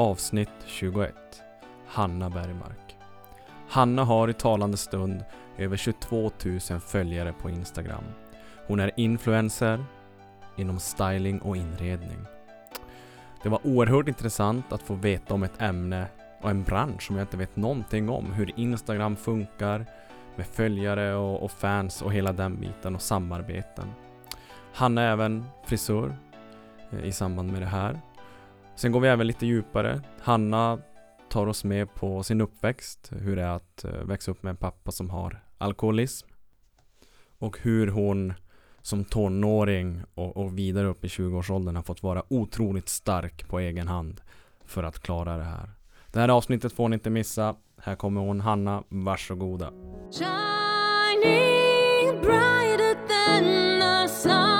[0.00, 1.14] Avsnitt 21
[1.86, 2.96] Hanna Bergmark
[3.68, 5.24] Hanna har i talande stund
[5.58, 8.04] över 22 000 följare på Instagram.
[8.66, 9.84] Hon är influencer
[10.56, 12.18] inom styling och inredning.
[13.42, 16.06] Det var oerhört intressant att få veta om ett ämne
[16.40, 18.32] och en bransch som jag inte vet någonting om.
[18.32, 19.86] Hur Instagram funkar
[20.36, 23.92] med följare och, och fans och hela den biten och samarbeten.
[24.74, 26.16] Hanna är även frisör
[26.90, 28.00] eh, i samband med det här.
[28.80, 30.02] Sen går vi även lite djupare.
[30.20, 30.78] Hanna
[31.30, 34.56] tar oss med på sin uppväxt, hur det är att eh, växa upp med en
[34.56, 36.28] pappa som har alkoholism.
[37.38, 38.34] Och hur hon
[38.82, 43.88] som tonåring och, och vidare upp i 20-årsåldern har fått vara otroligt stark på egen
[43.88, 44.20] hand
[44.64, 45.70] för att klara det här.
[46.12, 47.56] Det här avsnittet får ni inte missa.
[47.76, 48.82] Här kommer hon, Hanna.
[48.88, 49.70] Varsågoda.
[50.18, 51.50] Shining
[52.22, 53.44] brighter than
[53.80, 54.59] the sun,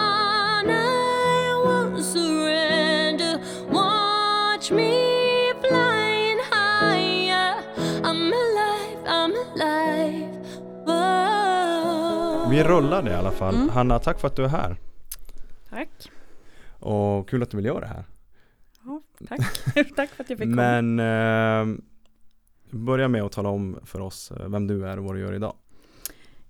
[4.72, 7.54] Me flying higher.
[8.04, 10.44] I'm alive, I'm alive.
[10.86, 12.48] Whoa.
[12.50, 13.54] Vi rullar det i alla fall.
[13.54, 13.68] Mm.
[13.68, 14.76] Hanna, tack för att du är här.
[15.70, 15.88] Tack.
[16.78, 18.04] Och kul att du vill göra det här.
[18.84, 19.40] Ja, tack.
[19.96, 20.80] tack för att jag fick komma.
[20.80, 21.76] Men eh,
[22.70, 25.34] börja med att tala om för oss eh, vem du är och vad du gör
[25.34, 25.54] idag.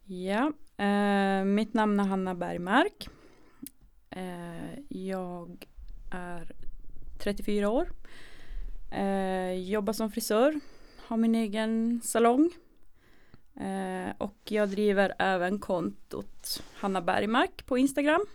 [0.04, 0.52] Ja,
[0.84, 3.08] eh, mitt namn är Hanna Bergmark.
[4.10, 5.66] Eh, jag
[6.10, 6.52] är
[7.20, 7.92] 34 år.
[8.90, 10.60] Eh, jobbar som frisör.
[11.06, 12.50] Har min egen salong.
[13.60, 18.26] Eh, och jag driver även kontot Hanna Bergmark på Instagram.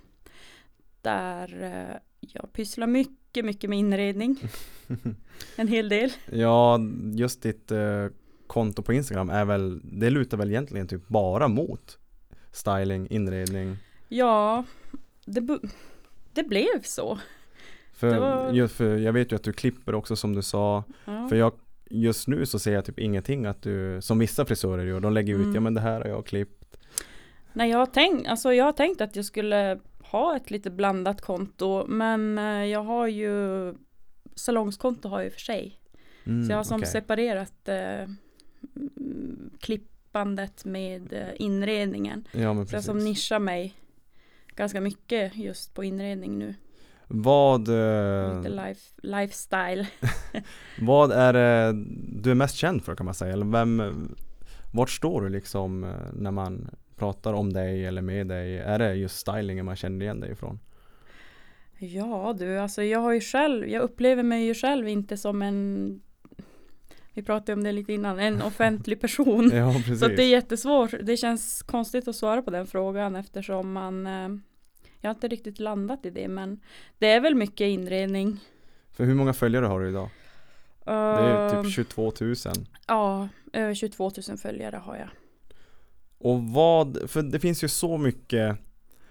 [1.01, 4.39] Där eh, jag pysslar mycket, mycket med inredning.
[5.55, 6.11] En hel del.
[6.31, 6.79] Ja,
[7.13, 8.07] just ditt eh,
[8.47, 11.97] konto på Instagram är väl, det lutar väl egentligen typ bara mot
[12.51, 13.77] styling, inredning.
[14.09, 14.63] Ja,
[15.25, 15.59] det,
[16.33, 17.19] det blev så.
[17.95, 20.83] För, var- just för jag vet ju att du klipper också som du sa.
[21.05, 21.27] Ja.
[21.29, 21.53] För jag,
[21.89, 25.33] just nu så ser jag typ ingenting att du, som vissa frisörer gör, de lägger
[25.33, 25.55] ut, Mm.
[25.55, 26.77] ja men det här har jag klippt.
[27.53, 31.21] Nej, jag har, tänkt, alltså jag har tänkt att jag skulle ha ett lite blandat
[31.21, 33.73] konto, men eh, jag har ju
[34.35, 35.79] salongskonto har jag för sig.
[36.23, 36.91] Mm, så jag har som okej.
[36.91, 38.07] separerat eh,
[39.59, 42.27] klippandet med eh, inredningen.
[42.31, 43.73] Ja men Så jag som nischar mig
[44.55, 46.55] ganska mycket just på inredning nu.
[47.07, 49.87] Vad, eh, Lite life, lifestyle.
[50.81, 51.83] vad är det
[52.21, 53.33] du är mest känd för kan man säga?
[53.33, 54.07] Eller vem,
[54.73, 58.57] vart står du liksom eh, när man pratar om dig eller med dig?
[58.57, 60.59] Är det just stylingen man känner igen dig ifrån?
[61.79, 66.01] Ja du, alltså jag har ju själv, jag upplever mig ju själv inte som en
[67.13, 69.51] vi pratade om det lite innan, en offentlig person.
[69.53, 69.99] Ja precis.
[69.99, 70.93] Så det är jättesvårt.
[71.03, 74.29] Det känns konstigt att svara på den frågan eftersom man eh,
[75.05, 76.59] Jag har inte riktigt landat i det men
[76.97, 78.39] Det är väl mycket inredning.
[78.91, 80.09] För hur många följare har du idag?
[80.85, 82.35] Det är Ehm, typ 22 000.
[82.87, 85.09] Ja, över 22 000 följare har jag.
[86.17, 88.57] Och vad, för det finns ju så mycket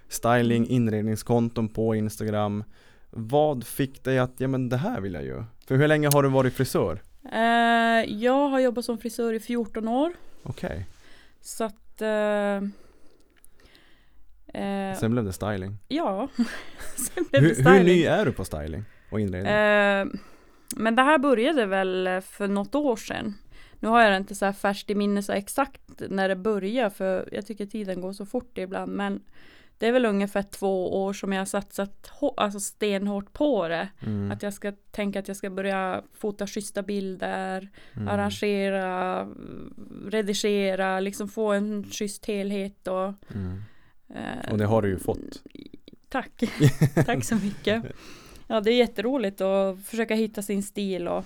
[0.09, 2.65] styling, inredningskonton på Instagram.
[3.11, 5.45] Vad fick dig att, ja men det här vill jag ju.
[5.67, 7.03] För hur länge har du varit frisör?
[7.33, 10.13] Eh, jag har jobbat som frisör i 14 år.
[10.43, 10.87] Okej,
[11.41, 12.69] Så att eh,
[14.55, 15.79] eh, sen blev det styling.
[15.89, 16.29] Ja,
[16.97, 17.73] sen blev det Hur, styling.
[17.73, 19.53] hur ny är du på styling och inredning?
[19.53, 20.07] Eh,
[20.77, 23.35] men det här började väl för något år sedan.
[23.81, 26.91] Nu har jag det inte så här färskt i minne så exakt när det började
[26.91, 29.21] för jag tycker tiden går så fort ibland men
[29.79, 33.89] det är väl ungefär två år som jag har satsat alltså stenhårt på det.
[34.07, 38.09] Mm, Att jag ska tänka att jag ska börja fota schyssta bilder, mm.
[38.09, 39.27] arrangera,
[40.09, 43.63] redigera, liksom få en schysst helhet och Mm.
[44.15, 45.43] Eh, Och det har du ju fått.
[46.09, 46.43] Tack,
[47.07, 47.83] tack så mycket.
[48.47, 51.25] Ja, det är jätteroligt att försöka hitta sin stil och,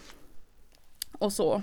[1.13, 1.63] och så.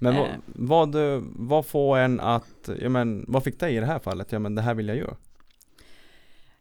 [0.00, 0.28] Men Eh.
[0.46, 4.32] vad, vad, vad får en att, ja men vad fick dig i det här fallet?
[4.32, 5.16] Ja men det här vill jag göra.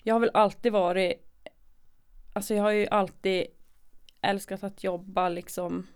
[0.03, 1.13] Jag har väl alltid varit,
[2.33, 3.45] alltså jag har ju alltid
[4.21, 5.87] älskat att jobba liksom,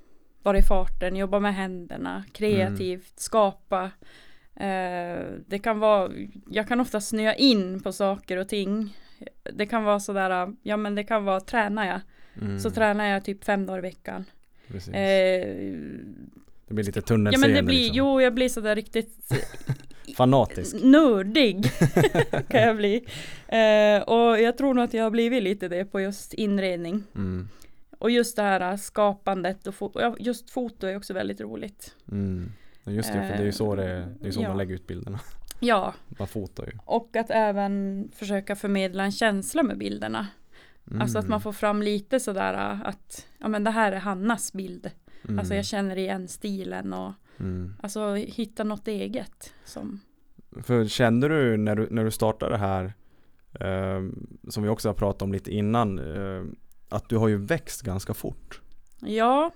[0.44, 3.92] vara i farten, jobba med händerna, kreativt, skapa.
[4.60, 6.12] Eh, det kan vara,
[6.50, 8.98] jag kan ofta snöa in på saker och ting.
[9.54, 12.00] Det kan vara sådär, ja men det kan vara, tränar jag,
[12.42, 14.26] Mm, så tränar jag typ fem dagar i veckan.
[14.68, 14.94] precis.
[14.94, 15.48] Eh,
[16.68, 17.96] Det blir lite Ja tunnelseende men det blir, liksom.
[17.98, 19.32] jo jag blir sådär riktigt
[20.18, 20.76] Fanatisk.
[20.84, 21.66] nördig
[22.50, 22.96] kan jag bli.
[23.48, 27.04] Eh, och jag tror nog att jag har blivit lite det på just inredning.
[27.16, 27.50] Mm,
[28.00, 31.96] Och just det här skapandet och fo- ja, just foto är också väldigt roligt.
[32.12, 32.52] mm.
[32.84, 34.48] Just det, för det är ju så det, det är så Ja.
[34.48, 35.20] man lägger ut bilderna.
[35.60, 36.72] Ja, Man fotar ju.
[36.86, 40.28] och att även försöka förmedla en känsla med bilderna.
[40.88, 41.02] Mm.
[41.02, 44.92] Alltså att man får fram lite sådär att ja men det här är Hannas bild.
[45.24, 45.40] Mm.
[45.40, 47.76] Alltså jag känner igen stilen och mm.
[47.84, 50.00] alltså hitta något eget som
[50.64, 52.94] För kände du när du, när du startade det här,
[53.60, 54.10] eh,
[54.50, 56.44] som vi också har pratat om lite innan, eh,
[56.90, 58.62] att du har ju växt ganska fort.
[59.02, 59.52] Ja,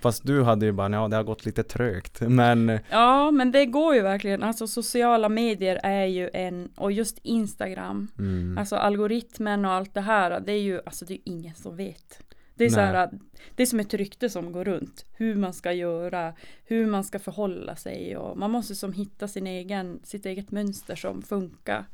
[0.00, 2.20] Fast du hade ju bara, ja det har gått lite trögt.
[2.28, 4.42] Men ja men det går ju verkligen.
[4.42, 8.08] Alltså sociala medier är ju en och just Instagram.
[8.18, 10.40] mm, Alltså algoritmen och allt det här.
[10.40, 12.18] Det är ju alltså det är ingen som vet.
[12.54, 13.10] Det är så här,
[13.56, 15.04] det är som ett rykte som går runt.
[15.16, 16.32] Hur man ska göra,
[16.64, 20.96] hur man ska förhålla sig och man måste som hitta sin egen, sitt eget mönster
[20.96, 21.84] som funkar.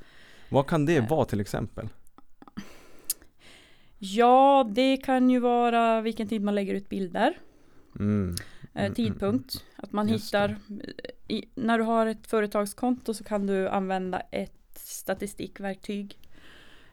[0.48, 1.88] vad kan det vara till exempel?
[3.98, 7.38] Ja, det kan ju vara vilken tid man lägger ut bilder.
[7.98, 8.34] Mm.
[8.74, 9.64] eh, Mm, tidpunkt.
[9.76, 10.56] Att man Just hittar,
[11.28, 16.18] i, när du har ett företagskonto så kan du använda ett statistikverktyg.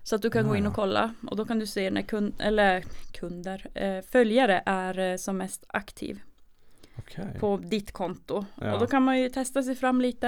[0.03, 2.01] Så att du kan Ah, gå in och kolla och då kan du se när
[2.01, 2.81] kund, eller
[3.13, 6.21] kunder, eh, följare är eh, som mest aktiv
[6.97, 7.37] Okej.
[7.39, 8.45] på ditt konto.
[8.61, 8.73] Ja.
[8.73, 10.27] Och då kan man ju testa sig fram lite.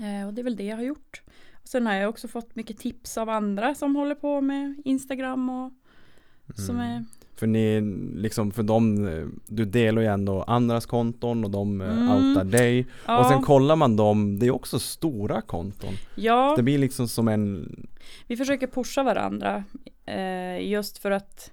[0.00, 1.22] Eh, och det är väl det jag har gjort.
[1.62, 5.50] Och sen har jag också fått mycket tips av andra som håller på med Instagram
[5.50, 5.72] och
[6.56, 6.86] som Mm.
[6.90, 7.04] är
[7.38, 7.80] För ni,
[8.14, 12.08] liksom för dem, eh, du delar ju ändå andras konton och de eh, Mm.
[12.30, 12.86] outar dig.
[13.06, 15.94] ja, Och sen kollar man dem, det är också stora konton.
[16.14, 16.54] ja.
[16.56, 17.76] Det blir liksom som en,
[18.26, 19.64] Vi försöker pusha varandra
[20.06, 21.52] eh, just för att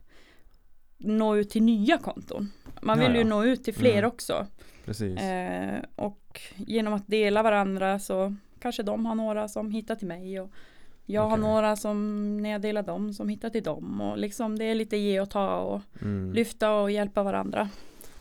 [0.97, 2.51] nå ut till nya konton.
[2.81, 3.27] Man vill Ja, ju ja.
[3.27, 4.07] nå ut till fler Mm.
[4.07, 4.45] också.
[4.85, 5.19] precis.
[5.19, 10.39] Eh, och genom att dela varandra så kanske de har några som hittar till mig
[10.39, 10.51] och
[11.05, 11.41] jag har Okej.
[11.41, 14.97] några som när jag delar dem som hittar till dem och liksom det är lite
[14.97, 16.33] ge och ta och Mm.
[16.33, 17.69] lyfta och hjälpa varandra.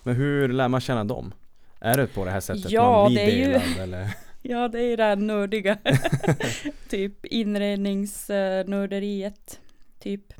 [0.02, 1.34] Men hur lär man känna dem?
[1.80, 4.08] Är det på det här sättet Ja, man blir det är ju- delad eller?
[4.46, 5.78] Ja det är det här nördiga
[6.88, 9.60] typ inredningsnörderiet
[9.98, 10.32] typ.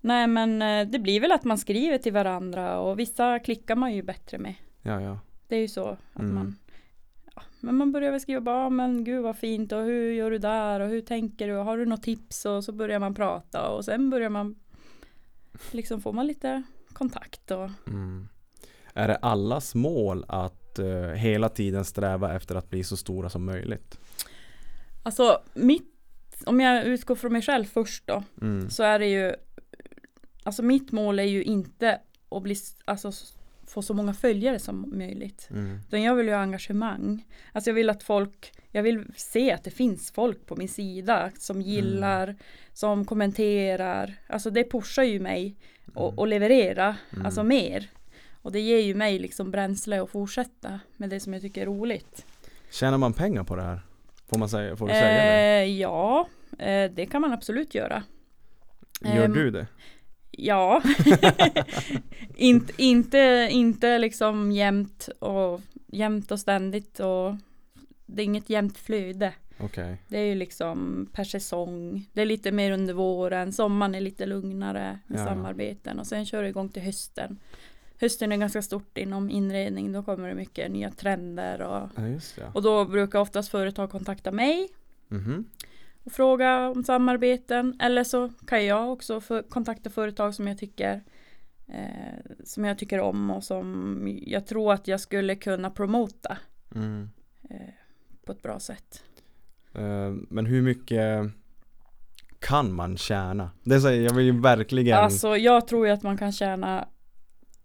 [0.00, 3.94] Nej men eh, det blir väl att man skriver till varandra och vissa klickar man
[3.94, 4.54] ju bättre med.
[4.82, 5.18] Ja, ja.
[5.48, 6.34] Det är ju så att Mm.
[6.34, 6.56] man
[7.60, 10.38] Men man börjar väl skriva bara, "Ja, men gud vad fint och hur gör du
[10.38, 13.68] där och hur tänker du och har du något tips och så börjar man prata
[13.68, 14.54] och sen börjar man
[15.70, 16.62] liksom får man lite
[16.92, 18.28] kontakt och Mm.
[18.94, 23.44] Är det allas mål att eh, hela tiden sträva efter att bli så stora som
[23.44, 23.98] möjligt?
[25.02, 25.94] alltså mitt
[26.46, 28.70] om jag utgår från mig själv först då Mm.
[28.70, 29.34] så är det ju
[30.42, 33.12] Alltså mitt mål är ju inte att bli alltså,
[33.70, 35.48] få så många följare som möjligt.
[35.50, 35.78] Mm.
[35.88, 37.26] Utan jag vill ju ha engagemang.
[37.52, 41.30] Alltså jag vill att folk, jag vill se att det finns folk på min sida
[41.38, 42.36] som gillar,
[42.72, 44.14] som kommenterar.
[44.26, 45.56] Alltså det pushar ju mig
[45.94, 47.26] och, och leverera, Mm.
[47.26, 47.90] alltså mer.
[48.42, 51.66] Och det ger ju mig liksom bränsle att fortsätta med det som jag tycker är
[51.66, 52.26] roligt.
[52.70, 53.80] Tjänar man pengar på det här?
[54.28, 55.62] Får man säga, får du säga det?
[55.62, 56.28] Eh, ja,
[56.58, 58.02] eh, det kan man absolut göra.
[59.00, 59.66] Gör ehm, du det?
[60.42, 60.82] Ja,
[62.36, 67.34] inte, inte, inte liksom jämt och jämt och ständigt och
[68.06, 69.32] det är inget jämnt flöde.
[69.60, 69.96] Okej.
[70.08, 72.06] Det är ju liksom per säsong.
[72.12, 75.24] Det är lite mer under våren, sommaren är lite lugnare med Ja.
[75.26, 77.38] samarbeten och sen kör det igång till hösten.
[78.00, 81.88] Hösten är ganska stort inom inredning, då kommer det mycket nya trender och,
[82.36, 84.68] Ja, och då brukar oftast företag kontakta mig
[85.08, 85.44] Mhm.
[86.04, 87.76] Och fråga om samarbeten.
[87.80, 91.02] Eller så kan jag också för, kontakta företag som jag tycker
[91.68, 96.38] eh, som jag tycker om och som jag tror att jag skulle kunna promota
[96.74, 97.10] Mm.
[97.50, 97.56] eh,
[98.26, 99.02] på ett bra sätt.
[99.74, 101.30] Eh, Men hur mycket
[102.38, 103.50] kan man tjäna?
[103.62, 106.88] Det är så, jag vill ju verkligen Alltså jag tror ju att man kan tjäna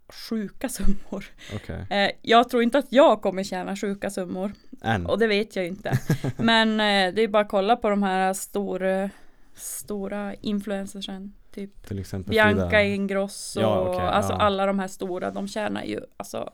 [0.08, 1.24] sjuka summor.
[1.54, 5.56] Okej, Eh, jag tror inte att jag kommer tjäna sjuka summor än och det vet
[5.56, 5.98] jag inte.
[6.36, 9.10] Men eh, det är bara att kolla på de här stora,
[9.54, 11.32] stora influencersen.
[11.54, 12.82] Typ till exempel Bianca Frida.
[12.82, 14.38] Ingrosso Ja, och okej, alltså ja.
[14.38, 16.50] alla de här stora de tjänar ju alltså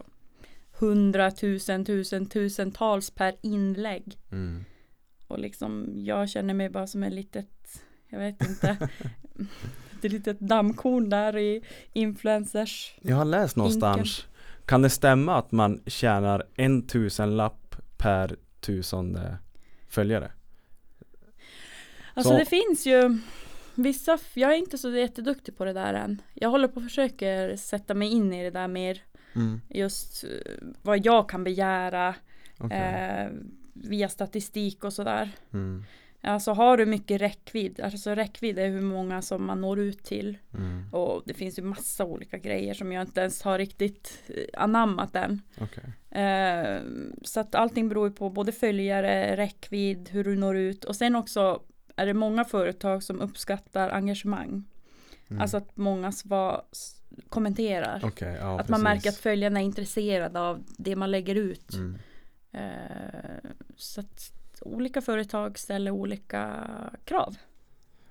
[0.79, 4.19] hundratusen, tusen, tusentals per inlägg.
[4.33, 4.65] Mm.
[5.29, 8.89] Och liksom jag känner mig bara som en litet, jag vet inte,
[10.05, 12.95] ett litet dammkorn där i influencers.
[13.03, 14.27] Jag har läst någonstans
[14.67, 19.39] Kan det stämma att man tjänar en tusenlapp per tusende
[19.89, 20.33] följare?
[22.15, 23.19] Alltså Så- det finns ju
[23.75, 26.23] vissa, jag är inte så jätteduktig på det där än.
[26.35, 29.03] Jag håller på och försöker sätta mig in i det där mer
[29.35, 29.61] Mm.
[29.69, 30.31] just eh,
[30.83, 32.15] vad jag kan begära
[32.59, 32.79] okej.
[32.79, 33.29] eh,
[33.73, 35.31] via statistik och sådär.
[35.53, 35.85] Mm.
[36.25, 40.39] Alltså har du mycket räckvidd, alltså räckvidd är hur många som man når ut till.
[40.55, 40.89] Mm.
[40.93, 45.17] Och det finns ju massa olika grejer som jag inte ens har riktigt eh, anammat
[45.17, 45.43] än.
[45.61, 46.21] Okej.
[46.23, 46.81] Eh,
[47.23, 51.63] så att allting beror på både följare, räckvidd, hur du når ut och sen också
[51.97, 54.65] är det många företag som uppskattar engagemang.
[55.29, 55.43] Mm.
[55.43, 56.65] Alltså att många sva,
[57.29, 58.01] kommenterar.
[58.05, 59.21] Okej, ja att man märker att precis.
[59.21, 61.75] följarna är intresserade av det man lägger ut.
[61.75, 61.99] Mm.
[62.53, 66.55] Eh, så att olika företag ställer olika
[67.05, 67.37] krav.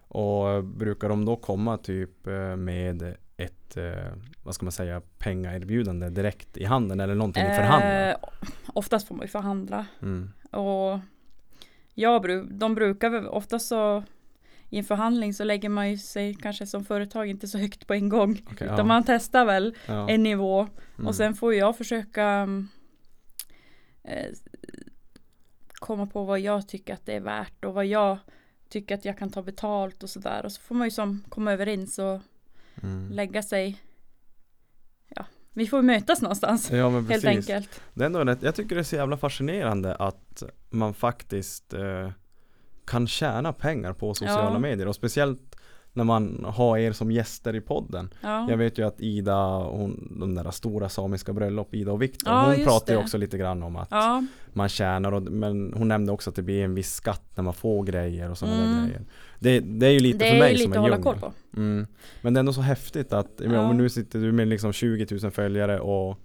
[0.07, 6.09] Och brukar de då komma typ eh, med ett, eh, vad ska man säga, pengaerbjudande
[6.09, 8.09] direkt i handen eller någonting ni förhandlar?
[8.09, 8.15] Eh,
[8.73, 9.85] oftast får man ju förhandla.
[10.01, 10.31] Mm.
[10.51, 10.99] Och
[11.93, 14.03] jag, de brukar väl oftast så
[14.69, 17.93] i en förhandling så lägger man ju sig kanske som företag inte så högt på
[17.93, 18.41] en gång.
[18.45, 18.83] Okej, utan ja.
[18.83, 20.09] man testar väl Ja.
[20.09, 21.07] en nivå Mm.
[21.07, 22.67] och sen får jag försöka mm,
[24.03, 24.25] eh,
[25.81, 28.17] komma på vad jag tycker att det är värt och vad jag
[28.69, 30.45] tycker att jag kan ta betalt och sådär.
[30.45, 32.19] Och så får man ju som komma överens och
[32.83, 33.11] Mm.
[33.11, 33.81] lägga sig.
[35.15, 36.71] Ja, vi får mötas någonstans.
[36.71, 37.81] Ja men Helt enkelt.
[37.93, 42.11] Det är ändå rätt, jag tycker det är så jävla fascinerande att man faktiskt eh,
[42.85, 44.59] kan tjäna pengar på sociala Ja.
[44.59, 45.50] medier och speciellt
[45.93, 48.09] när man har er som gäster i podden.
[48.21, 48.49] Ja.
[48.49, 52.53] Jag vet ju att Ida, hon, de där stora samiska bröllop, Ida och Viktor, Ja,
[52.55, 56.11] hon pratar ju också lite grann om att ja, man tjänar och, men hon nämnde
[56.11, 58.75] också att det blir en viss skatt när man får grejer och sådana Mm.
[58.77, 59.01] där grejer.
[59.39, 61.03] Det, det är ju lite det för är mig som hålla djungel.
[61.03, 61.33] koll på.
[61.57, 61.87] Mm.
[62.21, 65.31] Men det är ändå så häftigt att, om nu sitter du med liksom 20 000
[65.31, 66.17] följare och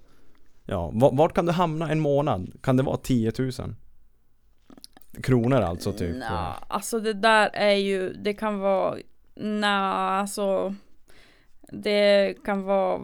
[0.69, 2.53] Ja, va- vart kan du hamna en månad?
[2.63, 3.51] Kan det vara 10 000?
[5.23, 6.17] Kronor alltså typ?
[6.17, 8.97] Nja, alltså det där är ju, det kan vara,
[9.37, 9.69] nja,
[10.21, 10.75] alltså
[11.69, 13.03] det kan vara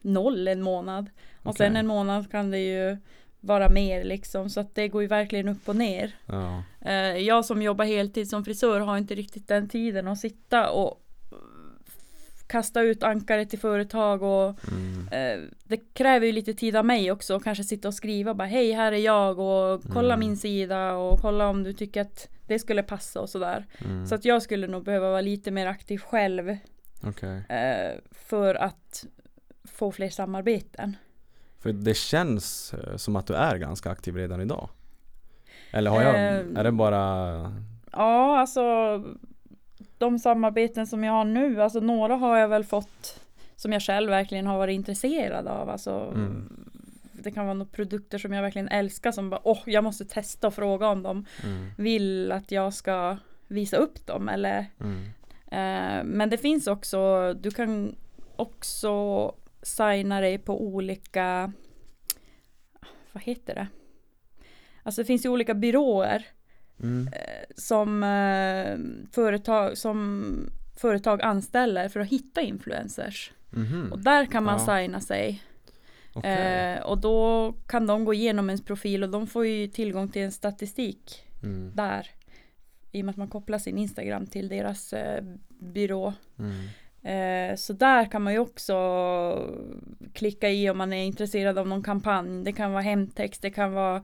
[0.00, 1.10] noll en månad.
[1.42, 1.66] Och Okej.
[1.66, 2.96] sen en månad kan det ju
[3.40, 6.12] vara mer liksom, så att det går ju verkligen upp och ner.
[6.26, 10.70] Ja, Eh, jag som jobbar heltid som frisör har inte riktigt den tiden att sitta
[10.70, 11.03] och
[12.54, 15.08] kasta ut ankare till företag och mm.
[15.10, 18.72] eh, det kräver ju lite tid av mig också, kanske sitta och skriva bara hej
[18.72, 20.20] här är jag och kolla Mm.
[20.20, 23.66] min sida och kolla om du tycker att det skulle passa och sådär.
[23.84, 24.06] Mm.
[24.06, 26.56] Så att jag skulle nog behöva vara lite mer aktiv själv
[27.02, 27.42] Okej.
[27.48, 29.06] eh, för att
[29.64, 30.96] få fler samarbeten.
[31.58, 34.68] För det känns eh, som att du är ganska aktiv redan idag
[35.72, 37.02] Eller har jag, Eh, är det bara
[37.92, 38.62] Ja, alltså
[39.98, 43.20] de samarbeten som jag har nu, alltså några har jag väl fått
[43.56, 45.70] som jag själv verkligen har varit intresserad av.
[45.70, 46.70] Alltså, Mm.
[47.24, 50.46] Det kan vara några produkter som jag verkligen älskar som bara, åh, jag måste testa
[50.46, 53.16] och fråga om de mm, vill att jag ska
[53.48, 55.04] visa upp dem eller mm.
[55.46, 57.96] eh, Men det finns också, du kan
[58.36, 61.52] också signa dig på olika
[63.12, 63.66] Vad heter det?
[64.82, 66.26] Alltså det finns ju olika byråer
[66.84, 67.08] Mm.
[67.56, 68.78] som eh,
[69.14, 73.32] företag, som företag anställer för att hitta influencers.
[73.50, 73.92] Mhm.
[73.92, 74.76] Och där kan man Ja.
[74.78, 75.42] signa sig.
[76.12, 76.74] Okej.
[76.74, 80.22] Eh, och då kan de gå igenom ens profil och de får ju tillgång till
[80.22, 81.72] en statistik Mm.
[81.74, 82.06] där.
[82.92, 86.12] I och med att man kopplar sin Instagram till deras eh, byrå.
[86.38, 86.68] Mm.
[87.02, 88.74] Eh, så där kan man ju också
[90.12, 92.44] klicka i om man är intresserad av någon kampanj.
[92.44, 94.02] Det kan vara hemtext, det kan vara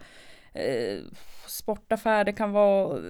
[0.53, 0.99] eh,
[1.47, 3.03] sportaffär, det kan vara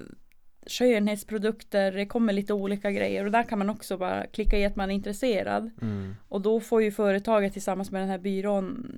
[0.66, 4.76] skönhetsprodukter, det kommer lite olika grejer och där kan man också bara klicka i att
[4.76, 5.70] man är intresserad.
[5.82, 6.16] Mm.
[6.28, 8.92] Och då får ju företaget tillsammans med den här byrån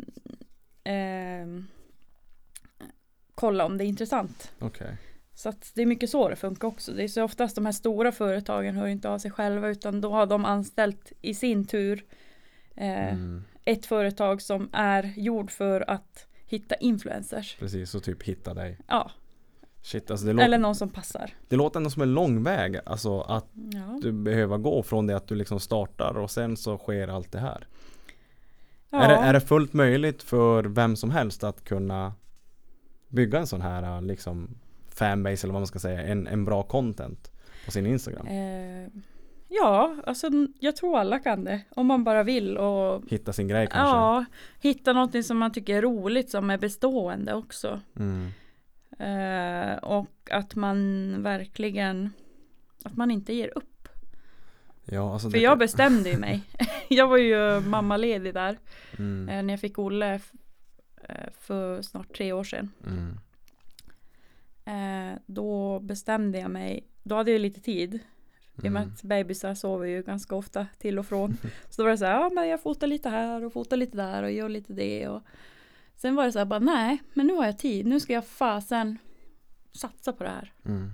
[0.84, 1.62] eh,
[3.34, 4.52] kolla om det är intressant.
[4.58, 4.96] Okej.
[5.34, 6.92] Så att det är mycket så det funkar också.
[6.92, 10.11] Det är så oftast de här stora företagen hör inte av sig själva utan då
[10.11, 12.04] har de anställt i sin tur
[12.76, 13.44] eh, Mm.
[13.64, 17.56] ett företag som är gjord för att hitta influencers.
[17.59, 19.11] Precis, så typ hitta dig Ja,
[19.85, 21.30] Shit alltså det, låter, eller någon som passar.
[21.49, 23.99] det låter ändå som en lång väg Alltså att Ja.
[24.02, 27.38] du behöver gå från det att du liksom startar och sen så sker allt det
[27.38, 27.66] här
[28.90, 29.02] Ja.
[29.02, 32.14] är, det, är det fullt möjligt för vem som helst att kunna
[33.09, 34.54] bygga en sån här liksom
[34.88, 37.32] fanbase eller vad man ska säga, en, en bra content
[37.64, 38.26] på sin Instagram?
[38.26, 38.88] Eh,
[39.61, 40.30] ja, alltså
[40.61, 41.61] jag tror alla kan det.
[41.71, 43.97] Om man bara vill och Hitta sin grej kanske?
[43.97, 44.25] ja,
[44.61, 47.80] hitta någonting som man tycker är roligt som är bestående också.
[47.97, 48.28] Mm.
[48.99, 52.11] Eh, och att man verkligen
[52.85, 53.88] att man inte ger upp.
[54.85, 56.42] Ja, alltså För jag bestämde ju mig.
[56.88, 58.59] jag var ju mammaledig där
[58.99, 59.28] mm.
[59.28, 60.21] eh, när jag fick Olle
[61.09, 62.71] eh, för snart tre år sedan.
[62.87, 63.18] Mm.
[64.64, 67.99] Eh, då bestämde jag mig, då hade jag lite tid.
[68.62, 68.94] I och med Mm.
[68.94, 71.37] att bebisar sover ju ganska ofta till och från.
[71.71, 73.97] Så då var det så här, ja men jag fotar lite här och fotar lite
[73.97, 75.09] där och gör lite det.
[75.09, 75.23] Och
[75.97, 77.87] sen var det så här, bara nej, men nu har jag tid.
[77.87, 78.99] Nu ska jag fasen
[79.73, 80.52] satsa på det här.
[80.66, 80.90] Mm.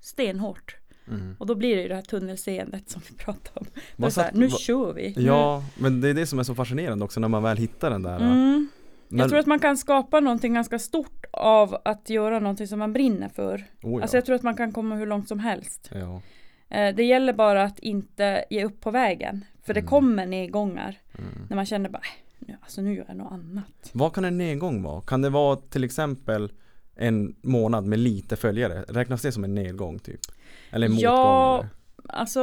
[0.00, 0.76] Stenhårt.
[1.08, 1.36] Mm.
[1.38, 3.66] Och då blir det ju det här tunnelseendet som vi pratade om.
[3.96, 5.14] Då så här, nu vad- kör vi.
[5.16, 7.90] Nu- Ja, men det är det som är så fascinerande också när man väl hittar
[7.90, 8.68] den där Mm.
[9.08, 12.78] när, Jag tror att man kan skapa någonting ganska stort av att göra någonting som
[12.78, 13.54] man brinner för.
[13.82, 14.02] oh, ja.
[14.02, 15.90] Alltså jag tror att man kan komma hur långt som helst.
[15.94, 16.20] ja.
[16.72, 19.44] Eh, Det gäller bara att inte ge upp på vägen.
[19.62, 19.88] För det Mm.
[19.90, 21.30] kommer nedgångar Mm.
[21.48, 23.90] när man känner bara, äh, nu, alltså nu gör jag något annat.
[23.92, 25.00] Vad kan en nedgång vara?
[25.00, 26.52] Kan det vara till exempel
[26.96, 28.84] en månad med lite följare?
[28.88, 30.20] Räknas det som en nedgång typ?
[30.70, 31.68] Eller en Ja, motgång?
[32.08, 32.42] Alltså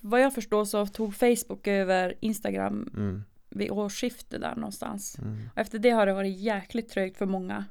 [0.00, 2.90] vad jag förstår så tog Facebook över Instagram?
[2.96, 3.24] Mm.
[3.54, 5.18] vid årsskiftet där någonstans.
[5.18, 5.48] Mm.
[5.54, 7.64] Och efter det har det varit jäkligt trögt för många.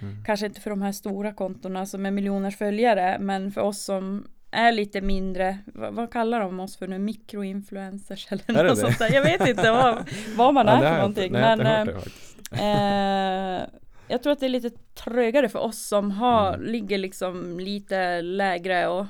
[0.00, 0.24] Mm.
[0.24, 4.26] Kanske inte för de här stora kontona som är miljoners följare men för oss som
[4.50, 8.80] är lite mindre, vad, vad kallar de oss för nu, mikroinfluencers eller Är något det?
[8.80, 9.12] sånt där.
[9.14, 11.32] Jag vet inte vad, vad man Ja, är för jag någonting.
[11.32, 12.06] nej, jag Men hört
[12.52, 13.58] eh.
[13.62, 13.62] Eh,
[14.08, 16.66] jag tror att det är lite trögare för oss som har, Mm.
[16.72, 19.06] ligger liksom lite lägre och,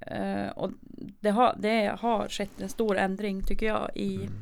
[0.00, 0.70] eh, och
[1.20, 4.32] det, har, det har skett en stor ändring tycker jag i Mm.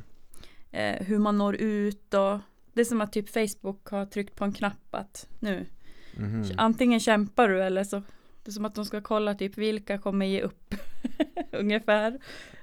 [1.00, 2.38] eh, hur man når ut och
[2.72, 5.66] det är som att typ Facebook har tryckt på en knapp att nu
[6.14, 6.44] Mhm.
[6.56, 7.96] antingen kämpar du eller så
[8.44, 10.74] det är som att de ska kolla typ vilka kommer ge upp
[11.52, 12.18] ungefär.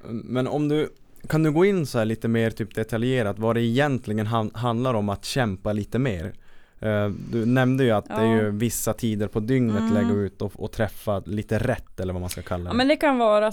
[0.09, 0.89] Men om du
[1.29, 4.93] kan du gå in så här lite mer typ detaljerat vad det egentligen han, handlar
[4.93, 6.33] om att kämpa lite mer?
[6.79, 8.41] Eh, Du nämnde ju att det är Ja.
[8.41, 9.93] ju vissa tider på dygnet Mm.
[9.93, 12.69] lägga ut och, och träffa lite rätt eller vad man ska kalla det.
[12.69, 13.51] Ja men det kan vara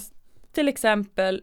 [0.53, 1.43] till exempel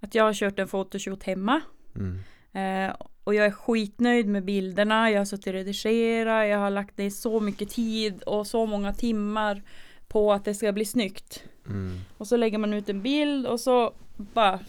[0.00, 1.60] att jag har kört en fotoshoot hemma
[1.96, 2.18] mm.
[2.54, 2.94] Eh,
[3.24, 7.10] och jag är skitnöjd med bilderna, jag har suttit och redigerat, jag har lagt ner
[7.10, 9.62] så mycket tid och så många timmar
[10.08, 11.44] på att det ska bli snyggt.
[11.66, 12.00] Mm.
[12.18, 14.60] Och så lägger man ut en bild och så bara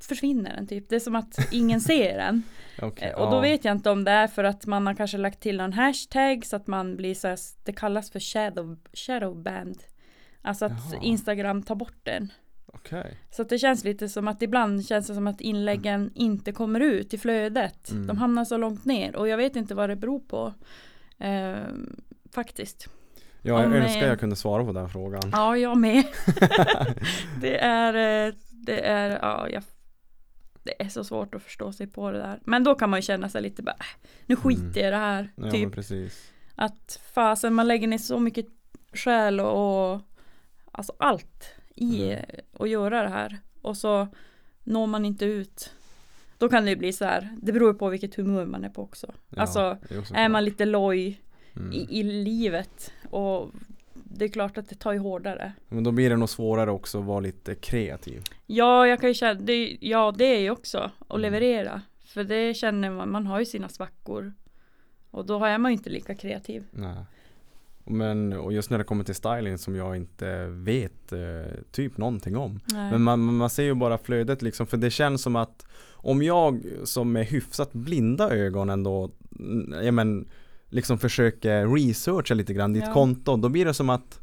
[0.00, 0.88] försvinner den typ.
[0.88, 2.42] Det är som att ingen ser den.
[2.82, 3.40] Okej, Eh, Och då ja.
[3.40, 6.46] vet jag inte om det är för att man har kanske lagt till någon hashtag
[6.46, 9.82] så att man blir så här, det kallas för shadow, shadow band.
[10.42, 11.02] Alltså att Jaha.
[11.02, 12.32] Instagram tar bort den.
[12.66, 13.18] Okej.
[13.30, 17.14] Så det känns lite som att ibland känns det som att inläggen inte kommer ut
[17.14, 17.90] i flödet.
[17.90, 18.06] Mm.
[18.06, 20.54] De hamnar så långt ner och jag vet inte vad det beror på.
[21.18, 21.56] Eh,
[22.32, 22.88] faktiskt.
[23.42, 25.22] Ja, jag Om, önskar eh, jag kunde svara på den frågan.
[25.32, 26.04] Ja, jag med.
[27.40, 29.62] det är, eh, det är, ja, jag,
[30.62, 32.40] det är så svårt att förstå sig på det där.
[32.44, 34.74] Men då kan man ju känna sig lite bara, äh, nu skiter Mm.
[34.76, 35.32] jag i det här.
[35.36, 36.32] Ja, typ precis.
[36.54, 38.46] att fasen man lägger ner så mycket
[38.92, 40.00] själ och, och
[40.72, 42.24] alltså allt i Mm.
[42.52, 43.38] att göra det här.
[43.62, 44.08] Och så
[44.64, 45.72] når man inte ut.
[46.38, 48.82] Då kan det ju bli så här, det beror på vilket humör man är på
[48.82, 49.12] också.
[49.28, 49.78] Ja, alltså
[50.14, 51.20] är man lite loj
[51.56, 51.72] mm.
[51.72, 53.50] i, i livet och
[53.94, 55.52] det är klart att det tar ju hårdare.
[55.68, 58.22] Men då blir det nog svårare också att vara lite kreativ.
[58.46, 61.22] Ja, jag kan ju känna, det, ja det är ju också att Mm.
[61.22, 61.82] leverera.
[62.04, 64.32] För det känner man, man har ju sina svackor.
[65.10, 66.64] Och då är man ju inte lika kreativ.
[66.70, 66.96] Nej.
[67.86, 72.36] Men, och just när det kommer till styling som jag inte vet eh, typ någonting
[72.36, 72.60] om.
[72.72, 72.90] Nej.
[72.90, 76.64] Men man, man ser ju bara flödet liksom för det känns som att om jag
[76.84, 80.28] som är hyfsat blinda ögon ändå mm, ja men
[80.68, 82.92] liksom försöker researcha lite grann ditt Ja.
[82.92, 84.20] konto då blir det som att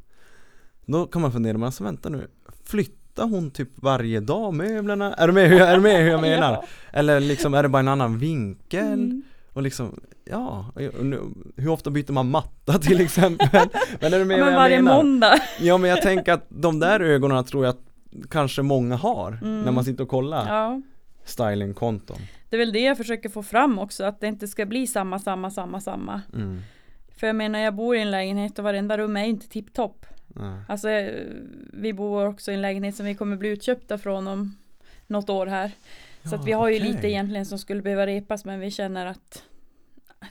[0.85, 2.27] då kan man fundera, men alltså vänta nu
[2.63, 5.13] Flyttar hon typ varje dag möblerna?
[5.13, 6.51] Är du med hur jag, är du med hur jag menar?
[6.51, 6.65] Ja.
[6.93, 8.93] Eller liksom är det bara en annan vinkel?
[8.93, 9.21] Mm.
[9.53, 10.65] Och liksom, ja,
[11.01, 11.21] nu-
[11.57, 13.67] hur ofta byter man matta till exempel?
[14.01, 14.97] Men är du med Ja, vad men jag varje menar?
[15.03, 15.39] måndag.
[15.61, 17.81] Ja men jag tänker att de där ögonen tror jag att
[18.29, 19.61] kanske många har Mm.
[19.61, 20.81] när man sitter och kollar Ja.
[21.25, 22.17] stylingkonton.
[22.49, 25.19] Det är väl det jag försöker få fram också, att det inte ska bli samma,
[25.19, 26.21] samma, samma, samma.
[26.33, 26.61] Mm.
[27.17, 30.05] För jag menar, jag bor i en lägenhet och varenda rum är inte tipptopp.
[30.67, 30.87] Alltså,
[31.73, 34.57] vi bor också i en lägenhet som vi kommer bli utköpta från om
[35.07, 35.71] något år här.
[36.29, 36.91] Så att vi har ju okej.
[36.91, 39.43] lite egentligen som skulle behöva repas, men vi känner att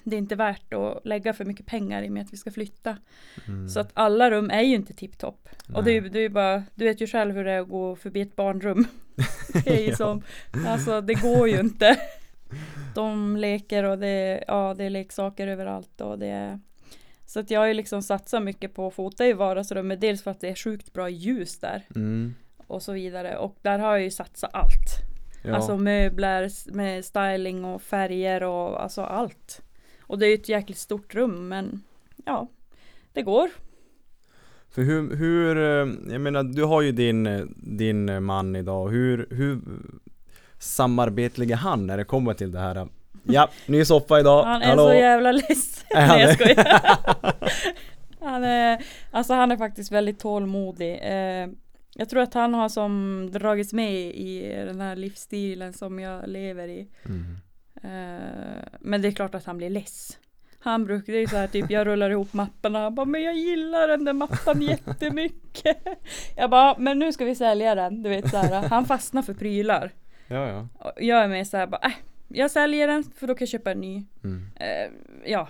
[0.04, 2.50] det är inte värt att lägga för mycket pengar i och med att vi ska
[2.50, 2.96] flytta.
[3.48, 3.68] Mm.
[3.68, 5.48] Så att alla rum är ju inte tipptopp.
[5.74, 7.96] Och det är, det är bara, du vet ju själv hur det är att gå
[7.96, 8.86] förbi ett barnrum.
[9.64, 10.22] det är ju som,
[10.66, 11.96] alltså det går ju inte.
[12.94, 16.60] De leker och det, ja, det är leksaker överallt och det är
[17.26, 20.00] så att jag har ju liksom satsat mycket på att fota i vardagsrummet.
[20.00, 22.34] Dels för att det är sjukt bra ljus där Mm.
[22.66, 23.36] och så vidare.
[23.36, 25.11] Och där har jag ju satsat allt.
[25.42, 25.54] Ja.
[25.54, 29.62] Alltså möbler med styling och färger och alltså allt.
[30.00, 31.82] Och det är ju ett jäkligt stort rum men
[32.24, 32.48] ja,
[33.12, 33.48] det går.
[34.70, 39.26] För hur, hur, eh, jag menar du har ju din, eh, din man idag, hur,
[39.30, 39.60] hur
[40.58, 42.88] samarbetlig är han när det kommer till det här?
[43.22, 44.86] Ja, ny soffa idag, Han är hallå!
[44.88, 45.86] så jävla ledsen.
[45.94, 46.80] Nej jag skojar.
[48.20, 51.00] han är, alltså han är faktiskt väldigt tålmodig.
[51.94, 56.68] Jag tror att han har som dragits med i den här livsstilen som jag lever
[56.68, 56.88] i.
[57.04, 57.36] Mm.
[57.82, 60.18] Eh, men det är klart att han blir less.
[60.58, 63.88] Han brukar, är så här typ, jag rullar ihop mapparna, han bara, men jag gillar
[63.88, 65.76] den där mattan jättemycket.
[66.36, 68.68] Jag bara, men nu ska vi sälja den, du vet så här.
[68.68, 69.90] Han fastnar för prylar.
[70.26, 70.68] Ja, ja.
[70.78, 71.92] Och Jag är med så här, bara, äh,
[72.28, 74.04] jag säljer den för då kan jag köpa en ny.
[74.24, 74.46] Mm.
[74.56, 74.90] Eh,
[75.24, 75.48] ja,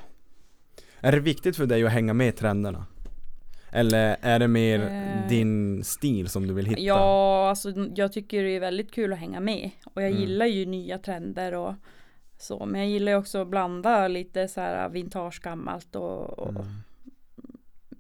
[1.01, 2.87] Är det viktigt för dig att hänga med i trenderna?
[3.73, 5.29] Eller är det mer Eh.
[5.29, 6.81] din stil som du vill hitta?
[6.81, 9.71] Ja, alltså jag tycker det är väldigt kul att hänga med.
[9.85, 10.21] Och jag Mm.
[10.21, 11.75] gillar ju nya trender och
[12.39, 12.67] så.
[12.67, 16.67] Men jag gillar ju också att blanda lite så här vintage gammalt och, och Mm.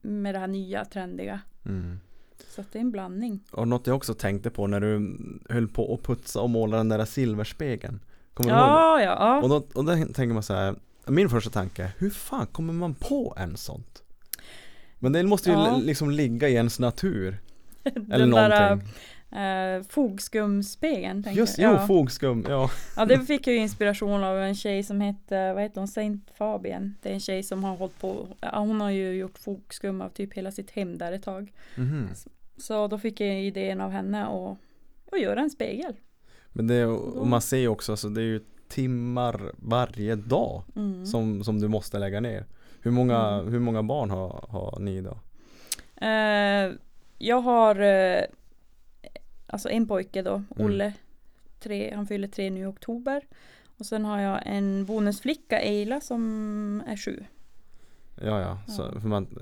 [0.01, 1.41] med det här nya trendiga.
[1.67, 2.01] Mm.
[2.49, 3.41] Så det är en blandning.
[3.51, 5.17] Och något jag också tänkte på när du
[5.49, 8.01] höll på att putsa och måla den där silverspegeln
[8.35, 9.15] Kommer du ihåg Ja, ja, det?
[9.25, 9.43] ja.
[9.43, 10.75] Och då, och då tänker man så här
[11.07, 14.02] Min första tanke är, hur fan kommer man på en sånt?
[15.03, 15.77] Men det måste ju Ja.
[15.77, 17.39] li- liksom ligga i ens natur
[17.85, 18.89] Eller Den där någonting
[19.33, 21.23] äh, fogskumspegeln.
[21.23, 21.73] tänker Just, jag.
[21.73, 21.87] jo, ja.
[21.87, 25.81] fogskum, ja ja, det fick jag ju inspiration av en tjej som heter, vad heter
[25.81, 26.95] hon, Saint Fabian.
[27.03, 30.35] Det är en tjej som har hållit på, hon har ju gjort fogskum av typ
[30.35, 31.53] hela sitt hem där ett tag.
[31.77, 32.09] Mhm.
[32.57, 34.59] Så då fick jag idén av henne och,
[35.11, 35.93] och göra en spegel.
[36.53, 41.07] Men det, och man ser ju också, alltså, det är ju timmar varje dag Mm.
[41.07, 42.45] som, som du måste lägga ner
[42.83, 43.53] Hur många, Mm.
[43.53, 45.19] hur många barn har, har ni då?
[46.07, 46.73] Eh,
[47.19, 48.25] jag har eh,
[49.47, 50.67] alltså en pojke då, Mm.
[50.67, 50.93] Olle.
[51.61, 53.23] Tre, han fyller tre nu i oktober.
[53.79, 57.25] Och sen har jag en bonusflicka, Eila, som är sju.
[58.25, 58.59] Ja ja,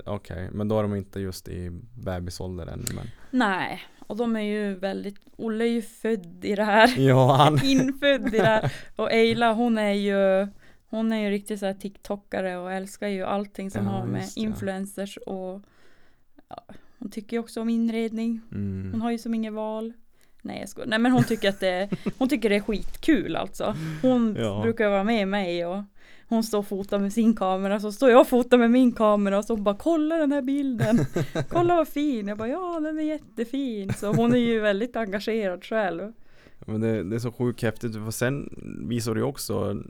[0.05, 1.69] okej, men då är de inte just i
[2.05, 6.63] bebisålder än men Nej, och de är ju väldigt, Olle är ju född i det
[6.63, 6.99] här.
[6.99, 8.73] Ja han, Infödd i det här.
[8.95, 10.47] Och Eila hon är ju
[10.91, 14.29] Hon är ju riktigt så här TikTokare och älskar ju allting som Ja, har med
[14.35, 15.61] influencers och
[16.49, 16.63] ja,
[16.99, 18.39] Hon tycker ju också om inredning.
[18.49, 19.01] Hon mm.
[19.01, 19.93] har ju som inget val.
[20.41, 20.87] Nej jag skojar.
[20.87, 23.75] Nej men hon tycker att det Hon tycker det är skitkul alltså.
[24.01, 24.61] Hon Ja.
[24.63, 25.83] brukar vara med mig och
[26.27, 29.37] hon står och fotar med sin kamera så står jag och fotar med min kamera
[29.37, 31.05] och så hon bara kolla den här bilden.
[31.49, 32.27] Kolla vad fin.
[32.27, 33.93] Jag bara ja den är jättefin.
[33.93, 36.13] Så hon är ju väldigt engagerad själv.
[36.65, 38.49] Men det, det är så sjukt häftigt för sen
[38.87, 39.83] visar du också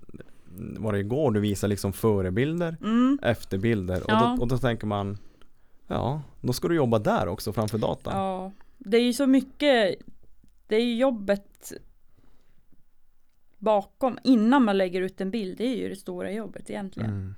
[0.58, 3.20] Var det igår du visar liksom förebilder, Mm.
[3.22, 4.36] efterbilder och, Ja.
[4.38, 5.18] då, och då tänker man
[5.88, 9.96] Ja, då ska du jobba där också framför datorn Ja, det är ju så mycket,
[10.68, 11.72] det är ju jobbet
[13.58, 17.10] bakom, innan man lägger ut en bild, det är ju det stora jobbet egentligen.
[17.10, 17.36] mm.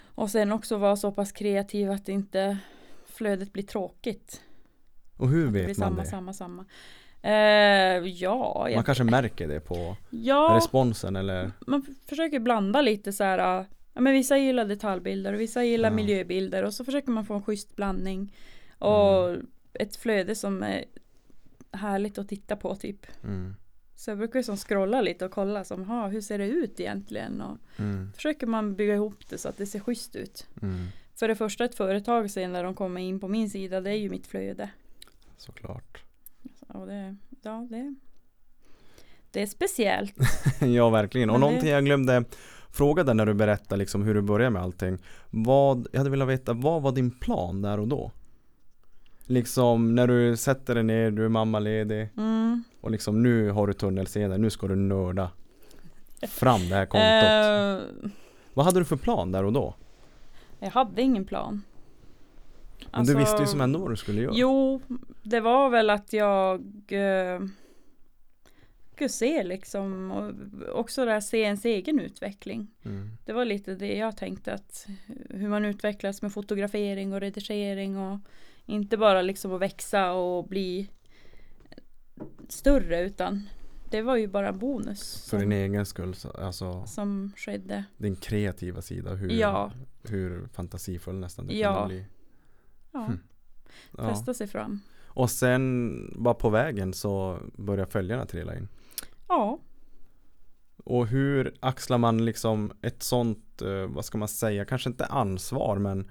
[0.00, 2.58] Och sen också vara så pass kreativ att inte
[3.06, 4.42] flödet blir tråkigt.
[5.16, 6.08] Och hur Det blir vet man samma, det?
[6.08, 6.64] samma, samma.
[7.22, 7.32] Eh,
[8.06, 13.38] ja, Man kanske märker det på ja responsen eller man försöker blanda lite så här.
[13.38, 15.94] Ja, men vissa gillar detaljbilder och vissa gillar Ja.
[15.96, 18.34] miljöbilder och så försöker man få en schysst blandning.
[18.78, 19.46] Och Mm.
[19.72, 20.84] ett flöde som är
[21.72, 23.06] härligt att titta på typ.
[23.24, 23.54] mm.
[23.96, 26.80] Så jag brukar ju som scrolla lite och kolla som, ha, hur ser det ut
[26.80, 27.40] egentligen?
[27.40, 28.12] Och Mm.
[28.12, 30.46] försöker man bygga ihop det så att det ser schysst ut.
[30.62, 30.86] Mm.
[31.14, 33.94] För det första ett företag sen när de kommer in på min sida, det är
[33.94, 34.70] ju mitt flöde.
[35.36, 36.02] Såklart
[36.68, 37.94] Och det, ja, det,
[39.30, 40.14] det är speciellt.
[40.60, 42.24] Ja verkligen, och Men det- någonting jag glömde
[42.70, 44.98] fråga dig när du berättade liksom hur du började med allting
[45.30, 48.10] Vad, jag hade velat veta, vad var din plan där och då?
[49.26, 52.64] Liksom när du sätter dig ner, du är mammaledig Mm.
[52.80, 55.30] och liksom nu har du tunnelseende, nu ska du nörda
[56.28, 58.10] fram det här kontot Eh,
[58.54, 59.74] Vad hade du för plan där och då?
[60.60, 61.62] jag hade ingen plan.
[62.92, 64.80] Men du visste ju som ändå vad du skulle göra Alltså, Jo,
[65.22, 67.40] det var väl att jag eh,
[68.94, 72.68] skulle se liksom och också där se ens egen utveckling.
[72.84, 73.10] mm.
[73.24, 74.86] Det var lite det jag tänkte att
[75.30, 78.18] hur man utvecklas med fotografering och redigering och
[78.66, 80.90] inte bara liksom att växa och bli
[82.48, 83.48] större utan
[83.90, 87.84] det var ju bara en bonus För din som, egen skull, så- alltså som skedde.
[87.96, 89.72] din kreativa sida, hur, Ja.
[90.08, 91.74] hur fantasifull nästan det Ja.
[91.74, 92.04] kunde bli
[92.92, 93.20] Ja, Hmm.
[93.96, 94.08] ja.
[94.10, 94.80] testa sig fram.
[95.06, 98.68] Och sen bara på vägen så börjar följarna trilla in
[99.28, 99.58] Ja,
[100.84, 105.78] Och hur axlar man liksom ett sånt, eh, vad ska man säga, kanske inte ansvar
[105.78, 106.10] men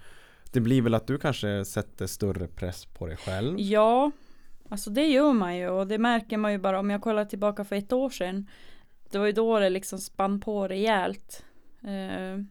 [0.52, 3.60] det blir väl att du kanske sätter större press på dig själv?
[3.60, 4.12] ja,
[4.70, 7.64] alltså det gör man ju och det märker man ju bara om jag kollar tillbaka
[7.66, 8.50] för ett år sedan.
[9.12, 11.46] Det var ju då det liksom spann på rejält.
[11.82, 12.44] Eh,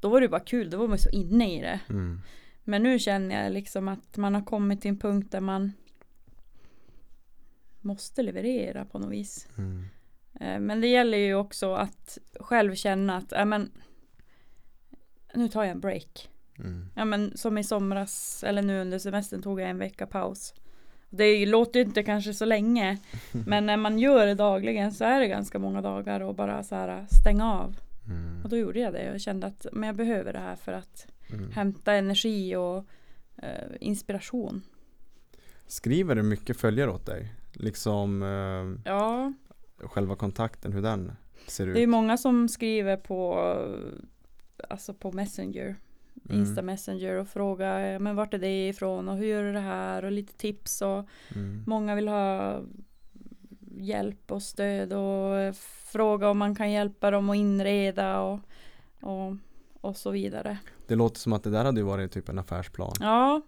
[0.00, 1.80] då var det ju bara kul, då var man så inne i det.
[1.88, 2.20] Mm.
[2.64, 5.72] Men nu känner jag liksom att man har kommit till en punkt där man
[7.80, 9.48] måste leverera på något vis.
[9.58, 9.84] Mm.
[10.40, 13.70] Eh, Men det gäller ju också att själv känna att, ja men
[15.34, 16.28] nu tar jag en break.
[16.58, 16.88] Mm.
[16.94, 20.54] Ja men som i somras eller nu under semestern tog jag en vecka paus.
[21.10, 22.98] Det låter ju inte kanske så länge
[23.46, 26.74] men när man gör det dagligen så är det ganska många dagar och bara så
[26.74, 27.76] här stänga av.
[28.06, 28.42] Mm.
[28.42, 29.04] Och då gjorde jag det.
[29.04, 31.50] Jag kände att men jag behöver det här för att Mm.
[31.52, 32.84] hämta energi och
[33.36, 34.62] eh, inspiration.
[35.66, 37.32] Skriver du mycket följare åt dig?
[37.52, 39.32] Liksom eh, Ja,
[39.78, 41.12] själva kontakten, hur den
[41.46, 41.74] ser ut?
[41.74, 43.34] det är många som skriver på
[44.68, 45.76] alltså på Messenger.
[46.28, 46.40] Mm.
[46.40, 50.04] Insta Messenger och fråga men vart är det ifrån och hur gör du det här
[50.04, 51.64] och lite tips och Mm.
[51.66, 52.60] många vill ha
[53.76, 55.56] hjälp och stöd och
[55.92, 58.40] fråga om man kan hjälpa dem att inreda och,
[59.00, 59.36] och,
[59.80, 60.58] och så vidare.
[60.86, 62.92] Det låter som att det där hade varit typ en affärsplan.
[63.00, 63.40] Ja,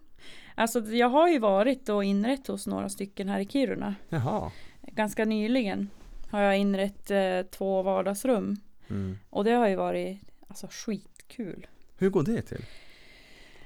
[0.55, 3.95] alltså jag har ju varit och inrett hos några stycken här i Kiruna.
[4.09, 4.51] Jaha.
[4.83, 5.91] Ganska nyligen
[6.31, 8.57] har jag inrett eh, två vardagsrum
[8.91, 9.19] Mm.
[9.31, 10.19] och det har ju varit
[10.49, 11.67] alltså skitkul.
[11.99, 12.65] Hur går det till?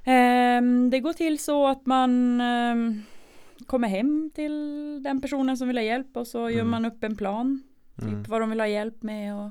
[0.05, 3.03] Ehm, det går till så att man ehm,
[3.67, 4.53] kommer hem till
[5.03, 6.71] den personen som vill ha hjälp och så gör Mm.
[6.71, 7.63] man upp en plan.
[8.03, 8.23] Mm.
[8.23, 9.51] Typ vad de vill ha hjälp med och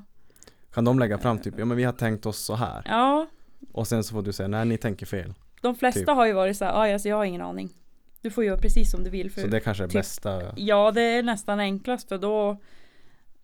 [0.74, 2.82] Kan de lägga fram typ, ja men vi har tänkt oss så här.
[2.84, 3.26] ja,
[3.72, 5.34] Och sen så får du säga, nej ni tänker fel.
[5.62, 6.08] de flesta Typ.
[6.08, 7.68] har ju varit så här, "Aj, alltså, jag har ingen aning.
[8.20, 9.30] Du får göra precis som du vill.
[9.30, 10.42] För Så det kanske är typ- bästa.
[10.56, 12.56] Ja, det är nästan enklast för då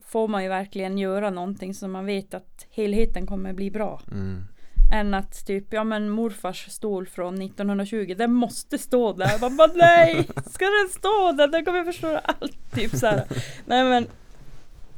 [0.06, 4.00] får man ju verkligen göra någonting som man vet att helheten kommer bli bra.
[4.10, 4.44] Mm.
[4.92, 9.40] Än att typ, ja men morfars stol från 1920, den måste stå där.
[9.40, 11.48] Man bara nej, ska den stå där?
[11.48, 12.72] Den kommer förstöra allt.
[12.74, 13.24] Typ så här.
[13.66, 14.06] Nej men,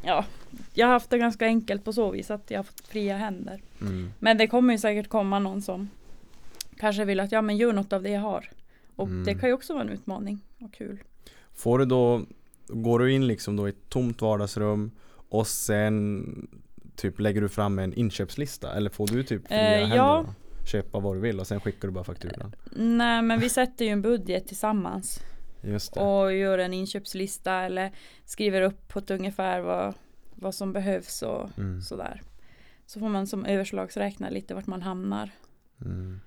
[0.03, 0.25] ja.
[0.75, 3.61] Jag har haft det ganska enkelt på så vis att jag har fått fria händer.
[3.81, 4.13] Mm.
[4.19, 5.89] Men det kommer ju säkert komma någon som
[6.79, 8.51] kanske vill att, ja men gör något av det jag har.
[8.97, 9.25] Och Mm.
[9.25, 10.99] det kan ju också vara en utmaning och kul.
[11.55, 12.23] Får du då,
[12.67, 14.91] går du in liksom då i ett tomt vardagsrum
[15.29, 16.49] och sen
[16.97, 19.97] typ lägger du fram en inköpslista eller får du typ fria Eh, händer?
[19.97, 20.25] ja.
[20.27, 20.35] då?
[20.67, 22.55] Köpa vad du vill och sen skickar du bara fakturan.
[22.77, 25.21] Nej men vi sätter ju en budget tillsammans.
[26.01, 27.93] Och gör en inköpslista eller
[28.25, 29.95] skriver upp på ett ungefär vad,
[30.35, 31.83] vad som behövs och Mm.
[31.83, 32.23] sådär.
[32.87, 35.31] Så får man som överslagsräkna lite vart man hamnar.
[35.85, 36.21] Mm.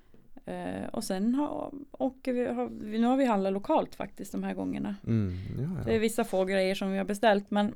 [0.45, 4.53] Eh, och sen har, åker vi, har, nu har vi handlat lokalt faktiskt de här
[4.53, 4.95] gångerna.
[5.07, 5.37] Mm.
[5.59, 7.73] Ja, Det är vissa få grejer som vi har beställt men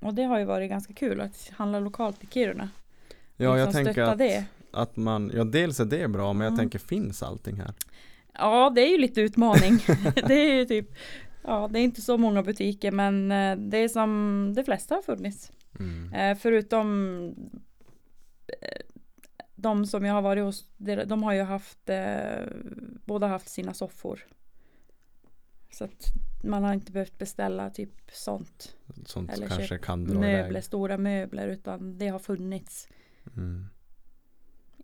[0.00, 2.68] och det har ju varit ganska kul att handla lokalt i Kiruna.
[3.36, 4.44] ja, jag liksom tänker stötta att, det.
[4.72, 7.72] att man, ja dels är det bra men jag tänker finns allting här?
[8.38, 9.78] Ja det är ju lite utmaning.
[10.14, 10.88] det är ju typ
[11.42, 15.02] Ja det är inte så många butiker men eh, det är som de flesta har
[15.02, 15.52] funnits.
[15.78, 16.12] Mm.
[16.12, 17.20] Eh, förutom
[18.62, 18.80] eh,
[19.54, 20.68] de som jag har varit hos,
[21.06, 21.90] de, har ju haft,
[23.04, 24.26] båda haft sina soffor.
[25.70, 26.04] Så att
[26.44, 28.76] man har inte behövt beställa typ sånt.
[29.06, 30.64] Sånt Eller kanske kan dra Möbler, iväg.
[30.64, 32.88] stora möbler, utan det har funnits
[33.36, 33.66] Mm.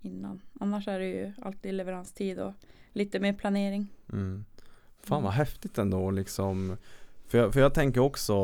[0.00, 0.42] innan.
[0.60, 2.52] Annars är det ju alltid leveranstid och
[2.92, 3.86] lite mer planering.
[4.12, 4.44] Mm.
[5.04, 5.24] Fan Mm.
[5.24, 6.76] vad häftigt ändå liksom
[7.28, 8.34] för jag, för jag tänker också,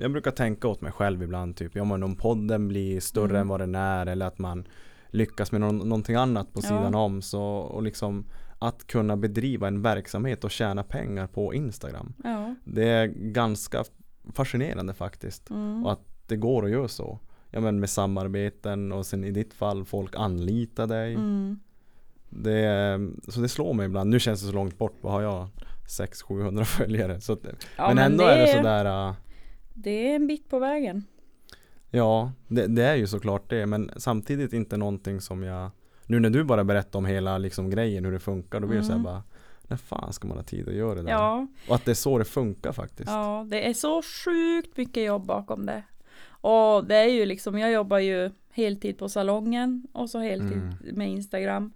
[0.00, 3.40] jag brukar tänka åt mig själv ibland typ, ja men om podden blir större Mm.
[3.40, 4.64] än vad den är eller att man
[5.10, 6.68] lyckas med någon, någonting annat på Ja.
[6.68, 8.24] sidan om så och liksom
[8.58, 12.12] att kunna bedriva en verksamhet och tjäna pengar på Instagram.
[12.24, 12.54] Ja.
[12.64, 13.84] Det är ganska
[14.34, 15.50] fascinerande faktiskt.
[15.50, 15.84] Mm.
[15.86, 17.18] Och att det går att göra så.
[17.50, 21.14] Ja men med samarbeten och sen i ditt fall folk anlitar dig.
[21.14, 21.58] Mm.
[22.42, 24.10] Det, så det slår mig ibland.
[24.10, 24.96] Nu känns det så långt bort.
[25.00, 25.48] Vad har jag?
[25.88, 27.20] 600-700 följare.
[27.20, 27.40] Så att,
[27.76, 29.08] Ja, men, ändå är det sådär.
[29.08, 29.14] äh,
[29.74, 31.04] Det är en bit på vägen.
[31.90, 33.66] Ja, det, det är ju såklart det.
[33.66, 35.70] Men samtidigt inte någonting som jag
[36.06, 38.60] Nu när du bara berättar om hela liksom grejen hur det funkar.
[38.60, 39.04] Då blir det såhär Mm.
[39.04, 39.22] bara
[39.68, 41.10] När fan ska man ha tid att göra det där?
[41.10, 43.10] Ja, Och att det är så det funkar faktiskt.
[43.10, 45.82] Ja, det är så sjukt mycket jobb bakom det.
[46.28, 50.74] Och det är ju liksom, jag jobbar ju heltid på salongen och så heltid Mm.
[50.92, 51.72] med Instagram.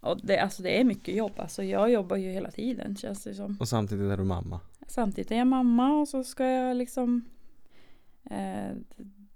[0.00, 3.34] Och det, alltså det är mycket jobb, alltså jag jobbar ju hela tiden känns det
[3.34, 3.56] som.
[3.60, 4.60] Och samtidigt är du mamma.
[4.86, 7.24] Samtidigt är jag mamma och så ska jag liksom
[8.30, 8.76] eh,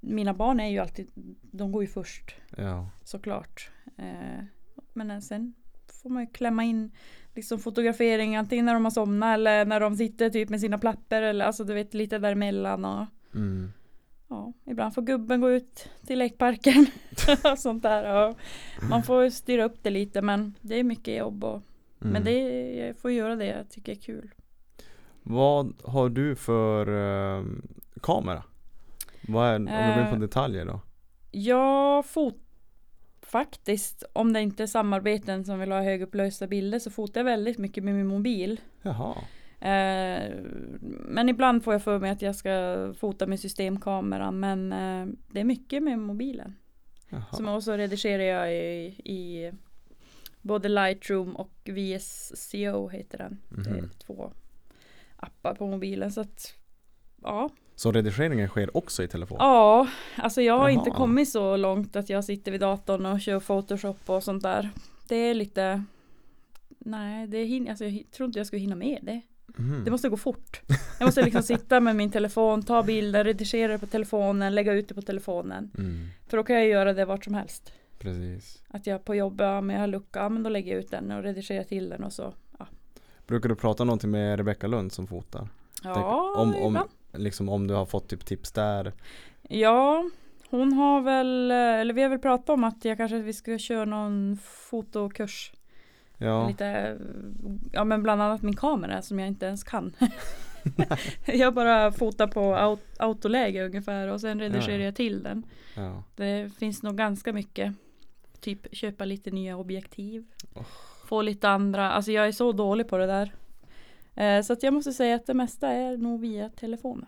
[0.01, 1.11] Mina barn är ju alltid,
[1.51, 2.89] de går ju först Ja.
[3.05, 3.71] såklart.
[3.97, 4.45] Eh,
[4.93, 5.55] men sen
[6.03, 6.91] får man ju klämma in
[7.35, 11.23] liksom fotografering antingen när de har somnat eller när de sitter typ med sina plattor
[11.23, 13.73] eller alltså du vet lite däremellan och Mm.
[14.33, 16.87] Ja, ibland får gubben gå ut till lekparken
[17.53, 18.37] och sånt där och
[18.91, 21.63] man får styra upp det lite men det är mycket jobb och
[22.01, 22.13] Mm.
[22.13, 22.39] men det
[22.75, 24.31] jag får göra det jag tycker är kul.
[25.23, 26.87] Vad har du för
[27.39, 27.45] eh,
[28.03, 28.43] kamera?
[29.29, 30.81] Vad är, om du går in på Eh, detaljer då?
[31.31, 32.37] Jag fot
[33.23, 37.59] faktiskt om det inte är samarbeten som vill ha högupplösta bilder så fotar jag väldigt
[37.59, 38.61] mycket med min mobil.
[38.83, 39.15] Jaha.
[39.63, 40.35] Eh,
[41.05, 45.41] men ibland får jag för mig att jag ska fota med systemkameran men eh, det
[45.41, 46.55] är mycket med mobilen.
[47.33, 49.53] Som också redigerar jag i, i
[50.41, 53.39] både Lightroom och VSCO heter den.
[53.49, 53.91] Det är Mhm.
[54.07, 54.33] två
[55.17, 56.55] appar på mobilen så att
[57.23, 57.51] ja.
[57.75, 59.37] Så redigeringen sker också i telefon?
[59.41, 60.97] Ja, alltså jag har inte Jaha.
[60.97, 64.71] kommit så långt att jag sitter vid datorn och kör Photoshop och sånt där.
[65.09, 65.85] Det är lite
[66.79, 69.21] Nej, det hin- alltså, jag tror inte jag skulle hinna med det.
[69.57, 69.85] Mhm.
[69.85, 70.61] Det måste gå fort.
[70.99, 74.89] Jag måste liksom sitta med min telefon, ta bilder, redigera det på telefonen, lägga ut
[74.89, 75.71] det på telefonen.
[75.79, 76.09] mm.
[76.29, 77.73] För då kan jag göra det vart som helst.
[77.99, 78.63] Precis.
[78.69, 80.91] Att jag på jobbet, ja, men jag har lucka, ja, men då lägger jag ut
[80.91, 82.35] den och redigerar till den och så.
[82.59, 82.67] Ja,
[83.27, 85.49] Brukar du prata någonting med Rebecka Lund som fotar?
[85.85, 86.91] ja om, om, ibland.
[87.13, 88.93] liksom om du har fått typ tips där.
[89.49, 90.11] Ja,
[90.51, 93.59] hon har väl, eh, eller vi har väl pratat om att jag kanske vi ska
[93.59, 95.53] köra någon fotokurs.
[96.23, 96.99] Ja, Lite,
[97.73, 99.93] ja men bland annat min kamera som jag inte ens kan.
[101.27, 104.85] jag bara fotar på aut- autoläge ungefär och sen redigerar Ja.
[104.85, 105.47] jag till den.
[105.77, 106.03] ja.
[106.17, 107.75] Det finns nog ganska mycket.
[108.41, 110.25] Typ köpa lite nya objektiv.
[110.55, 110.63] Oh.
[111.07, 113.33] Få lite andra, alltså jag är så dålig på det där.
[114.15, 117.07] Eh, så att jag måste säga att det mesta är nog via telefonen.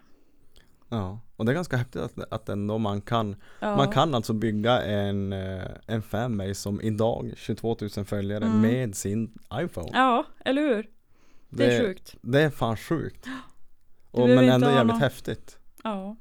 [0.89, 1.21] ja.
[1.37, 3.77] Och det är ganska häftigt att, att ändå man kan Ja.
[3.77, 8.61] Man kan alltså bygga en, eh, en fanbase som idag 22 000 följare Mm.
[8.61, 9.91] med sin iPhone.
[9.93, 10.87] Ja, eller hur?
[11.49, 12.15] Det är sjukt.
[12.23, 13.27] Det är fan sjukt.
[14.11, 15.59] Och, men ändå jävligt någon- häftigt.
[15.85, 16.17] Ja.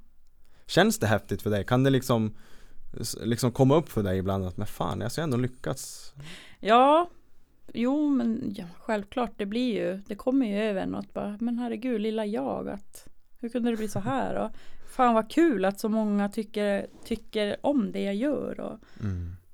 [0.65, 1.65] Känns det häftigt för dig?
[1.65, 2.35] Kan det liksom
[3.23, 6.13] liksom komma upp för dig ibland att men fan, jag har ändå lyckats.
[6.59, 7.09] Ja,
[7.73, 12.01] jo men ja, självklart det blir ju, det kommer ju över något bara, men herregud
[12.01, 13.07] lilla jag att
[13.39, 14.49] hur kunde det bli så här och
[14.93, 18.79] fan vad kul att så många tycker, tycker om det jag gör och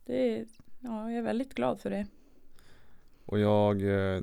[0.05, 0.45] det är,
[0.79, 2.07] ja jag är väldigt glad för det.
[3.25, 3.81] Och jag
[4.15, 4.21] eh,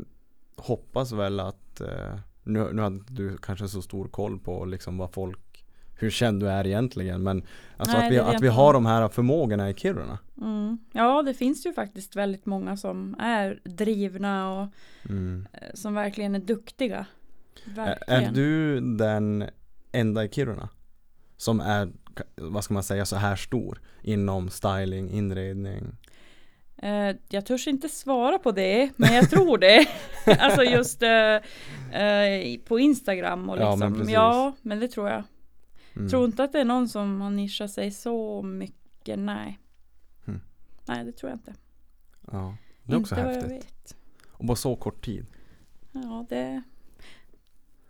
[0.57, 5.13] hoppas väl att eh, nu, nu hade du kanske så stor koll på liksom vad
[5.13, 5.65] folk
[5.99, 7.43] hur känd du är egentligen men
[7.77, 10.19] alltså Nej, att, vi, det att vi har de här förmågorna i Kiruna.
[10.43, 10.79] Mm.
[10.93, 14.69] Ja det finns ju faktiskt väldigt många som är drivna och
[15.09, 15.47] Mm.
[15.53, 17.07] eh, som verkligen är duktiga.
[17.67, 18.25] Är, Verkligen.
[18.25, 19.45] är du den
[19.93, 20.69] enda i Kiruna?
[21.37, 21.89] Som är,
[22.35, 25.97] vad ska man säga, så här stor inom styling, inredning?
[26.77, 29.87] Eh, jag törs inte svara på det, men jag tror det.
[30.39, 33.93] alltså just eh, eh, på Instagram och Ja, liksom.
[33.93, 34.65] men Ja, precis.
[34.65, 35.23] men det tror jag.
[35.97, 36.09] Mm.
[36.09, 39.59] Tror inte att det är någon som har nischat sig så mycket, nej.
[40.27, 40.41] Mm.
[40.89, 41.55] Nej, det tror jag inte.
[42.33, 43.53] Ja, det är också inte jag häftigt.
[43.53, 43.97] vet.
[44.29, 45.27] Och på så kort tid.
[45.93, 46.63] Ja, det,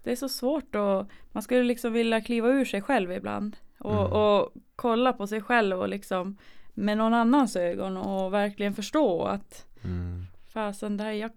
[0.07, 3.57] det är så svårt och man skulle liksom vilja kliva ur sig själv ibland.
[3.79, 4.13] Och, Mm.
[4.13, 6.37] och kolla på sig själv och liksom
[6.75, 10.27] med någon annans ögon och verkligen förstå att Mm.
[10.53, 11.31] fasen, det här, jag,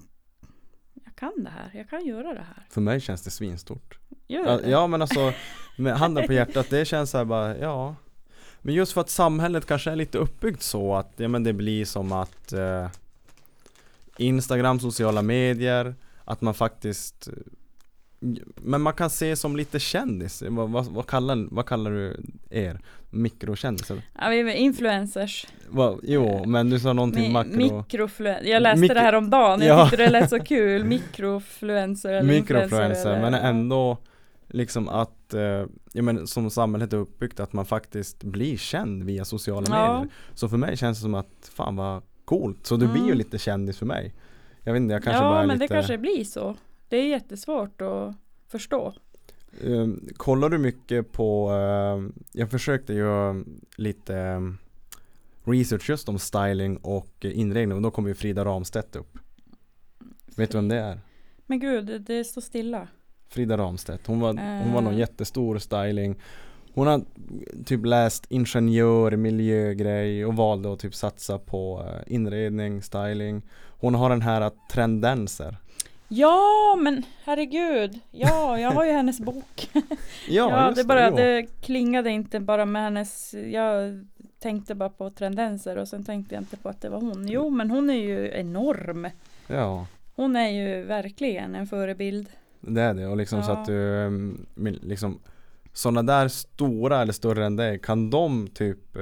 [1.05, 2.65] jag kan det här, jag kan göra det här.
[2.69, 3.99] För mig känns det svinstort.
[4.27, 4.69] Gör Ja, det?
[4.69, 5.33] ja men alltså
[5.77, 7.95] med handen på hjärtat, det känns så här bara, ja
[8.61, 11.85] Men just för att samhället kanske är lite uppbyggt så att, ja men det blir
[11.85, 12.87] som att eh,
[14.17, 17.29] Instagram, sociala medier, att man faktiskt
[18.55, 22.17] Men man kan se som lite kändis, vad, vad, vad, kallar, vad kallar du
[22.49, 22.79] er?
[23.09, 24.01] Mikrokändisar?
[24.21, 25.47] Ja, vi är influencers.
[25.69, 28.49] Vad, jo, men du sa någonting Mi- makro Mikrofluencer.
[28.51, 29.61] Jag läste Mikro- det här om dagen.
[29.61, 29.83] Jag Ja.
[29.89, 30.83] tyckte det lät så kul.
[30.85, 33.97] Mikrofluencer eller Mikrofluencer, men ändå
[34.47, 35.41] liksom att, eh,
[35.93, 39.93] ja men som samhället är uppbyggt att man faktiskt blir känd via sociala Ja.
[39.93, 40.13] medier.
[40.33, 42.65] Så för mig känns det som att, fan vad coolt.
[42.65, 43.17] Så du blir ju Mm.
[43.17, 44.13] lite kändis för mig.
[44.63, 46.55] Jag vet inte, jag kanske ja, bara är men lite det kanske blir så.
[46.89, 48.15] Det är jättesvårt att
[48.47, 48.93] förstå.
[49.63, 53.43] eh, Kollar du mycket på, eh, jag försökte göra
[53.75, 54.39] lite eh,
[55.43, 59.17] research just om styling och eh, inredning och då kom ju Frida Ramstedt upp.
[60.35, 60.99] Vet du vem det är?
[61.45, 62.87] Men gud, det, står stilla.
[63.29, 64.99] Frida Ramstedt, hon var, hon var någon Eh.
[64.99, 66.15] jättestor styling
[66.73, 67.01] Hon har
[67.65, 73.41] typ läst ingenjör, miljögrej och valde att typ satsa på eh, inredning, styling
[73.79, 75.57] Hon har den här att trendenser
[76.09, 77.99] Ja, men herregud.
[78.11, 79.69] Ja, jag har ju hennes bok.
[79.73, 81.15] Ja, Ja, just det bara, jo.
[81.15, 84.05] det klingade inte bara med hennes, jag
[84.39, 87.27] tänkte bara på tendenser och sen tänkte jag inte på att det var hon.
[87.27, 89.07] Jo, men hon är ju enorm.
[89.47, 92.29] Ja, Hon är ju verkligen en förebild.
[92.61, 93.57] det är det och liksom så Ja.
[93.57, 94.09] att du
[94.55, 95.19] min- liksom
[95.73, 99.01] Sådana där stora eller större än dig, kan de typ eh,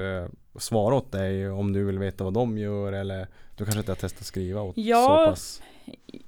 [0.59, 3.95] svara åt dig om du vill veta vad de gör eller du kanske inte har
[3.95, 5.05] testat skriva åt Ja.
[5.25, 5.61] så pass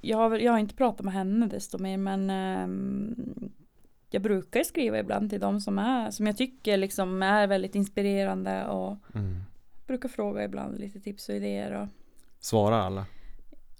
[0.00, 3.50] Jag har, jag har inte pratat med henne desto mer men ehm,
[4.10, 8.66] jag brukar skriva ibland till de som är, som jag tycker liksom är väldigt inspirerande
[8.66, 9.42] och mm.
[9.86, 11.72] brukar fråga ibland lite tips och idéer.
[11.72, 11.88] Och,
[12.38, 13.06] Svarar alla?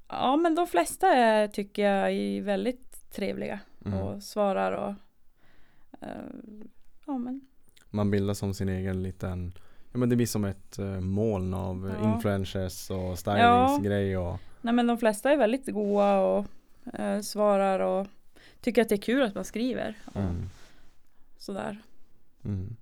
[0.08, 3.98] ja men de flesta är, tycker jag är väldigt trevliga Mm.
[3.98, 4.94] och svarar och
[6.00, 6.08] eh,
[7.06, 7.40] ja men
[7.90, 9.52] Man bildar som sin egen liten
[9.92, 12.14] Ja men det blir som ett uh, moln av Ja.
[12.14, 16.46] influencers och stylingsgrej och Nej men de flesta är väldigt goa och
[17.00, 18.06] eh, svarar och
[18.60, 19.98] tycker att det är kul att man skriver.
[20.04, 20.48] Och mm.
[21.38, 21.82] Sådär.
[22.44, 22.76] Mm.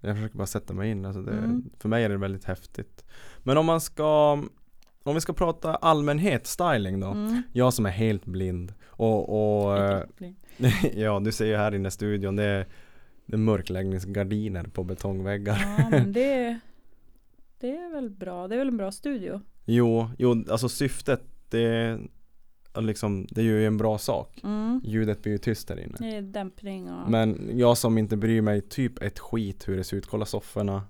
[0.00, 1.70] Jag försöker bara sätta mig in, alltså det, Mm.
[1.78, 3.04] för mig är det väldigt häftigt
[3.38, 4.42] Men om man ska
[5.02, 7.42] Om vi ska prata allmänhet, styling då Mm.
[7.52, 10.02] Jag som är helt blind och, och eh,
[10.94, 12.66] ja du ser ju här inne i studion det är,
[13.26, 16.58] det är mörkläggningsgardiner på betongväggar Ja men det,
[17.60, 19.40] det är väl bra, det är väl en bra studio.
[19.70, 21.60] Jo, jo, alltså syftet det,
[22.74, 24.40] är liksom, det gör ju en bra sak.
[24.44, 24.80] Mm.
[24.84, 25.96] Ljudet blir ju tyst här inne.
[25.98, 29.84] Det är dämpning och Men jag som inte bryr mig typ ett skit hur det
[29.84, 30.82] ser ut, kolla sofforna.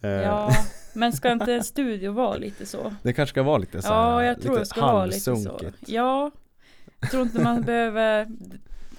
[0.00, 0.50] Eh, Ja,
[0.94, 2.94] men ska inte en studio vara lite så?
[3.02, 5.60] Det kanske ska vara lite så här, Ja, jag tror det ska vara lite så.
[5.86, 6.30] Ja,
[7.00, 8.26] jag tror inte man behöver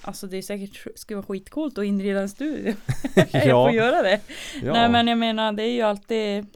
[0.02, 2.74] Alltså det är säkert skulle vara skitcoolt att inreda en studio.
[3.32, 3.66] Jag Ja.
[3.66, 4.20] får göra det.
[4.62, 4.72] Ja.
[4.72, 6.46] Nej men jag menar det är ju alltid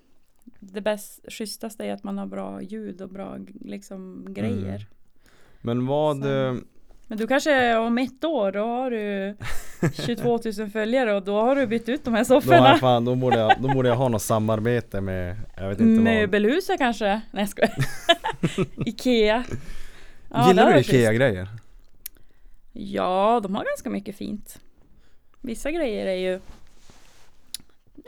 [0.73, 4.75] Det bäst, schysstaste är att man har bra ljud och bra liksom grejer.
[4.75, 4.81] Mm.
[5.61, 6.29] Men vad, Så.
[6.29, 6.55] eh,
[7.07, 9.37] Men du kanske om ett år då har du
[10.07, 12.57] 22 000 följare och då har du bytt ut de här då, sofforna.
[12.69, 15.95] jag fan, då, borde jag, då borde jag ha något samarbete med, jag vet inte
[15.95, 16.03] vad.
[16.05, 17.07] Möbelhuset kanske?
[17.31, 17.75] Nej jag skojar.
[18.87, 19.45] Ikea.
[20.31, 20.81] Ja, Gillar du.
[20.81, 21.49] IKEA-grejer?
[22.73, 24.59] Ja, de har ganska mycket fint.
[25.41, 26.41] Vissa grejer är ju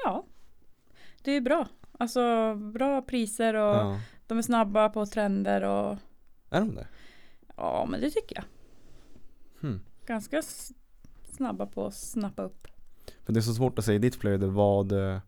[0.05, 0.25] Ja
[1.23, 1.67] Det är bra.
[1.99, 4.01] Alltså bra priser och Ja.
[4.27, 5.97] de är snabba på trender och
[6.51, 6.87] Är de det?
[7.57, 8.45] Ja men det tycker jag.
[9.61, 9.81] Hmm.
[10.07, 10.43] Ganska
[11.25, 12.67] snabba på att snappa upp.
[13.25, 15.19] För det är så svårt att säga i ditt flöde vad, eh,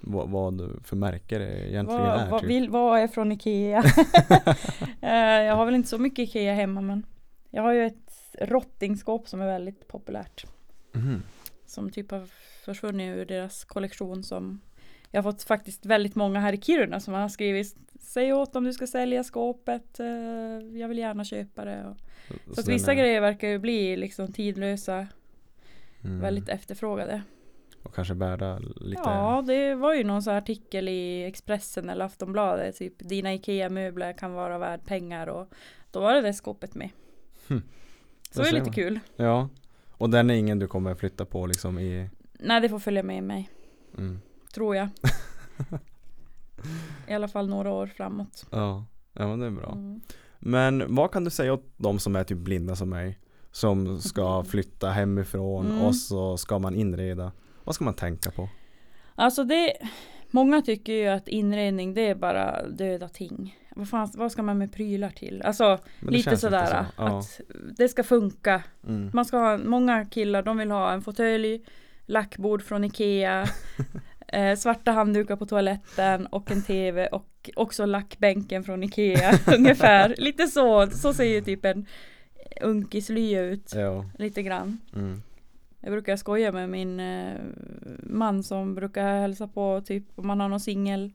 [0.00, 2.30] vad, vad för märke det egentligen Vad, är.
[2.30, 2.50] vad, typ.
[2.50, 3.82] vill, vad är från Ikea?
[5.02, 7.06] Eh, jag har väl inte så mycket Ikea hemma men
[7.50, 10.46] Jag har ju ett rottingskåp som är väldigt populärt.
[10.92, 11.22] Mhm.
[11.66, 12.26] Som typ har
[12.64, 14.60] försvunnit ur deras kollektion som
[15.10, 18.64] Jag har fått faktiskt väldigt många här i Kiruna som har skrivit Säg åt om
[18.64, 20.06] du ska sälja skåpet eh,
[20.78, 21.96] Jag vill gärna köpa det och,
[22.54, 25.06] Så att vissa grejer verkar ju bli liksom tidlösa
[26.04, 26.20] mm.
[26.20, 27.22] Väldigt efterfrågade
[27.82, 32.76] Och kanske bära lite Ja det var ju någon sån artikel i Expressen eller Aftonbladet
[32.76, 35.48] Typ dina IKEA-möbler kan vara värd pengar och
[35.90, 36.90] Då var det det skåpet med
[37.48, 37.62] Hmm.
[38.30, 38.72] Så det är lite man.
[38.72, 39.48] kul Ja.
[39.90, 43.22] Och den är ingen du kommer flytta på liksom i Nej det får följa med
[43.22, 43.50] mig
[43.98, 44.20] mm.
[44.54, 44.88] Tror jag
[47.08, 49.72] I alla fall några år framåt Ja, ja men det är bra.
[49.72, 50.00] Mm.
[50.38, 53.18] Men vad kan du säga åt de som är typ blinda som mig?
[53.52, 55.82] Som ska flytta hemifrån Mm.
[55.82, 57.32] och så ska man inreda.
[57.64, 58.48] Vad ska man tänka på?
[59.14, 59.72] Alltså det
[60.32, 64.58] Många tycker ju att inredning det är bara döda ting Vad, fan, vad ska man
[64.58, 65.42] med prylar till?
[65.42, 66.86] Alltså lite sådär så.
[66.96, 67.18] Ja.
[67.18, 67.40] att
[67.76, 69.10] det ska funka Mm.
[69.14, 71.64] Man ska ha, många killar de vill ha en fåtölj
[72.06, 73.46] Lackbord från Ikea
[74.32, 80.46] eh, Svarta handdukar på toaletten och en TV och också lackbänken från Ikea Ungefär, lite
[80.46, 81.86] så, så ser ju typ en
[82.62, 84.04] unkislya ut Ja.
[84.18, 85.22] Lite grann Mm.
[85.82, 87.40] Jag brukar skoja med min eh,
[88.02, 91.12] man som brukar hälsa på typ om man har någon singel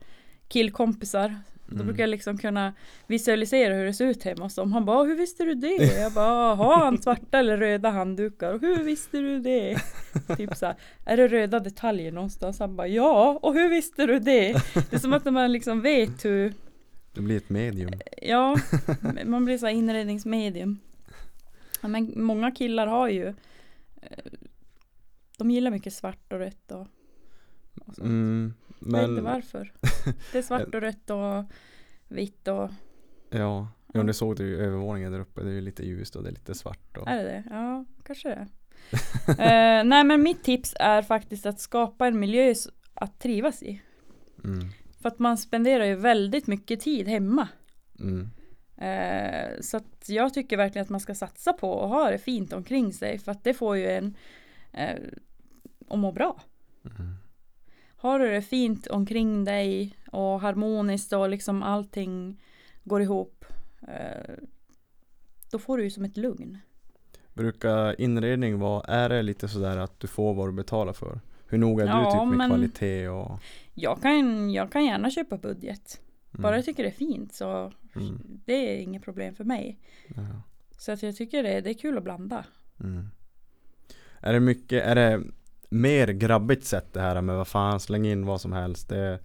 [0.47, 1.35] killkompisar.
[1.67, 1.85] Då Mm.
[1.87, 2.73] brukar jag liksom kunna
[3.07, 4.73] visualisera hur det ser ut hemma hos dem.
[4.73, 5.75] Han bara, hur visste du det?
[6.01, 8.53] Jag bara, har han svarta eller röda handdukar?
[8.53, 9.77] Och hur visste du det?
[10.37, 12.59] typ så här, är det röda detaljer någonstans?
[12.59, 14.53] Han bara, ja, och hur visste du det?
[14.89, 16.53] Det är som att man liksom vet hur,
[17.13, 17.91] Det blir ett medium.
[18.21, 18.57] ja,
[19.25, 20.79] man blir så här inredningsmedium.
[21.81, 23.27] Ja, men många killar har ju
[24.01, 24.23] eh,
[25.37, 26.87] De gillar mycket svart och rött och,
[27.85, 28.07] och sånt.
[28.85, 28.95] Mm.
[28.95, 29.73] Jag vet inte Men varför.
[30.31, 31.43] Det är svart och rött och
[32.07, 32.69] vitt och
[33.29, 35.43] ja, ja, du såg du ju övervåningen där uppe.
[35.43, 36.97] Det är ju lite ljust och det är lite svart.
[36.97, 37.07] Och...
[37.07, 37.43] Är det det?
[37.49, 38.47] Ja, kanske det.
[39.27, 42.53] eh, nej men mitt tips är faktiskt att skapa en miljö
[42.93, 43.81] att trivas i.
[44.43, 44.69] Mm.
[45.01, 47.47] För att man spenderar ju väldigt mycket tid hemma.
[47.99, 48.29] Mm.
[48.77, 52.53] Eh, så att jag tycker verkligen att man ska satsa på att ha det fint
[52.53, 53.19] omkring sig.
[53.19, 54.17] För att det får ju en
[54.71, 54.95] eh,
[55.89, 56.41] att må bra.
[56.83, 57.15] Mm.
[57.95, 62.41] Har du det fint omkring dig och harmoniskt och liksom allting
[62.83, 63.45] går ihop.
[63.87, 64.33] Eh,
[65.51, 66.57] då får du ju som ett lugn.
[67.33, 71.19] Brukar inredning vara, är det lite sådär att du får vad du betalar för?
[71.47, 73.39] Hur noga är du Ja, typ med kvalitet och?
[73.73, 76.01] Jag kan, jag kan gärna köpa budget.
[76.33, 76.41] Mm.
[76.41, 78.41] Bara jag tycker det är fint så Mm.
[78.45, 79.79] det är inget problem för mig.
[80.15, 80.41] Ja.
[80.77, 82.45] Så att jag tycker det, det är kul att blanda.
[82.79, 83.07] Mm.
[84.19, 85.21] Är det mycket, är det
[85.75, 88.89] mer grabbigt sätt det här med vad fan släng in vad som helst.
[88.89, 89.19] Det är,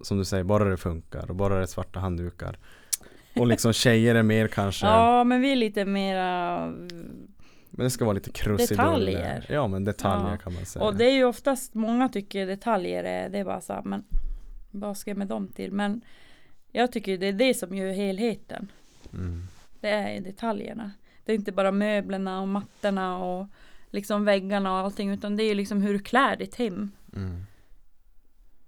[0.00, 2.58] som du säger, bara det funkar och bara det är svarta handdukar.
[3.36, 6.58] Och liksom tjejer är mer kanske, Ja men vi är lite mera
[7.76, 8.86] men det ska vara lite krusiduller.
[8.86, 9.46] Detaljer.
[9.48, 10.36] Ja men detaljer Ja.
[10.36, 10.84] kan man säga.
[10.84, 14.04] Och det är ju oftast många tycker detaljer är, det är bara så här, men
[14.70, 15.72] vad ska jag med dem till?
[15.72, 16.00] Men
[16.72, 18.72] jag tycker det är det som gör helheten.
[19.12, 19.46] mm.
[19.80, 20.90] Det är detaljerna.
[21.24, 23.46] Det är inte bara möblerna och mattorna och
[23.94, 26.90] liksom väggarna och allting utan det är ju liksom hur du klär ditt hem.
[27.16, 27.42] Mm.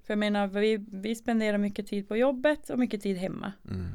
[0.05, 3.53] För jag menar vi, vi spenderar mycket tid på jobbet och mycket tid hemma.
[3.70, 3.87] Mm.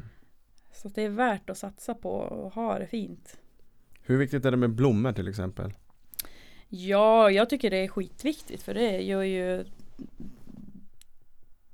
[0.73, 3.38] Så det är värt att satsa på och ha det fint.
[4.01, 5.73] Hur viktigt är det med blommor till exempel?
[6.67, 9.65] Ja, jag tycker det är skitviktigt för det gör ju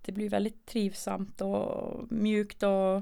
[0.02, 2.96] det blir väldigt trivsamt och mjukt och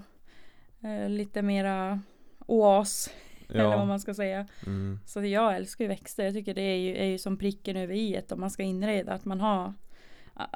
[0.87, 1.99] eh, lite mera
[2.45, 3.09] oas
[3.49, 3.85] eller vad Ja.
[3.85, 4.47] man ska säga.
[4.65, 4.99] Mm.
[5.05, 6.23] Så jag älskar ju växter.
[6.25, 9.13] Jag tycker det är ju, är ju som pricken över i om man ska inreda.
[9.13, 9.73] Att man har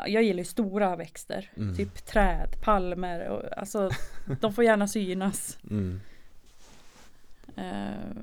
[0.08, 1.52] jag gillar ju stora växter.
[1.58, 1.76] Mm.
[1.76, 3.28] Typ träd, palmer.
[3.30, 3.90] Och, alltså,
[4.42, 5.58] de får gärna synas.
[5.70, 6.00] Mm.
[7.56, 8.16] Eh,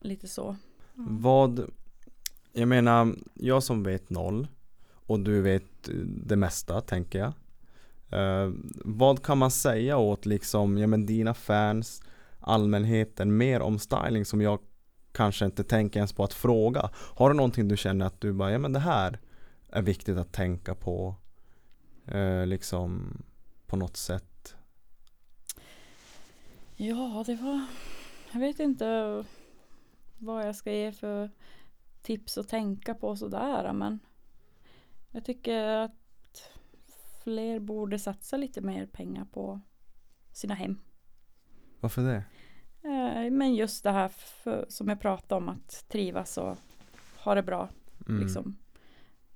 [0.00, 0.56] lite så.
[0.94, 1.70] Vad,
[2.52, 4.48] jag menar, jag som vet noll
[4.92, 7.32] och du vet det mesta tänker jag.
[8.20, 8.52] Eh,
[8.84, 12.02] vad kan man säga åt liksom, ja men dina fans,
[12.42, 14.58] allmänheten mer om styling som jag
[15.12, 16.90] kanske inte tänker ens på att fråga?
[16.94, 19.18] Har du någonting du känner att du bara, ja men det här
[19.70, 21.14] är viktigt att tänka på
[22.06, 23.22] eh, liksom
[23.66, 24.54] på något sätt?
[26.76, 27.66] Ja, det var...
[28.32, 29.24] Jag vet inte
[30.18, 31.30] vad jag ska ge för
[32.02, 33.72] tips att tänka på sådär.
[33.72, 33.98] Men
[35.10, 36.50] jag tycker att
[37.22, 39.60] fler borde satsa lite mer pengar på
[40.32, 40.78] sina hem.
[41.80, 42.24] Varför det?
[42.84, 46.56] Eh, Men just det här för, som jag pratade om att trivas och
[47.24, 47.68] ha det bra.
[48.08, 48.20] Mm.
[48.22, 48.56] Liksom.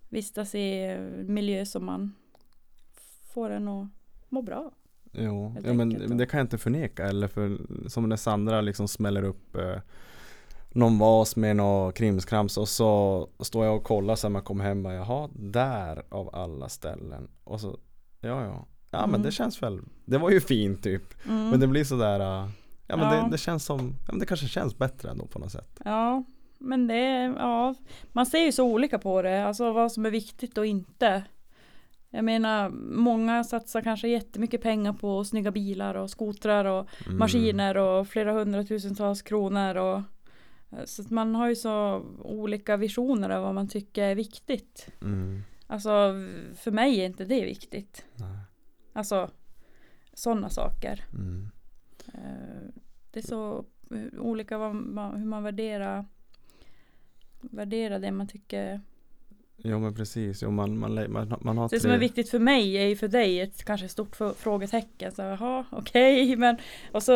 [0.08, 2.14] Vistas i miljö som man
[3.34, 3.86] får en att
[4.28, 4.70] må bra.
[5.12, 6.14] Jo, ja, men men då.
[6.14, 9.78] det kan jag inte förneka eller för som när Sandra liksom smäller upp eh,
[10.70, 14.86] någon vas med någon krimskrams och så står jag och kollar sen man kommer hem
[14.86, 17.78] och jaha, där av alla ställen och så,
[18.20, 19.22] ja ja, ja men Mm.
[19.22, 21.48] det känns väl, det var ju fint typ, Mm.
[21.50, 22.48] men det blir sådär, uh,
[22.86, 23.22] ja men Ja.
[23.24, 25.80] Det, det känns som, ja men det kanske känns bättre ändå på något sätt.
[25.84, 26.24] Ja,
[26.58, 27.74] men det, ja,
[28.12, 31.24] man ser ju så olika på det, alltså vad som är viktigt och inte.
[32.10, 37.18] Jag menar, många satsar kanske jättemycket pengar på snygga bilar och skotrar och Mm.
[37.18, 40.02] maskiner och flera hundratusentals kronor och
[40.84, 44.88] så att man har ju så olika visioner av vad man tycker är viktigt.
[45.02, 45.42] Mm.
[45.66, 46.14] Alltså
[46.56, 48.04] för mig är inte det viktigt.
[48.14, 48.38] Nej.
[48.92, 49.30] Alltså
[50.14, 51.04] sådana saker.
[51.12, 51.50] Mm.
[52.14, 52.68] Eh,
[53.10, 56.04] Det är så eh, olika hur man värderar
[57.40, 58.80] värderar det man tycker.
[59.58, 62.76] Jo men precis, jo, man, man, man, man har Det som är viktigt för mig
[62.76, 65.12] är ju för dig ett kanske stort frå- frågetecken.
[65.12, 66.56] Så jaha, okej, men
[66.92, 67.14] och så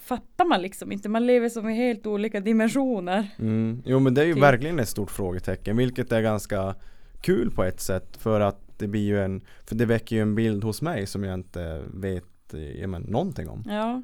[0.00, 1.08] fattar man liksom inte.
[1.08, 3.28] Man lever som i helt olika dimensioner.
[3.38, 3.82] Mm.
[3.86, 4.42] Jo men det är ju Typ.
[4.42, 6.74] verkligen ett stort frågetecken vilket är ganska
[7.20, 10.34] kul på ett sätt för att det blir ju en För det väcker ju en
[10.34, 13.64] bild hos mig som jag inte vet eh, ja, men, någonting om.
[13.66, 14.02] Ja,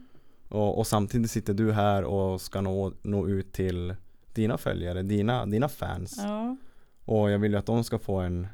[0.48, 3.94] och, och samtidigt sitter du här och ska nå, nå ut till
[4.34, 6.20] dina följare, dina, dina fans.
[6.24, 6.56] Ja,
[7.04, 8.46] och jag vill ju att de ska få en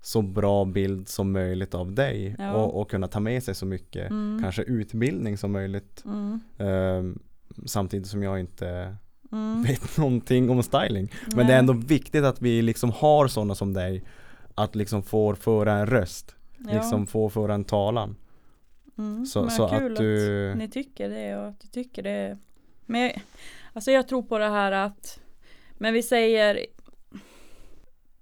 [0.00, 2.36] så bra bild som möjligt av dig.
[2.38, 2.52] Ja.
[2.52, 6.02] och, och kunna ta med sig så mycket mm, kanske utbildning som möjligt.
[6.04, 7.18] Mm, Ehm,
[7.66, 8.96] Samtidigt som jag inte
[9.32, 9.62] mm.
[9.62, 11.12] vet någonting om styling.
[11.26, 11.56] Men det är Nej.
[11.56, 14.04] ändå viktigt att vi liksom har sådana som dig.
[14.54, 16.34] Att liksom få föra en röst.
[16.58, 18.16] Ja, Liksom få föra en talan
[18.98, 19.26] mm.
[19.26, 22.38] Så, Men så kul att du ni tycker det och att du tycker det.
[22.86, 23.22] Men jag,
[23.72, 25.20] alltså jag tror på det här att
[25.78, 26.66] men vi säger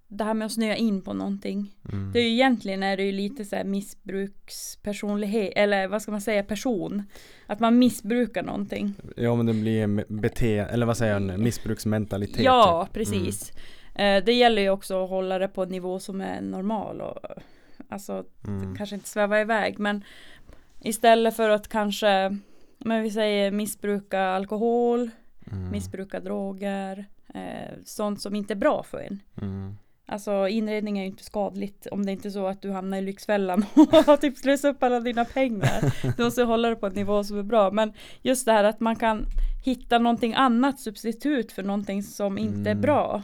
[0.09, 1.75] det här med att snöa in på någonting.
[1.93, 6.11] mm, Det är ju egentligen är det ju lite så här missbrukspersonlighet eller vad ska
[6.11, 7.03] man säga person.
[7.47, 8.95] Att man missbrukar någonting.
[9.17, 12.95] Ja men det blir beteende, eller vad säger en missbruksmentalitet Ja, typ.
[12.95, 13.53] precis.
[13.95, 17.19] Eh, det gäller ju också att hålla det på en nivå som är normal och
[17.89, 18.77] alltså mm.
[18.77, 20.05] kanske inte sväva iväg men
[20.81, 22.37] istället för att kanske
[22.79, 25.11] men vi säger missbruka alkohol,
[25.53, 25.71] Mm.
[25.71, 29.23] missbruka droger, eh, sånt som inte är bra för en.
[29.43, 29.77] Mm.
[30.07, 33.01] Alltså inredning är ju inte skadligt om det inte är så att du hamnar i
[33.03, 33.65] Lyxfällan
[34.07, 35.95] och typ slösat upp alla dina pengar.
[36.17, 37.71] Du måste hålla det på en nivå som är bra.
[37.71, 39.27] Men just det här att man kan
[39.65, 42.81] hitta någonting annat substitut för någonting som inte är Mm.
[42.83, 43.23] bra.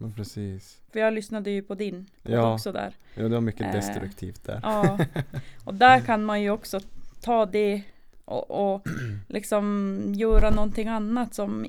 [0.00, 2.54] Men precis För jag lyssnade ju på din podd Ja.
[2.54, 2.96] också där.
[3.14, 4.98] Ja det var mycket Eh, destruktivt där Ja,
[5.64, 6.80] och där kan man ju också
[7.20, 7.82] ta det
[8.24, 8.86] och, och
[9.28, 11.66] liksom göra någonting annat som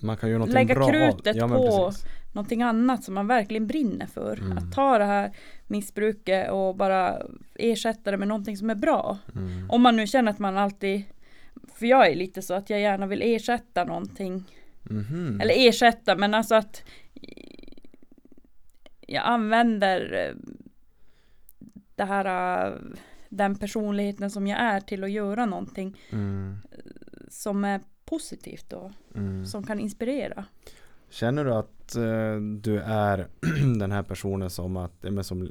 [0.00, 2.04] Man kan göra lägga bra krutet ja, på precis.
[2.32, 4.38] någonting annat som man verkligen brinner för.
[4.38, 4.58] Mm.
[4.58, 5.32] Att ta det här
[5.66, 7.22] missbruket och bara
[7.54, 9.18] ersätta det med någonting som är bra.
[9.34, 9.70] mm.
[9.70, 11.02] Om man nu känner att man alltid
[11.74, 14.44] för jag är lite så att jag gärna vill ersätta någonting.
[14.82, 15.40] Mhm.
[15.40, 16.82] Eller ersätta men alltså att
[19.08, 20.34] jag använder eh,
[21.94, 22.74] det här eh,
[23.28, 26.56] den personligheten som jag är till att göra någonting mm.
[27.28, 29.46] som är positivt och Mm.
[29.46, 30.44] som kan inspirera.
[31.10, 33.26] Känner du att eh, du är
[33.78, 35.42] den här personen som att, men som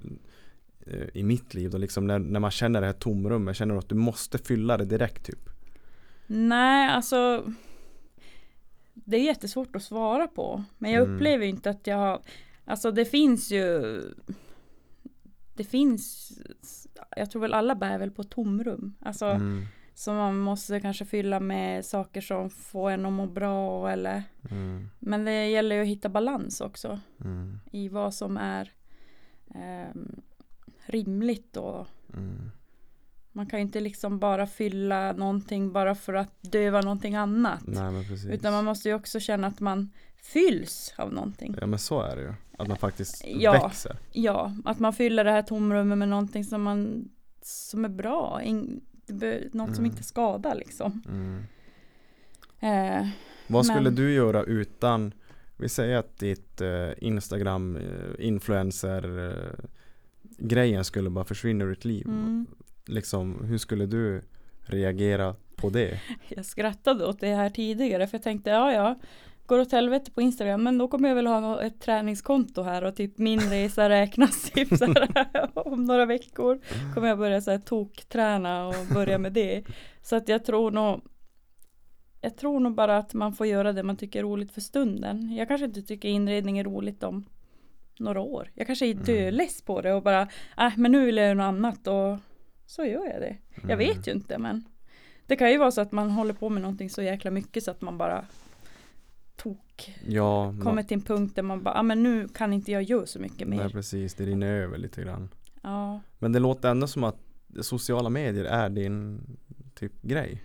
[0.86, 3.80] eh, i mitt liv då liksom när, när man känner det här tomrummet, känner du
[3.80, 5.50] att du måste fylla det direkt typ?
[6.28, 7.44] Nej, alltså
[8.94, 10.64] det är jättesvårt att svara på.
[10.78, 11.16] Men jag Mm.
[11.16, 12.22] upplever inte att jag har,
[12.68, 14.02] alltså det finns ju
[15.54, 16.32] det finns,
[17.16, 18.96] jag tror väl alla bär väl på tomrum.
[19.00, 19.66] Alltså Mm.
[19.94, 24.90] som man måste kanske fylla med saker som får en att må bra eller Mm.
[25.00, 27.60] Men det gäller ju att hitta balans också Mm.
[27.72, 28.72] i vad som är
[29.56, 30.22] ehm,
[30.86, 32.52] rimligt och Mm.
[33.32, 37.64] man kan ju inte liksom bara fylla någonting bara för att döva någonting annat.
[37.68, 38.34] Nej.
[38.34, 39.90] Utan man måste ju också känna att man
[40.34, 41.56] fylls av någonting.
[41.62, 42.34] Ja men så är det ju.
[42.58, 43.52] Att man faktiskt Ja.
[43.52, 43.98] växer.
[44.12, 47.10] Ja, att man fyller det här tomrummet med någonting som man
[47.42, 48.42] som är bra.
[48.44, 48.82] In,
[49.52, 49.86] något som Mm.
[49.86, 51.02] inte skadar liksom.
[51.08, 51.44] Mm.
[52.60, 53.08] Eh,
[53.48, 55.14] Vad skulle Men- du göra utan
[55.60, 59.66] Vi säger att ditt eh, Instagram eh, influencer eh,
[60.38, 62.06] grejen skulle bara försvinna ur ditt liv.
[62.08, 62.46] mm.
[62.86, 64.22] Liksom, hur skulle du
[64.62, 66.00] reagera på det?
[66.30, 69.00] Jag skrattade åt det här tidigare för jag tänkte ja ja
[69.48, 72.96] Går åt helvete på Instagram men då kommer jag väl ha ett träningskonto här och
[72.96, 76.60] typ min resa räknas typ så här, om några veckor
[76.94, 79.64] kommer jag börja så här tokträna och börja med det.
[80.02, 81.02] Så att jag tror nog
[82.22, 85.36] Jag tror nog bara att man får göra det man tycker är roligt för stunden.
[85.36, 87.26] Jag kanske inte tycker inredning är roligt om
[88.00, 88.52] några år.
[88.54, 89.06] Jag kanske är Mm.
[89.06, 90.22] döless på det och bara
[90.58, 92.18] äh, men nu vill jag göra något annat och
[92.66, 93.38] så gör jag det.
[93.56, 93.78] Jag Mm.
[93.78, 94.64] vet ju inte men
[95.28, 97.72] Det kan ju vara så att man håller på med någonting så jäkla mycket så
[97.72, 98.26] att man bara
[99.38, 102.72] tok Ja, kommer till en punkt där man bara, ja ah, men nu kan inte
[102.72, 103.70] jag göra så mycket nej mer.
[103.70, 105.30] precis, det rinner över lite grann.
[105.62, 107.18] Ja, Men det låter ändå som att
[107.62, 109.22] sociala medier är din
[109.76, 110.44] typ grej.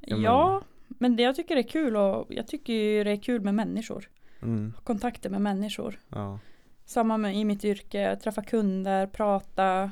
[0.00, 0.52] Ja, ja
[0.88, 4.08] men- men, det jag tycker är kul och jag tycker det är kul med människor.
[4.42, 5.98] Mm, Kontakter med människor.
[6.08, 6.38] ja.
[6.84, 9.90] Samma med i mitt yrke, träffa kunder, prata.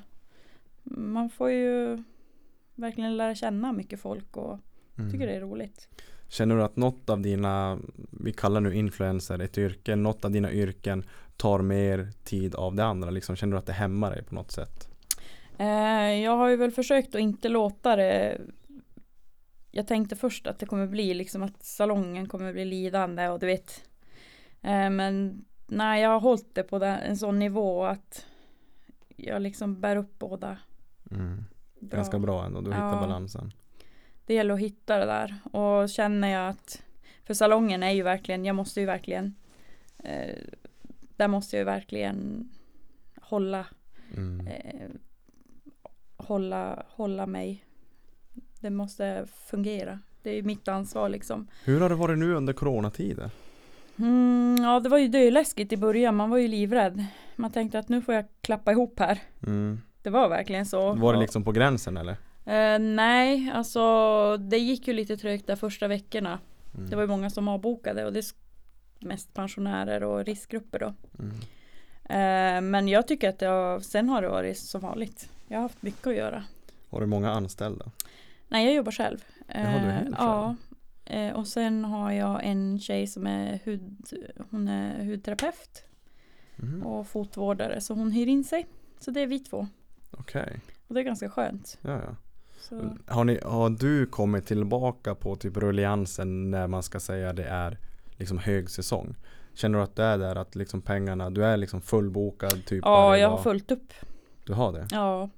[0.83, 2.03] Man får ju
[2.75, 4.59] verkligen lära känna mycket folk och
[4.99, 5.13] Mm.
[5.13, 5.89] tycker det är roligt.
[6.29, 7.79] Känner du att något av dina,
[8.11, 11.05] vi kallar nu influencer ett yrke, något av dina yrken
[11.37, 13.11] tar mer tid av det andra?
[13.11, 14.89] Liksom, känner du att det hämmar dig på något sätt?
[15.59, 18.41] Eh, jag har ju väl försökt att inte låta det
[19.71, 23.47] Jag tänkte först att det kommer bli liksom att salongen kommer bli lidande och du
[23.47, 23.83] vet
[24.63, 28.27] eh, Men nej jag har hållit det på en sån nivå att
[29.17, 30.59] Jag liksom bär upp båda
[31.11, 31.45] Mm.
[31.81, 33.01] Ganska bra ändå, du hittar Ja.
[33.01, 33.53] balansen.
[34.27, 36.83] Det gäller att hitta det där och känner jag att
[37.25, 39.35] För salongen är ju verkligen, jag måste ju verkligen
[40.05, 40.35] eh,
[41.17, 42.49] Där måste jag ju verkligen
[43.21, 43.67] hålla
[44.17, 44.47] Mm.
[44.47, 44.91] eh,
[46.17, 47.65] hålla, hålla mig.
[48.61, 49.99] Det måste fungera.
[50.23, 51.49] Det är ju mitt ansvar liksom.
[51.65, 53.31] Hur har det varit nu under coronatider?
[53.99, 56.17] Mm, ja, det var ju döläskigt i början.
[56.17, 57.05] Man var ju livrädd.
[57.37, 59.19] Man tänkte att nu får jag klappa ihop här.
[59.47, 59.81] Mm.
[60.03, 60.93] Det var verkligen så.
[60.95, 62.17] Var det liksom på gränsen eller?
[62.47, 66.39] Eh, nej, alltså det gick ju lite trögt där första veckorna.
[66.75, 66.91] Mm.
[66.91, 68.25] Det var ju många som avbokade och det är
[69.07, 70.95] mest pensionärer och riskgrupper då.
[71.19, 71.35] Mm.
[72.05, 75.29] Eh, men jag tycker att har, sen har det varit som vanligt.
[75.49, 76.45] Jag har haft mycket att göra.
[76.91, 77.91] Har du många anställda?
[78.49, 79.25] Nej, jag jobbar själv.
[79.49, 80.57] Jaha, du är Eh, helt Ja.
[81.05, 83.97] Eh, Och sen har jag en tjej som är hud,
[84.51, 85.83] hon är hudterapeut
[86.63, 86.83] Mm.
[86.87, 88.67] och fotvårdare så hon hyr in sig.
[89.01, 89.67] Så det är vi två.
[90.11, 91.79] Okej, Och det är ganska skönt.
[91.83, 92.17] ja, ja.
[92.69, 97.45] Så, Har, ni, har du kommit tillbaka på typ rulliansen när man ska säga det
[97.45, 97.79] är
[98.17, 99.15] liksom högsäsong?
[99.55, 103.19] Känner du att det är där att liksom pengarna, du är liksom fullbokad typ ja,
[103.19, 103.93] jag har fullt upp.
[104.45, 104.89] Du har det?
[104.91, 105.31] Ja.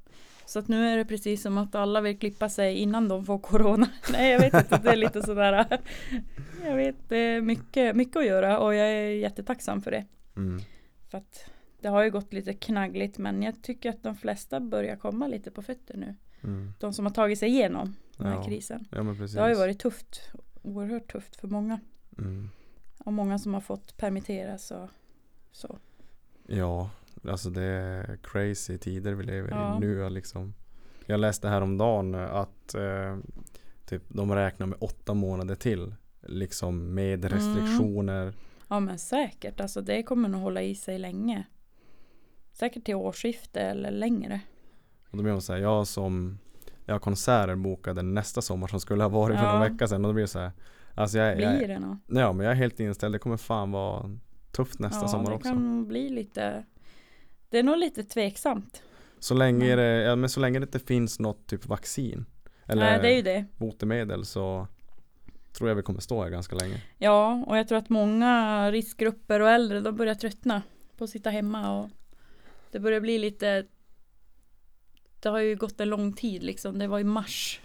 [0.47, 3.39] Så att nu är det precis som att alla vill klippa sig innan de får
[3.39, 3.89] corona.
[4.12, 4.79] Nej, jag vet inte.
[4.79, 5.79] Det är lite sådär.
[6.64, 10.05] Jag vet, det är mycket, mycket att göra och jag är jättetacksam för det.
[10.37, 10.61] Mm.
[11.11, 11.51] För att
[11.81, 15.51] det har ju gått lite knaggligt men jag tycker att de flesta börjar komma lite
[15.51, 16.14] på fötter nu.
[16.45, 16.72] Mm.
[16.80, 18.45] De som har tagit sig igenom den här Ja.
[18.45, 18.86] krisen.
[18.91, 19.03] Ja.
[19.03, 20.20] Det har ju varit tufft.
[20.62, 21.80] Oerhört tufft för många.
[22.18, 22.51] Mm.
[22.99, 24.89] Och många som har fått permitteras och
[25.53, 25.78] så.
[26.47, 26.91] Ja,
[27.28, 29.76] alltså det är crazy tider vi lever Ja.
[29.76, 30.55] i nu liksom.
[31.07, 33.18] Jag läste häromdagen att eh,
[33.86, 35.95] typ de räknar med åtta månader till.
[36.22, 37.39] Liksom med Mm.
[37.39, 38.32] restriktioner.
[38.68, 39.61] Ja men säkert.
[39.61, 41.45] Alltså det kommer nog hålla i sig länge.
[42.53, 44.41] Säkert till årsskifte eller längre.
[45.11, 46.39] Och då blir man såhär, jag som
[46.87, 49.53] Jag har konserter bokade nästa sommar som skulle ha varit för Ja.
[49.55, 50.53] några vecka sedan och då blir det så här.
[50.95, 51.97] Alltså jag, jag, Blir det nog?
[52.07, 54.11] Ja men jag är helt inställd, det kommer fan vara
[54.53, 55.49] tufft nästa ja, sommar det också.
[55.49, 56.65] kan nog bli lite
[57.49, 58.83] Det är nog lite tveksamt.
[59.19, 62.27] Så länge, Men- det, ja, men så länge det inte finns något typ vaccin
[62.67, 63.45] Eller Nej det det.
[63.57, 64.67] botemedel så
[65.53, 66.83] Tror jag vi kommer stå här ganska länge.
[66.99, 70.63] Ja och jag tror att många riskgrupper och äldre de börjar tröttna
[70.97, 71.89] på att sitta hemma och
[72.71, 73.65] det börjar bli lite
[75.21, 76.79] Det har ju gått en lång tid liksom.
[76.79, 77.61] Det var i mars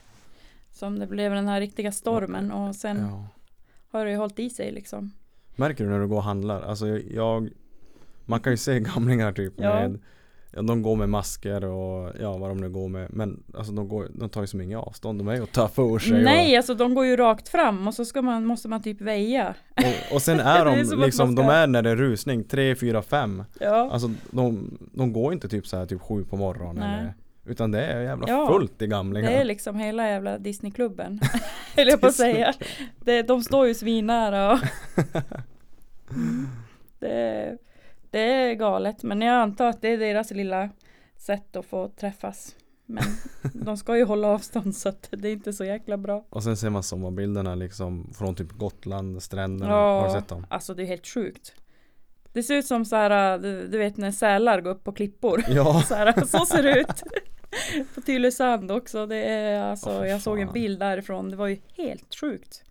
[0.71, 3.27] som det blev den här riktiga stormen och sen Ja.
[3.91, 5.11] har det ju hållit i sig liksom.
[5.55, 6.61] Märker du när du går och handlar?
[6.61, 7.49] Alltså jag
[8.25, 9.73] Man kan ju se gamlingar typ Ja.
[9.73, 9.99] med
[10.67, 14.07] de går med masker och ja vad de nu går med Men alltså de, går,
[14.13, 16.73] de tar ju som inget avstånd De är ju att ta för sig Nej, alltså
[16.75, 19.55] de går ju rakt fram och så ska man, måste man typ väja.
[19.77, 21.89] och, och, och sen är är de att liksom man De ska- är när det
[21.89, 23.89] är rusning 3, 4, 5 Ja.
[23.91, 26.99] Alltså de, de går inte typ så här typ 7 på morgonen Nej.
[26.99, 27.13] eller,
[27.45, 31.19] Utan det är jävla Ja, fullt i gamlingar Det är liksom hela jävla Disneyklubben.
[31.75, 32.53] Höll jag på att säga.
[32.99, 34.59] Det, de står ju svinnära och
[36.99, 37.57] det,
[38.11, 39.03] det är galet.
[39.03, 40.69] Men jag antar att det är deras lilla
[41.17, 42.55] sätt att få träffas.
[42.85, 43.03] Men
[43.53, 46.25] de ska ju hålla avstånd så att det är inte så jäkla bra.
[46.29, 49.99] Och sen ser man sommarbilderna liksom Från typ Gotland, stränderna Ja.
[50.01, 50.45] Har du sett dem?
[50.49, 51.53] Alltså det är helt sjukt.
[52.33, 55.43] Det ser ut som så här, du, vet när sälar går upp på klippor.
[55.47, 57.03] Ja, Så, här, så ser det ut.
[57.95, 59.05] På Tylösand också.
[59.05, 61.29] Det är alltså, fy jag såg en bild därifrån.
[61.29, 62.63] Det var ju helt sjukt.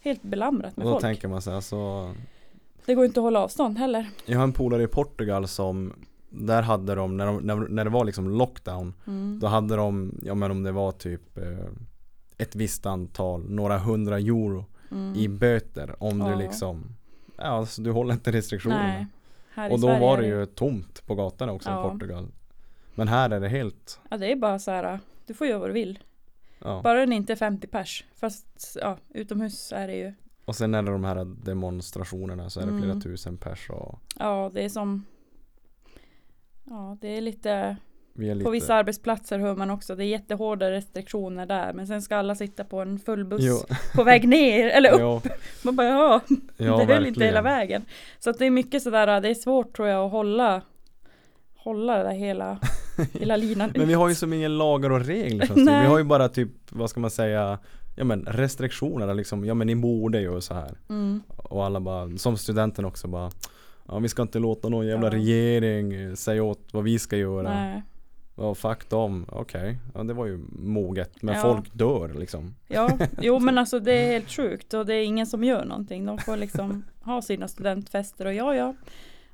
[0.00, 1.02] Helt belamrat och med då folk.
[1.02, 2.10] tänker man sig alltså
[2.86, 4.08] Det går inte att hålla avstånd heller.
[4.26, 5.92] Jag har en polare i Portugal som
[6.30, 9.38] Där hade de, när, de, när, när det var liksom lockdown Mm.
[9.40, 11.44] Då hade de, ja men om det var typ eh,
[12.38, 15.14] Ett visst antal, några hundra euro Mm.
[15.16, 16.28] i böter om Ja.
[16.28, 16.84] du liksom
[17.36, 19.06] Ja alltså du håller inte restriktionerna Nej.
[19.54, 21.86] Här i Och då Sverige var det ju tomt på gatorna också Ja.
[21.86, 22.26] i Portugal
[22.98, 24.98] Men här är det helt Ja det är bara så här.
[25.26, 25.98] Du får göra vad du vill.
[26.58, 26.80] ja.
[26.84, 28.04] Bara den inte är 50 pers.
[28.14, 30.12] Fast ja, utomhus är det ju.
[30.44, 33.00] Och sen är det de här demonstrationerna så är det flera Mm.
[33.00, 35.04] tusen pers och Ja det är som.
[36.64, 37.76] Ja det är lite.
[38.12, 39.94] vi är lite På vissa arbetsplatser hör man också.
[39.96, 41.72] Det är jättehårda restriktioner där.
[41.72, 43.56] Men sen ska alla sitta på en full buss Jo,
[43.94, 45.00] på väg ner eller upp.
[45.00, 45.22] ja,
[45.64, 46.20] Man bara ja.
[46.56, 47.84] ja det höll inte hela vägen.
[48.18, 50.62] Så att det är mycket sådär, det är svårt tror jag att hålla
[51.60, 52.58] Hålla det där hela,
[53.12, 55.80] hela linan Men vi har ju som ingen lagar och regler känns det.
[55.80, 57.58] Vi har ju bara typ, vad ska man säga
[57.96, 61.22] Ja men restriktioner liksom, ja men ni borde ju så här mm.
[61.36, 63.30] Och alla bara, som studenten också bara
[63.88, 65.12] Ja vi ska inte låta någon jävla Ja.
[65.12, 67.82] regering säga åt vad vi ska göra Nej.
[68.36, 71.40] Ja fuck dem, okej Ja det var ju moget Men Ja.
[71.42, 75.26] folk dör liksom Ja, jo men alltså det är helt sjukt och det är ingen
[75.26, 76.06] som gör någonting.
[76.06, 78.74] De får liksom ha sina studentfester och ja ja.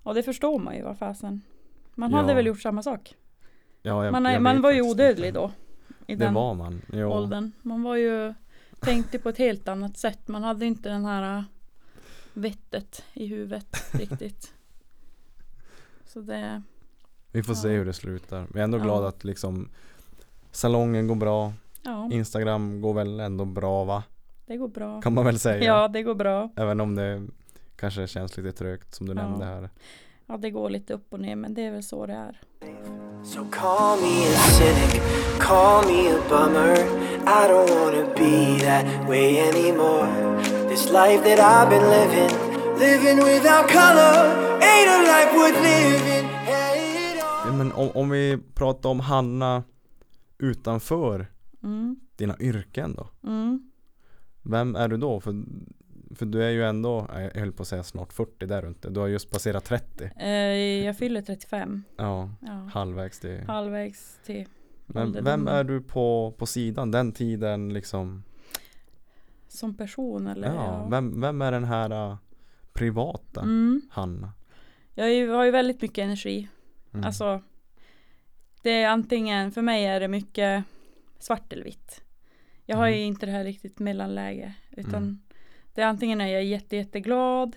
[0.02, 1.40] Och det förstår man ju vad fasen.
[1.94, 2.16] Man Ja.
[2.16, 3.14] hade väl gjort samma sak.
[3.85, 5.53] Ja, jag, Man, jag man var ju odödlig då.
[6.07, 7.09] I Det den var man, jo.
[7.11, 7.53] åldern.
[7.62, 8.35] Man var ju
[8.80, 10.28] tänkte på ett helt annat sätt.
[10.28, 11.45] Man hade inte den här äh,
[12.32, 14.53] vettet i huvudet riktigt.
[16.07, 16.62] Så det,
[17.32, 17.74] Vi får se Ja.
[17.74, 18.82] hur det slutar Vi är ändå Ja.
[18.82, 19.68] glada att liksom
[20.51, 24.03] Salongen går bra ja, Instagram går väl ändå bra va?
[24.47, 25.03] det går bra.
[25.03, 26.51] Kan man väl säga Ja, det går bra.
[26.57, 27.26] Även om det
[27.76, 29.70] kanske känns lite trögt som du nämnde här
[30.27, 32.41] Ja, det går lite upp och ner, men det är väl så det är.
[33.25, 35.03] So call me a cynic,
[35.41, 36.77] call me a bummer.
[37.27, 40.09] I don't wanna be that way anymore.
[40.68, 42.31] This life that I've been living,
[42.79, 44.16] living without color,
[44.61, 46.29] ain't a life worth living.
[46.29, 49.62] Hey, Men om, om vi pratar om Hanna
[50.39, 51.27] utanför
[51.62, 53.70] Mm, dina yrken då mm.
[54.43, 55.20] Vem är du då?
[55.20, 55.35] För,
[56.14, 59.00] för du är ju ändå, jag höll på att säga snart 40 där runt Du
[59.00, 60.30] har just passerat 30 Eh,
[60.84, 61.84] jag fyller 35.
[61.96, 62.52] Ja, Ja.
[62.72, 64.44] halvvägs till Halvvägs till
[64.86, 66.90] Men vem är du på, på sidan?
[66.90, 68.22] Den tiden liksom
[69.48, 70.54] som person eller?
[70.54, 72.16] Ja, vem, vem är den här uh,
[72.72, 73.82] privata Mm.
[73.90, 74.32] Hanna?
[74.94, 76.48] Jag ju, har ju väldigt mycket energi.
[76.92, 77.04] Mm.
[77.06, 77.40] Alltså
[78.62, 80.64] Det är antingen, för mig är det mycket
[81.18, 82.00] svart eller vitt.
[82.66, 83.06] Jag har ju Mm.
[83.06, 84.54] inte det här riktigt mellanläge.
[84.70, 85.18] Utan Mm.
[85.75, 87.57] Det är antingen är jag jätte, jätteglad.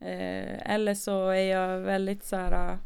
[0.00, 2.78] Eh, eller så är jag väldigt så här.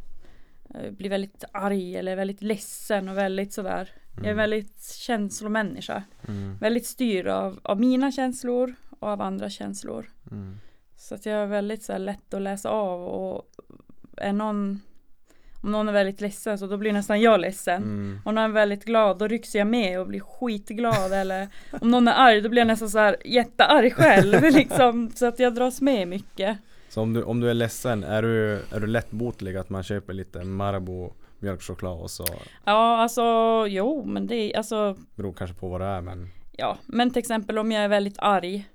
[0.74, 3.90] Eh, blir väldigt arg eller väldigt ledsen och väldigt sådär.
[4.16, 4.36] Jag är Mm.
[4.36, 6.02] väldigt känslomänniska.
[6.28, 6.56] mm.
[6.58, 10.10] Väldigt styrd av, av mina känslor och av andra känslor.
[10.30, 10.56] Mm.
[10.96, 13.50] Så att jag är väldigt så här, lätt att läsa av och
[14.16, 14.80] är någon
[15.62, 17.82] om någon är väldigt ledsen så då blir nästan jag ledsen.
[17.82, 18.20] Mm.
[18.24, 21.48] Om någon är väldigt glad då rycks jag med och blir skitglad eller
[21.80, 25.38] om någon är arg då blir jag nästan så här jättearg själv liksom så att
[25.38, 26.58] jag dras med mycket.
[26.88, 30.12] Så om du, om du är ledsen, är du, är du lättbotlig att man köper
[30.12, 32.26] lite Marabou mjölkchoklad och så
[32.64, 33.22] Ja alltså
[33.68, 37.20] jo men det är alltså beror kanske på vad det är men ja men till
[37.20, 38.68] exempel om jag är väldigt arg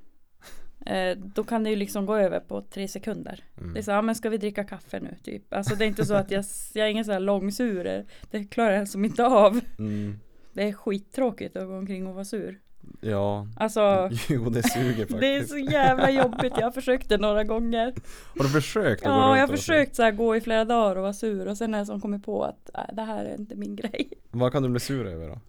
[0.85, 3.43] eh, då kan det ju liksom gå över på tre sekunder.
[3.57, 3.73] mm.
[3.73, 5.53] Det är så, ja men ska vi dricka kaffe nu typ.
[5.53, 8.05] Alltså det är inte så att jag, jag är ingen så här långsur.
[8.31, 9.59] Det klarar jag som inte av.
[9.79, 10.19] Mm.
[10.53, 12.59] Det är skittråkigt att gå omkring och vara sur.
[13.01, 16.53] Ja, Alltså jo det suger faktiskt det är så jävla jobbigt.
[16.57, 17.93] Jag har försökt det några gånger.
[18.37, 21.13] Har du försökt Ja, jag har försökt så här gå i flera dagar och vara
[21.13, 23.75] sur och sen är jag som kommit på att äh, det här är inte min
[23.75, 24.09] grej.
[24.31, 25.39] Vad kan du bli sur över då?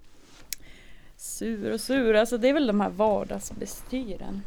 [1.25, 4.43] Sur och sur, alltså det är väl de här vardagsbestyren.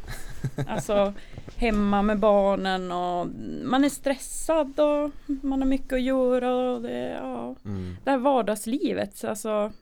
[0.68, 1.14] Alltså
[1.56, 3.26] hemma med barnen och
[3.64, 7.56] man är stressad och man har mycket att göra och det, ja.
[7.64, 7.96] Mm.
[8.04, 9.72] det här vardagslivet, så alltså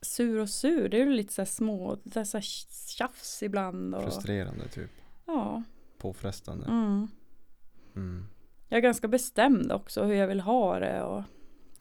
[0.00, 3.94] sur och sur, det är ju lite så här små, det är så tjafs ibland
[3.94, 4.90] och Frustrerande typ.
[5.26, 5.62] ja.
[5.98, 6.66] Påfrestande.
[6.66, 7.08] Mm.
[7.96, 8.26] Mm.
[8.68, 11.22] Jag är ganska bestämd också hur jag vill ha det och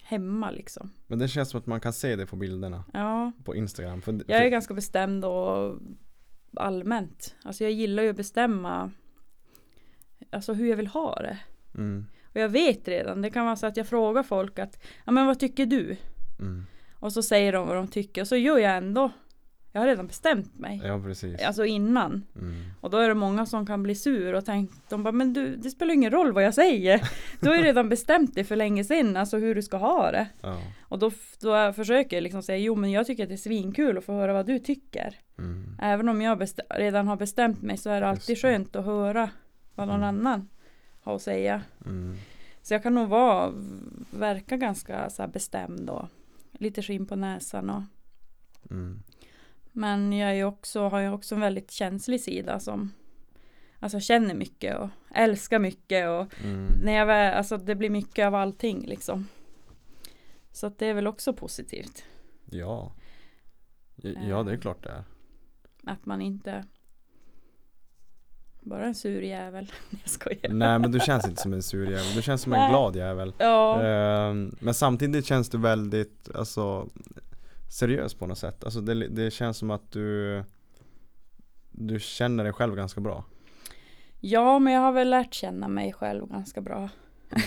[0.07, 0.89] hemma liksom.
[1.07, 4.01] Men det känns som att man kan se det på bilderna Ja, på Instagram.
[4.01, 5.79] För, jag är för, ganska bestämd och
[6.55, 7.35] allmänt.
[7.43, 8.91] Alltså jag gillar ju att bestämma
[10.29, 11.37] Alltså hur jag vill ha det.
[11.75, 15.11] mm, Och jag vet redan, det kan vara så att jag frågar folk att Ja
[15.11, 15.97] men vad tycker du?
[16.39, 16.65] mm.
[16.99, 19.11] Och så säger de vad de tycker och så gör jag ändå
[19.75, 20.81] Jag har redan bestämt mig.
[20.85, 21.41] Ja precis.
[21.43, 22.23] Alltså innan.
[22.35, 22.63] Mm.
[22.81, 25.55] Och då är det många som kan bli sur och tänka, de bara, men du,
[25.55, 27.01] det spelar ingen roll vad jag säger.
[27.39, 30.27] Du har ju redan bestämt dig för länge sedan, alltså hur du ska ha det.
[30.41, 30.61] Ja.
[30.81, 31.11] Och då,
[31.41, 34.13] då försöker jag liksom säga, jo men jag tycker att det är svinkul att få
[34.13, 35.15] höra vad du tycker.
[35.37, 35.77] Mm.
[35.81, 39.29] Även om jag redan har bestämt mig så är det alltid skönt att höra
[39.75, 40.07] vad någon Mm.
[40.07, 40.49] annan
[41.03, 41.61] har att säga.
[41.85, 42.15] Mm.
[42.61, 43.51] Så jag kan nog vara,
[44.11, 46.05] verka ganska så här bestämd och
[46.53, 47.81] lite skinn på näsan och
[48.71, 48.99] Mm.
[49.77, 52.91] Men jag är också, har ju också en väldigt känslig sida som
[53.79, 56.67] Alltså känner mycket och älskar mycket och Mm.
[56.83, 59.27] när jag väl, alltså det blir mycket av allting liksom
[60.51, 62.03] Så att det är väl också positivt
[62.45, 62.91] Ja.
[64.29, 65.03] Ja, det är klart det är.
[65.91, 66.65] Att man inte
[68.61, 72.15] Bara en sur jävel Jag skojar Nej men du känns inte som en sur jävel.
[72.15, 72.69] Du känns som en Nej.
[72.69, 73.33] glad jävel.
[73.37, 76.89] Ja, Ehm, men samtidigt känns du väldigt alltså,
[77.69, 78.63] seriös på något sätt.
[78.63, 80.43] Alltså det, det känns som att du
[81.71, 83.23] Du känner dig själv ganska bra.
[84.19, 86.89] ja men jag har väl lärt känna mig själv ganska bra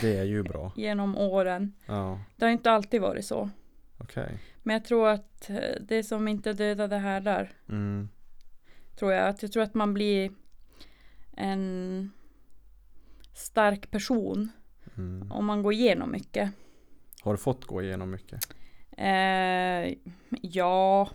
[0.00, 0.72] Det är ju bra.
[0.76, 3.50] Genom åren Ja, Det har inte alltid varit så
[3.98, 4.38] okej.
[4.62, 8.08] Men jag tror att eh, det som inte dödade härdar Mm.
[8.98, 9.28] Tror jag.
[9.28, 10.30] Att jag tror att man blir
[11.36, 12.10] en
[13.34, 14.48] stark person
[14.96, 15.32] Mm.
[15.32, 16.50] om man går igenom mycket.
[17.22, 18.40] Har du fått gå igenom mycket?
[18.98, 19.94] Eh,
[20.42, 21.08] ja,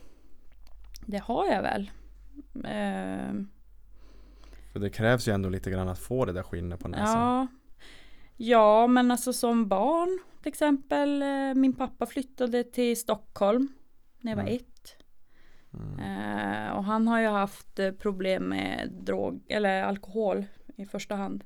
[1.05, 1.91] det har jag väl.
[2.55, 3.33] Eh,
[4.71, 7.19] För det krävs ju ändå lite grann att få det där skinnet på näsan.
[7.19, 7.47] ja.
[8.37, 11.21] ja, men alltså som barn till exempel.
[11.21, 13.67] Eh, min pappa flyttade till Stockholm
[14.21, 14.55] när jag var Mm.
[14.55, 14.95] ett.
[15.73, 15.99] Mm.
[15.99, 21.43] Eh, och han har ju haft eh, problem med drog eller alkohol i första hand.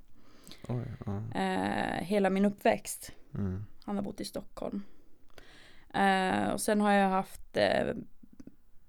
[0.67, 1.39] Oj, ja.
[1.41, 3.11] Eh, hela min uppväxt.
[3.33, 3.65] Mm.
[3.85, 4.83] Han har bott i Stockholm.
[5.93, 7.93] Eh, och sen har jag haft eh,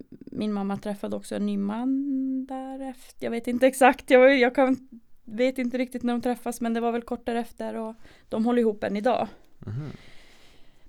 [0.09, 3.25] Min mamma träffade också en ny man därefter.
[3.27, 4.11] Jag vet inte exakt.
[4.11, 4.89] Jag, jag kan,
[5.25, 7.95] vet inte riktigt när de träffas men det var väl kort därefter och
[8.29, 9.29] de håller ihop än idag.
[9.59, 9.91] Mhm.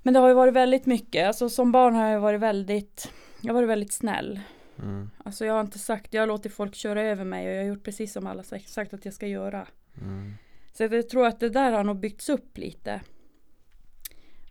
[0.03, 1.27] Men det har ju varit väldigt mycket.
[1.27, 4.39] Alltså som barn har jag varit väldigt Jag har varit väldigt snäll.
[4.83, 5.09] Mm.
[5.23, 7.67] Alltså jag har inte sagt, jag har låtit folk köra över mig och jag har
[7.67, 9.67] gjort precis som alla sagt sagt att jag ska göra.
[10.01, 10.33] Mm.
[10.73, 13.01] Så jag tror att det där har nog byggts upp lite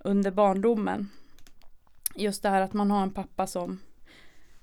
[0.05, 1.09] under barndomen.
[2.19, 3.81] Just det här att man har en pappa som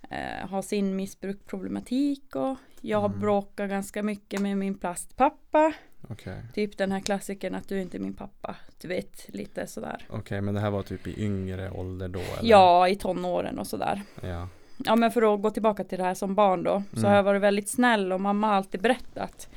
[0.09, 3.19] eh, har sin missbruksproblematik och jag Mm.
[3.19, 5.73] bråkat ganska mycket med min plastpappa.
[6.09, 6.43] Okej.
[6.53, 8.55] Typ den här klassikern att du är inte min pappa.
[8.81, 10.05] Du vet, lite sådär.
[10.09, 12.19] Okej, men det här var typ i yngre ålder då?
[12.19, 12.49] Eller?
[12.49, 14.01] Ja, i tonåren och sådär.
[14.23, 14.47] Ja.
[14.85, 16.83] Ja men för att gå tillbaka till det här som barn då.
[16.91, 17.09] Så Mm.
[17.09, 19.49] har jag varit väldigt snäll och mamma har alltid berättat.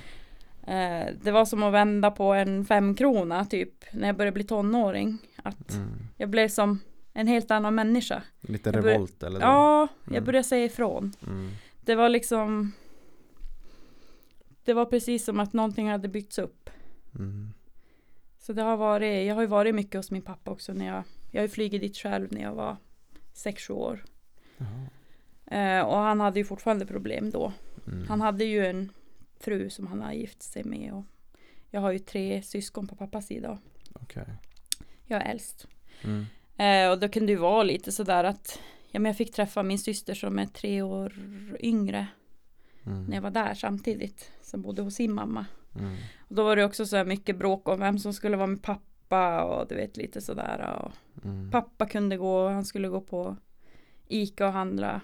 [0.67, 3.85] Eh, det var som att vända på en femkrona typ.
[3.93, 5.19] När jag började bli tonåring.
[5.43, 5.89] Att Mm.
[6.17, 6.81] jag blev som
[7.13, 8.23] en helt annan människa.
[8.41, 9.41] Lite Jag revolt eller?
[9.41, 10.25] Ja, jag Mm.
[10.25, 11.13] började säga ifrån.
[11.27, 11.51] Mm.
[11.81, 12.73] Det var liksom
[14.65, 16.71] Det var precis som att någonting hade byggts upp.
[17.15, 17.53] Mm.
[18.39, 21.03] Så det har varit, jag har ju varit mycket hos min pappa också när jag
[21.31, 22.77] Jag har ju flugit dit själv när jag var
[23.35, 24.05] 6-7 år.
[24.57, 24.87] Jaha.
[25.79, 27.53] Eh, och han hade ju fortfarande problem då.
[27.87, 28.09] Mm.
[28.09, 28.93] Han hade ju en
[29.41, 31.05] fru som han har gift sig med och
[31.71, 33.59] jag har ju tre syskon på pappas sida.
[33.93, 34.25] Okej.
[35.05, 35.67] Jag är äldst.
[36.59, 38.59] Eh, och då kunde det ju vara lite sådär att
[38.91, 41.13] ja, men jag fick träffa min syster som är tre år
[41.61, 42.07] yngre
[42.87, 43.05] Mm.
[43.05, 44.33] när jag var där samtidigt.
[44.43, 45.47] Som bodde hos sin mamma.
[45.79, 45.97] Mm.
[46.29, 48.63] Och då var det också så här mycket bråk om vem som skulle vara med
[48.63, 50.81] pappa och du vet lite sådär.
[50.85, 50.93] Och
[51.25, 51.51] Mm.
[51.51, 53.37] pappa kunde gå, han skulle gå på
[54.09, 55.01] Ica och handla.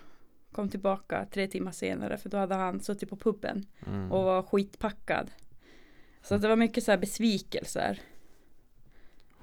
[0.52, 3.66] Kom tillbaka tre timmar senare för då hade han suttit på puben.
[3.86, 4.12] Mm.
[4.12, 5.30] och var skitpackad.
[6.22, 8.00] Så det var mycket så här besvikelser.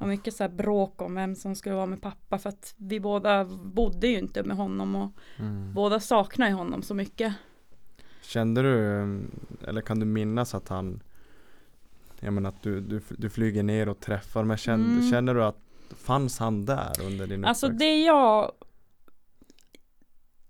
[0.02, 3.00] Och mycket så här bråk om vem som skulle vara med pappa för att vi
[3.00, 5.74] båda bodde ju inte med honom och Mm.
[5.74, 7.34] båda saknar ju honom så mycket.
[8.22, 8.78] Kände du,
[9.68, 11.04] eller kan du minnas att han
[12.20, 15.12] Jag menar att du, du, du flyger ner och träffar men kände, Mm.
[15.12, 15.58] känner du att
[15.98, 17.80] Fanns han där under din Alltså uppväxt?
[17.80, 18.52] det jag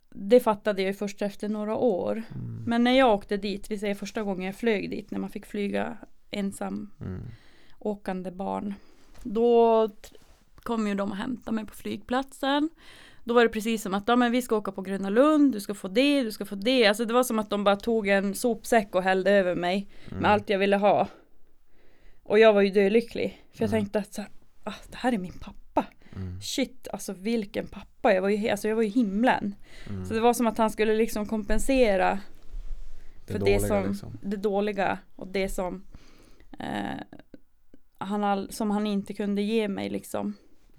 [0.09, 2.11] det fattade jag ju först efter några år.
[2.35, 2.63] Mm.
[2.67, 5.45] Men när jag åkte dit, vi säger första gången jag flög dit, när man fick
[5.45, 5.97] flyga
[6.31, 7.21] ensam Mm.
[7.79, 8.73] åkande barn.
[9.23, 9.89] Då
[10.63, 12.69] kom ju de och hämtade mig på flygplatsen.
[13.23, 15.59] Då var det precis som att ja, men vi ska åka på Gröna Lund, du
[15.59, 16.85] ska få det, du ska få det.
[16.87, 20.21] Alltså det var som att de bara tog en sopsäck och hällde över mig Mm.
[20.21, 21.07] med allt jag ville ha.
[22.23, 23.43] Och jag var ju dölycklig.
[23.53, 23.81] För jag Mm.
[23.81, 24.29] tänkte att så här,
[24.63, 25.85] ah, det här är min pappa.
[26.15, 26.41] Mm.
[26.41, 28.13] Shit, alltså vilken pappa.
[28.13, 29.55] Jag var ju, alltså, jag var ju himlen.
[29.89, 30.05] Mm.
[30.05, 32.19] Så det var som att han skulle liksom kompensera
[33.25, 34.17] det för dåliga det som liksom.
[34.21, 35.83] det dåliga och det som
[36.59, 37.19] eh,
[38.03, 40.33] han all, som han inte kunde ge mig liksom.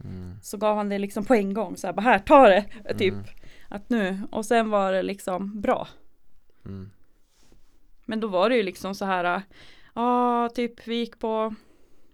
[0.05, 0.35] Mm.
[0.43, 2.65] Så gav han det liksom på en gång så här, bara här ta det
[2.99, 3.15] typ.
[3.15, 3.27] Mm.
[3.69, 5.89] Att nu och sen var det liksom bra.
[6.65, 6.91] Mm.
[8.05, 9.43] Men då var det ju liksom så här.
[9.95, 11.55] Ja, typ vi gick på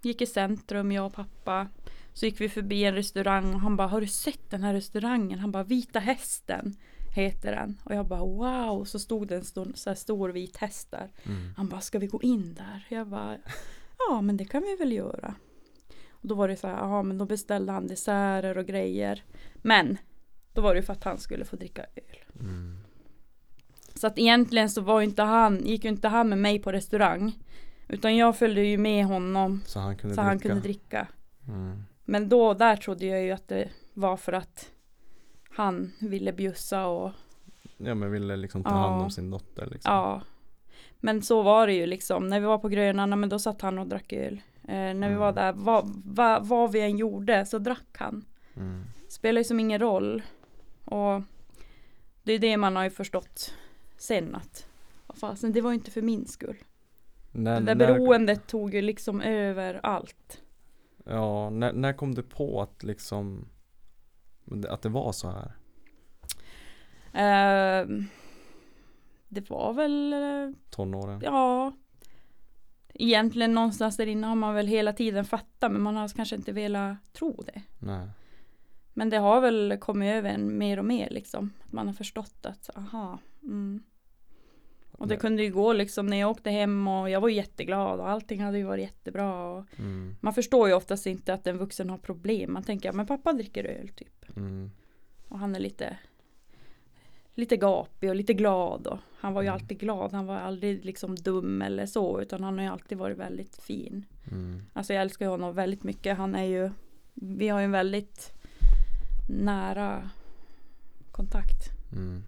[0.03, 1.69] gick i centrum jag och pappa.
[2.13, 5.39] Så gick vi förbi en restaurang och han bara har du sett den här restaurangen?
[5.39, 6.77] Han bara Vita hästen
[7.15, 7.79] heter den.
[7.85, 8.85] Och jag bara wow.
[8.85, 11.11] Så stod det en stor, så stor vit häst där.
[11.23, 11.55] Mm.
[11.57, 12.87] Han bara, ska vi gå in där?
[12.89, 13.37] Jag bara,
[14.09, 15.35] ja men det kan vi väl göra.
[16.11, 19.25] Och då var det så här, ja men då beställde han desserter och grejer.
[19.55, 19.99] Men,
[20.53, 22.41] då var det för att han skulle få dricka öl.
[22.41, 22.79] Mm.
[23.95, 27.39] Så att egentligen så var inte han, gick ju inte han med mig på restaurang.
[27.89, 30.29] Utan jag följde ju med honom Så han kunde så dricka.
[30.29, 31.07] han kunde dricka.
[31.49, 31.83] Mm.
[32.05, 34.71] Men då, där trodde jag ju att det var för att
[35.51, 37.11] han ville bjussa och
[37.77, 38.77] Ja men ville liksom ta Ja.
[38.77, 39.93] hand om sin dotter liksom.
[39.95, 40.23] Ja.
[41.01, 42.29] Men så var det ju liksom.
[42.29, 44.41] När vi var på Grönan, men då satt han och drack öl.
[44.63, 45.19] Eh, när vi Mm.
[45.19, 48.25] var där, vad, vad, vad vi än gjorde så drack han.
[48.57, 48.85] Mm.
[49.09, 50.23] Spelar ju som ingen roll.
[50.85, 51.23] Och
[52.23, 53.55] det är det man har ju förstått
[53.97, 54.67] sen att
[55.15, 56.57] fasen, det var ju inte för min skull.
[57.33, 60.43] När, Det där när, beroendet tog ju liksom över allt.
[61.05, 63.49] Ja, när, när kom du på att liksom
[64.69, 65.53] att det var så här?
[67.13, 67.87] Eh,
[69.29, 71.21] det var väl, eh, Tonåren?
[71.25, 71.73] ja.
[72.95, 76.53] Egentligen någonstans där inne har man väl hela tiden fattat men man har kanske inte
[76.53, 77.63] velat tro det.
[77.79, 78.09] Nej.
[78.95, 81.53] Men det har väl kommit över en mer och mer liksom.
[81.65, 83.19] Att man har förstått att, aha.
[83.43, 83.83] Mm.
[84.93, 85.21] Och det Nej.
[85.21, 88.59] kunde ju gå liksom när jag åkte hem och jag var jätteglad och allting hade
[88.59, 89.45] ju varit jättebra.
[89.47, 90.17] Och Mm.
[90.21, 92.53] man förstår ju oftast inte att en vuxen har problem.
[92.53, 94.37] Man tänker, ja, men pappa dricker öl typ.
[94.37, 94.71] Mm.
[95.29, 95.97] Och han är lite
[97.39, 99.55] lite gapig och lite glad och han var ju Mm.
[99.61, 100.13] alltid glad.
[100.13, 104.05] Han var aldrig liksom dum eller så utan han har ju alltid varit väldigt fin.
[104.31, 104.63] Mm.
[104.73, 106.17] Alltså jag älskar honom väldigt mycket.
[106.17, 106.71] Han är ju
[107.15, 108.33] Vi har ju en väldigt
[109.29, 110.11] nära
[111.11, 111.69] kontakt.
[111.93, 112.23] Mm.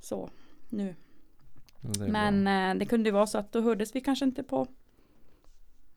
[0.00, 0.30] Så
[0.68, 0.94] nu.
[1.80, 2.52] Det Men bra.
[2.70, 4.66] eh, det kunde ju vara så att då hördes vi kanske inte på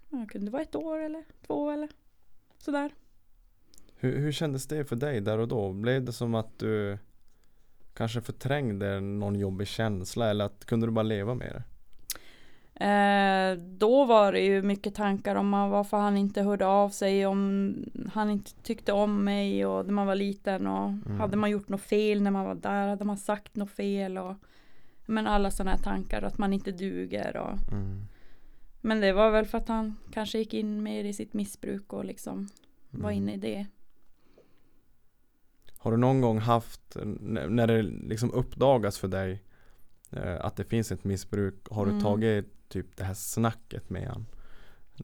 [0.09, 1.89] ja, det kunde vara ett år eller två eller
[2.57, 2.91] sådär.
[3.95, 5.73] Hur, hur kändes det för dig där och då?
[5.73, 6.97] Blev det som att du
[8.01, 11.63] kanske förträngde någon jobbig känsla eller att kunde du bara leva med det?
[12.85, 17.75] Eh, då var det ju mycket tankar om varför han inte hörde av sig, om
[18.13, 21.19] han inte tyckte om mig och när man var liten och Mm.
[21.19, 24.35] hade man gjort något fel när man var där, hade man sagt något fel och
[25.05, 28.01] men alla sådana här tankar att man inte duger och Mm.
[28.81, 32.05] men det var väl för att han kanske gick in mer i sitt missbruk och
[32.05, 32.49] liksom
[32.89, 33.23] var Mm.
[33.23, 33.65] inne i det.
[35.83, 39.43] Har du någon gång haft, när det liksom uppdagas för dig
[40.11, 42.03] eh, att det finns ett missbruk, har du Mm.
[42.03, 44.25] tagit typ det här snacket med han?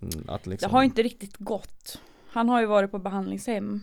[0.01, 2.01] Mm, Att liksom, Det har inte riktigt gått.
[2.29, 3.79] Han har ju varit på behandlingshem.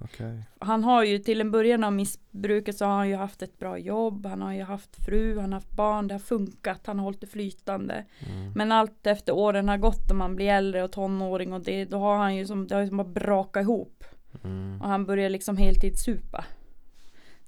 [0.00, 0.42] Okej.
[0.58, 3.78] Han har ju till en början av missbruket så har han ju haft ett bra
[3.78, 7.04] jobb, han har ju haft fru, han har haft barn, det har funkat, han har
[7.04, 8.04] hållit det flytande.
[8.30, 8.52] Mm.
[8.52, 11.98] Men allt efter åren har gått och man blir äldre och tonåring och det, då
[11.98, 14.04] har han ju som, det har ju som bara brakat ihop.
[14.44, 14.82] Mm.
[14.82, 16.44] Och han börjar liksom heltidssupa.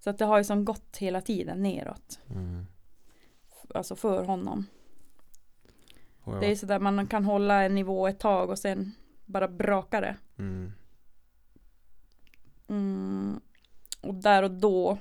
[0.00, 2.20] Så att det har ju som gått hela tiden neråt.
[2.30, 2.66] Mm.
[3.74, 4.66] Alltså för honom.
[6.20, 8.92] Och jag Det är sådär man kan hålla en nivå ett tag och sen
[9.24, 10.16] bara braka det.
[10.38, 10.72] mm.
[12.68, 13.40] Mm.
[14.00, 14.98] Och där och då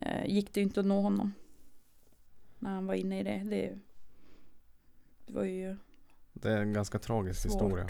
[0.00, 1.34] eh, gick det ju inte att nå honom.
[2.58, 3.42] När han var inne i det.
[3.44, 3.78] Det,
[5.26, 5.76] det var ju
[6.32, 7.52] Det är en ganska tragisk svårt.
[7.52, 7.86] historia.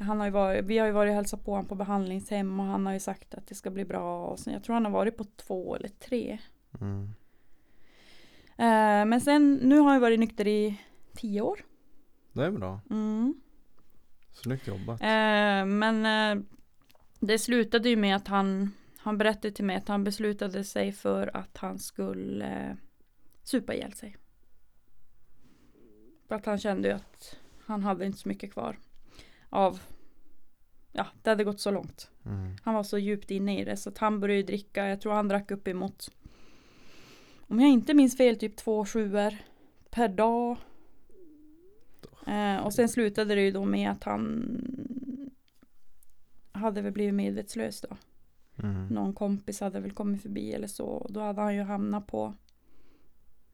[0.00, 2.66] Han har ju varit, vi har ju varit och hälsat på honom på behandlingshem och
[2.66, 4.26] han har ju sagt att det ska bli bra.
[4.26, 6.38] Och sen, jag tror han har varit på två eller tre.
[6.80, 7.02] Mm.
[8.56, 10.80] Eh, men sen, nu har han varit nykter i
[11.14, 11.64] tio år.
[12.32, 12.80] Det är bra.
[12.90, 13.34] Mm.
[14.32, 15.00] Snyggt jobbat.
[15.00, 16.44] Eh, men eh,
[17.20, 21.36] det slutade ju med att han, han berättade till mig att han beslutade sig för
[21.36, 22.76] att han skulle eh,
[23.42, 24.16] supa ihjäl sig.
[26.28, 27.36] För att han kände ju att
[27.66, 28.76] han hade inte så mycket kvar
[29.50, 29.80] av
[30.92, 32.10] ja, det hade gått så långt.
[32.24, 32.56] Mm.
[32.62, 34.88] Han var så djupt inne i det så att han började ju dricka.
[34.88, 36.10] Jag tror han drack upp emot
[37.50, 39.34] om jag inte minns fel typ två sjuor
[39.90, 40.56] per dag.
[42.26, 44.46] Eh, och sen slutade det ju då med att han
[46.52, 47.96] hade väl blivit medvetslös då.
[48.62, 48.86] Mm.
[48.86, 51.06] Någon kompis hade väl kommit förbi eller så.
[51.10, 52.34] Då hade han ju hamnat på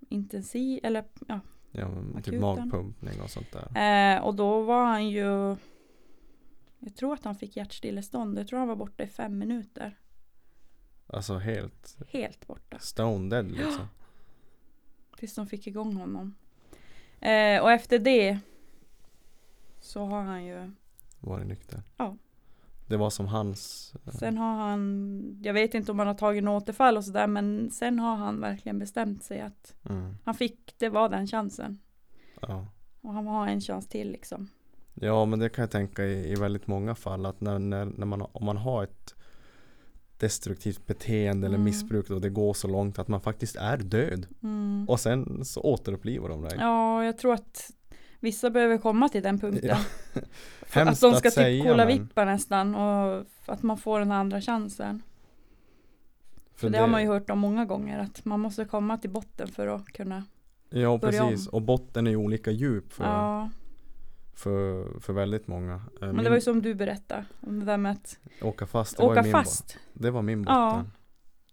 [0.09, 1.41] intensiv eller ja.
[1.71, 4.17] Ja, men typ magpumpning och sånt där.
[4.17, 5.57] Eh, och då var han ju
[6.79, 8.39] jag tror att han fick hjärtstillestånd.
[8.39, 9.99] Jag tror han var borta i fem minuter.
[11.07, 12.79] Alltså helt Helt borta.
[12.79, 13.87] stone dead liksom.
[15.17, 16.35] Tills de fick igång honom.
[17.21, 18.39] Eh, och efter det
[19.81, 20.71] så har han ju
[21.21, 21.83] Var det nykter?
[21.97, 22.17] Ja.
[22.89, 26.45] Det var som hans eh, Sen har han Jag vet inte om han har tagit
[26.45, 30.75] något återfall och sådär men sen har han verkligen bestämt sig att mm, han fick
[30.79, 31.79] det var den chansen.
[32.41, 32.67] ja.
[33.01, 34.51] Och han har en chans till liksom.
[35.01, 38.07] Ja men det kan jag tänka i, i väldigt många fall att när, när, när
[38.07, 39.15] man, om man har ett
[40.19, 41.65] destruktivt beteende eller Mm.
[41.65, 44.85] missbruk och det går så långt att man faktiskt är död Mm.
[44.89, 46.57] och sen så återupplivar de dig.
[46.61, 47.71] Ja, jag tror att
[48.21, 49.69] vissa behöver komma till den punkten.
[49.69, 49.79] Ja.
[50.83, 54.13] Att de ska att typ säga, kolla men- vippa nästan och att man får den
[54.13, 55.03] andra chansen.
[56.55, 59.11] För För det, har man ju hört om många gånger att man måste komma till
[59.11, 60.25] botten för att kunna.
[60.71, 61.31] Ja börja om.
[61.31, 63.51] precis och botten är ju olika djup för, Ja,
[64.37, 65.75] för, för väldigt många.
[65.75, 65.81] Eh,
[66.13, 69.03] men det var ju som du berättade om det där med att Åka fast, det
[69.03, 69.79] var åka ju min, fast.
[69.93, 70.55] Det var min botten.
[70.57, 70.85] Ja,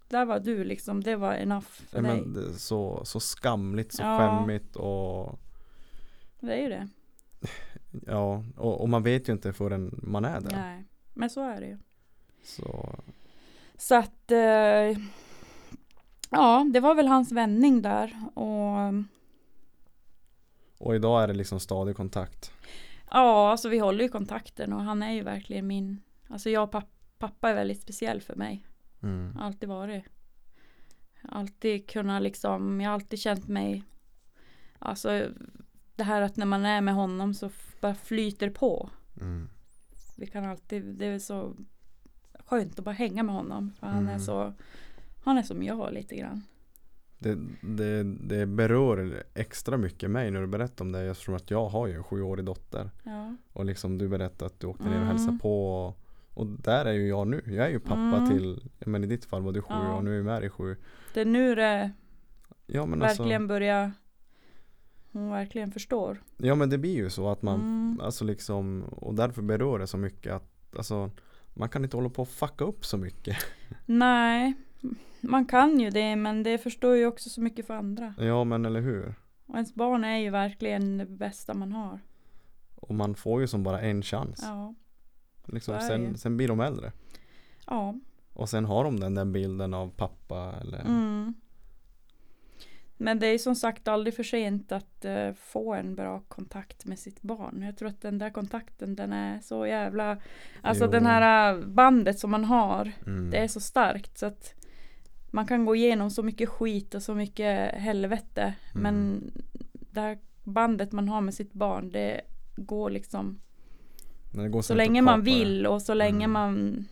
[0.08, 2.22] Där var du liksom, det var enough för Ja, dig.
[2.26, 4.18] men så, så skamligt, så Ja.
[4.18, 5.40] skämmigt och
[6.40, 6.88] Det är ju det.
[8.08, 10.52] ja, och, och man vet ju inte förrän man är där.
[10.52, 11.78] Nej, men så är det ju.
[12.44, 12.96] Så
[13.78, 15.00] Så att eh,
[16.30, 18.94] ja, det var väl hans vändning där och
[20.84, 22.52] Och idag är det liksom stadig kontakt.
[23.12, 26.72] Ja, alltså vi håller ju kontakten och han är ju verkligen min Alltså jag och
[26.72, 28.66] papp, pappa är väldigt speciell för mig
[29.04, 29.38] Mm.
[29.38, 30.04] Alltid varit
[31.22, 33.84] Alltid kunna liksom, jag har alltid känt mig
[34.80, 35.28] Alltså
[35.96, 37.50] Det här att när man är med honom så
[37.82, 38.90] bara flyter på
[39.22, 39.50] Mm.
[40.18, 41.56] Vi kan alltid, det är så
[42.40, 44.20] Skönt att bara hänga med honom för han är Mm.
[44.20, 44.54] så
[45.24, 46.44] Han är som jag lite grann
[47.24, 51.70] Det, det, det berör extra mycket mig när du berättar om det eftersom att jag
[51.70, 52.90] har ju en sjuårig dotter.
[53.04, 55.68] Ja, Och liksom du berättade att du åkte ner och hälsade på.
[55.86, 55.98] Och,
[56.34, 57.42] och där är ju jag nu.
[57.46, 58.30] Jag är ju pappa Mm.
[58.30, 59.96] till, men i ditt fall var du sju Ja.
[59.96, 60.76] och nu är Mary sju.
[61.14, 61.92] det är nu det
[62.66, 63.92] Ja men verkligen alltså, börjar
[65.12, 68.00] Hon verkligen förstår ja men det blir ju så att man, Mm.
[68.04, 71.12] alltså liksom, och därför berör det så mycket att, alltså
[71.54, 73.38] man kan inte hålla på och fucka upp så mycket.
[73.86, 74.54] Nej,
[75.22, 78.14] man kan ju det men det förstår ju också så mycket för andra.
[78.18, 79.16] Ja men eller hur.
[79.46, 82.00] Och ens barn är ju verkligen det bästa man har.
[82.76, 84.40] Och man får ju som bara en chans.
[84.42, 84.74] Ja,
[85.46, 86.92] liksom, sen, sen blir de äldre.
[87.68, 87.96] ja.
[88.36, 91.34] Och sen har de den, den bilden av pappa eller Mm.
[92.98, 97.00] Men det är som sagt aldrig för sent att eh, få en bra kontakt med
[97.00, 97.62] sitt barn.
[97.62, 100.18] Jag tror att den där kontakten den är så jävla
[100.62, 100.92] Alltså Jo.
[100.92, 103.30] den här eh, bandet som man har mm.
[103.32, 104.54] Det är så starkt så att
[105.36, 109.32] Man kan gå igenom så mycket skit och så mycket helvete Men Mm.
[109.92, 112.22] det här bandet man har med sitt barn det
[112.56, 113.40] går liksom
[114.52, 116.32] går Så länge man vill och så länge Mm.
[116.32, 116.86] man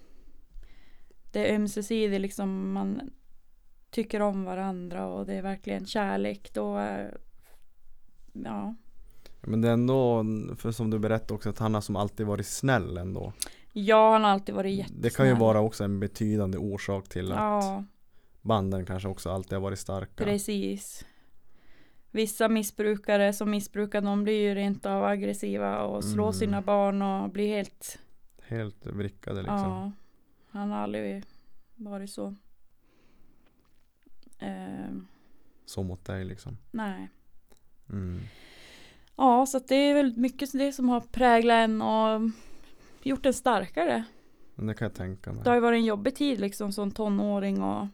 [1.31, 3.01] Det är ömsesidigt liksom man
[3.89, 6.79] Tycker om varandra och det är verkligen kärlek då
[8.33, 8.75] Ja
[9.41, 10.25] Men det är ändå,
[10.57, 13.33] för som du berättade också att han har som alltid varit snäll ändå.
[13.73, 17.37] Jag har alltid varit jättesnäll Det kan ju vara också en betydande orsak till att
[17.37, 17.83] Ja
[18.41, 20.23] banden kanske också alltid har varit starka.
[20.23, 21.05] precis
[22.11, 26.33] Vissa missbrukare som missbrukar de blir ju rent av aggressiva och slår Mm.
[26.33, 27.99] sina barn och blir helt
[28.41, 29.57] Helt vrickade liksom.
[29.57, 29.91] Ja
[30.49, 31.23] Han har aldrig
[31.75, 32.35] varit så
[34.39, 35.07] Ehm,
[35.65, 36.57] Så mot dig liksom.
[36.71, 37.09] Nej
[37.89, 38.19] Mm.
[39.15, 42.21] Ja, så att det är väl mycket det som har präglat en och
[43.03, 44.03] gjort en starkare.
[44.55, 45.43] Men det kan jag tänka mig.
[45.43, 47.87] Det har ju varit en jobbig tid liksom som tonåring och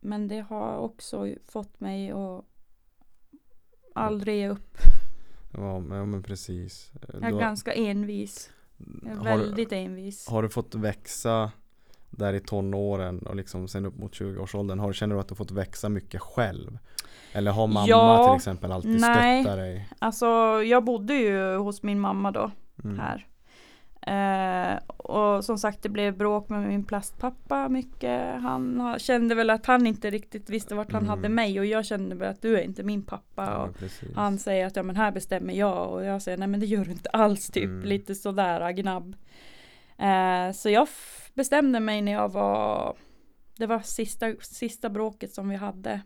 [0.00, 2.44] Men det har också fått mig att
[3.94, 4.76] aldrig ge upp.
[5.52, 6.92] Ja men, precis.
[7.00, 8.50] Jag är Du har- ganska envis.
[9.06, 10.28] Är väldigt envis.
[10.28, 11.52] har du fått växa
[12.10, 14.78] där i tonåren och liksom sen upp mot 20-årsåldern?
[14.78, 16.78] Har, känner du att du fått växa mycket själv?
[17.32, 19.42] Eller har mamma Ja, till exempel alltid nej.
[19.42, 19.88] stöttat dig?
[19.98, 20.26] Alltså
[20.62, 22.50] jag bodde ju hos min mamma då
[22.84, 22.98] Mm.
[22.98, 23.26] här.
[24.06, 28.40] Eh, och som sagt det blev bråk med min plastpappa mycket.
[28.42, 31.08] Han har- kände väl att han inte riktigt visste vart han Mm.
[31.10, 33.44] hade mig och jag kände väl att du är inte min pappa.
[33.44, 34.14] Ja, och precis.
[34.14, 36.84] han säger att ja men här bestämmer jag och jag säger nej men det gör
[36.84, 37.82] du inte alls typ Mm.
[37.88, 39.16] lite sådär gnabb.
[39.98, 40.88] Eh, så jag
[41.34, 42.96] bestämde mig när jag var
[43.56, 46.00] det var sista, sista bråket som vi hade.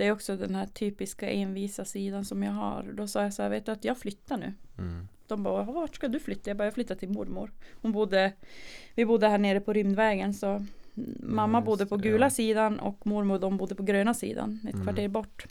[0.00, 2.92] Det är också den här typiska envisa sidan som jag har.
[2.92, 4.52] Då sa jag så här, vet du att jag flyttar nu.
[4.78, 5.08] Mm.
[5.26, 6.50] De bara, vart ska du flytta?
[6.50, 7.50] Jag bara, jag flyttar till mormor.
[7.82, 8.32] Hon bodde,
[8.94, 10.66] vi bodde här nere på Rymdvägen så
[11.22, 12.30] mamma just bodde på gula ja.
[12.30, 14.86] sidan och mormor de bodde på gröna sidan, ett Mm.
[14.86, 15.46] kvarter bort.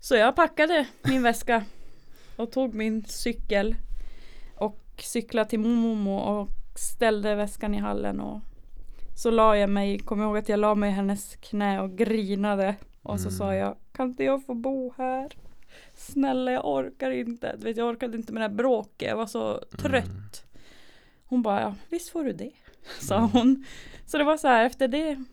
[0.00, 1.64] Så jag packade min väska
[2.36, 3.76] och tog min cykel
[4.56, 8.40] och cyklade till mormor och ställde väskan i hallen och
[9.16, 12.74] så la jag mig, kom ihåg att jag la mig i hennes knä och grinade
[13.06, 13.38] och så Mm.
[13.38, 15.28] sa jag, kan inte jag få bo här?
[15.94, 19.26] Snälla jag orkar inte, du vet, jag orkade inte med det här bråket, jag var
[19.26, 20.44] så trött.
[21.26, 22.50] Hon bara, ja, visst får du det,
[23.00, 23.28] sa Mm.
[23.30, 23.64] hon.
[24.06, 25.24] Så det var så här, efter det,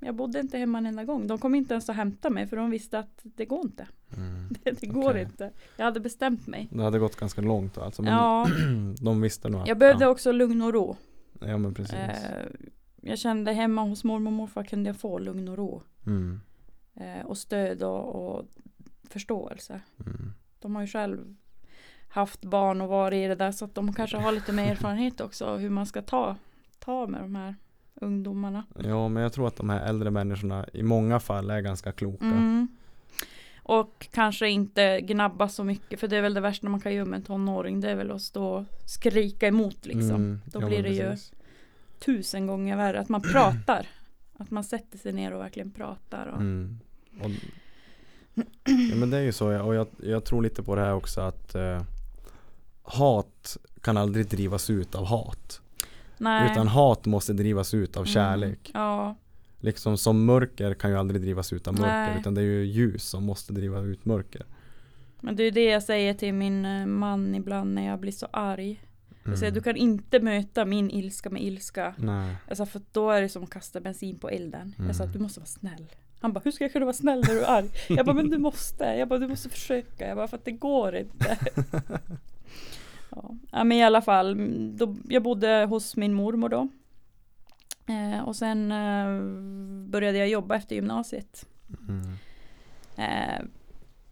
[0.00, 1.26] jag bodde inte hemma en enda gång.
[1.26, 3.86] De kom inte ens att hämta mig för de visste att det går inte.
[4.16, 4.48] Mm.
[4.50, 5.50] Det, det går inte.
[5.76, 6.68] Jag hade bestämt mig.
[6.70, 8.46] Det hade gått ganska långt då, alltså, men Ja,
[9.00, 10.96] de visste nog att jag behövde ja, också lugn och ro.
[11.40, 11.94] ja men precis.
[11.94, 12.46] Eh,
[13.02, 15.82] jag kände hemma hos mormor och morfar kunde jag få lugn och ro.
[16.06, 16.40] Mm.
[16.96, 18.44] Eh, och stöd och, och
[19.10, 19.80] förståelse.
[20.06, 20.32] Mm.
[20.60, 21.34] De har ju själv
[22.08, 25.20] haft barn och varit i det där så att de kanske har lite mer erfarenhet
[25.20, 26.36] också av hur man ska ta,
[26.78, 27.54] ta med de här
[27.94, 28.64] ungdomarna.
[28.84, 32.24] Ja men jag tror att de här äldre människorna i många fall är ganska kloka.
[32.24, 32.68] Mm.
[33.62, 37.04] Och kanske inte gnabba så mycket för det är väl det värsta man kan göra
[37.04, 40.10] med en tonåring det är väl att stå och skrika emot liksom.
[40.10, 40.40] Mm.
[40.44, 41.32] Då Ja, blir det ju precis.
[41.98, 43.86] tusen gånger värre att man pratar.
[44.38, 46.26] Att man sätter sig ner och verkligen pratar.
[46.26, 46.78] Och, Mm.
[47.22, 47.30] Och,
[48.64, 51.20] ja, men det är ju så och jag, jag tror lite på det här också
[51.20, 51.82] att eh,
[52.82, 55.60] hat kan aldrig drivas ut av hat.
[56.18, 56.50] Nej.
[56.52, 58.12] Utan hat måste drivas ut av Mm.
[58.12, 58.70] kärlek.
[58.74, 59.16] Ja,
[59.60, 62.20] Liksom som mörker kan ju aldrig drivas ut av mörker Nej.
[62.20, 64.46] utan det är ju ljus som måste driva ut mörker.
[65.20, 68.26] men det är det jag säger till min eh, man ibland när jag blir så
[68.32, 68.82] arg.
[69.24, 69.54] Jag säger Mm.
[69.54, 71.94] du kan inte möta min ilska med ilska.
[71.98, 72.36] Nej.
[72.48, 74.74] Alltså för då är det som att kasta bensin på elden.
[74.78, 75.08] Jag sa Mm.
[75.08, 75.86] att du måste vara snäll.
[76.20, 77.70] Han bara, hur ska jag kunna vara snäll när du är arg?
[77.88, 78.84] Jag bara, men du måste.
[78.84, 80.08] Jag bara, du måste försöka.
[80.08, 81.38] Jag bara, för att det går inte.
[83.50, 83.64] ja.
[83.64, 84.36] men i alla fall.
[84.76, 86.68] Då, jag bodde hos min mormor då.
[87.88, 89.20] Eh, och sen eh,
[89.90, 91.46] började jag jobba efter gymnasiet.
[91.88, 92.16] Mm.
[92.96, 93.44] Eh,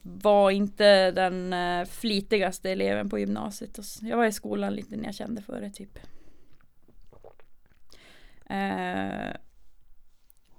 [0.03, 3.79] var inte den eh, flitigaste eleven på gymnasiet.
[4.01, 5.99] Jag var i skolan lite när jag kände för det typ.
[8.47, 9.37] Eh,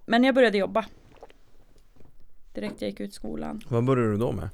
[0.06, 0.86] men jag började jobba.
[2.56, 3.62] Direkt jag gick ut skolan.
[3.70, 4.50] Vad började du då med?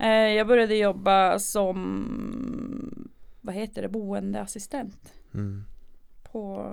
[0.00, 3.08] Eh, jag började jobba som
[3.40, 5.64] vad heter det, boendeassistent Mm.
[6.32, 6.72] på,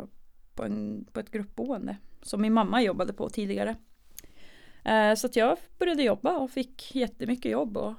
[0.56, 3.76] på, en, på ett gruppboende som min mamma jobbade på tidigare.
[4.84, 7.94] Eh, så att jag började jobba och fick jättemycket jobb och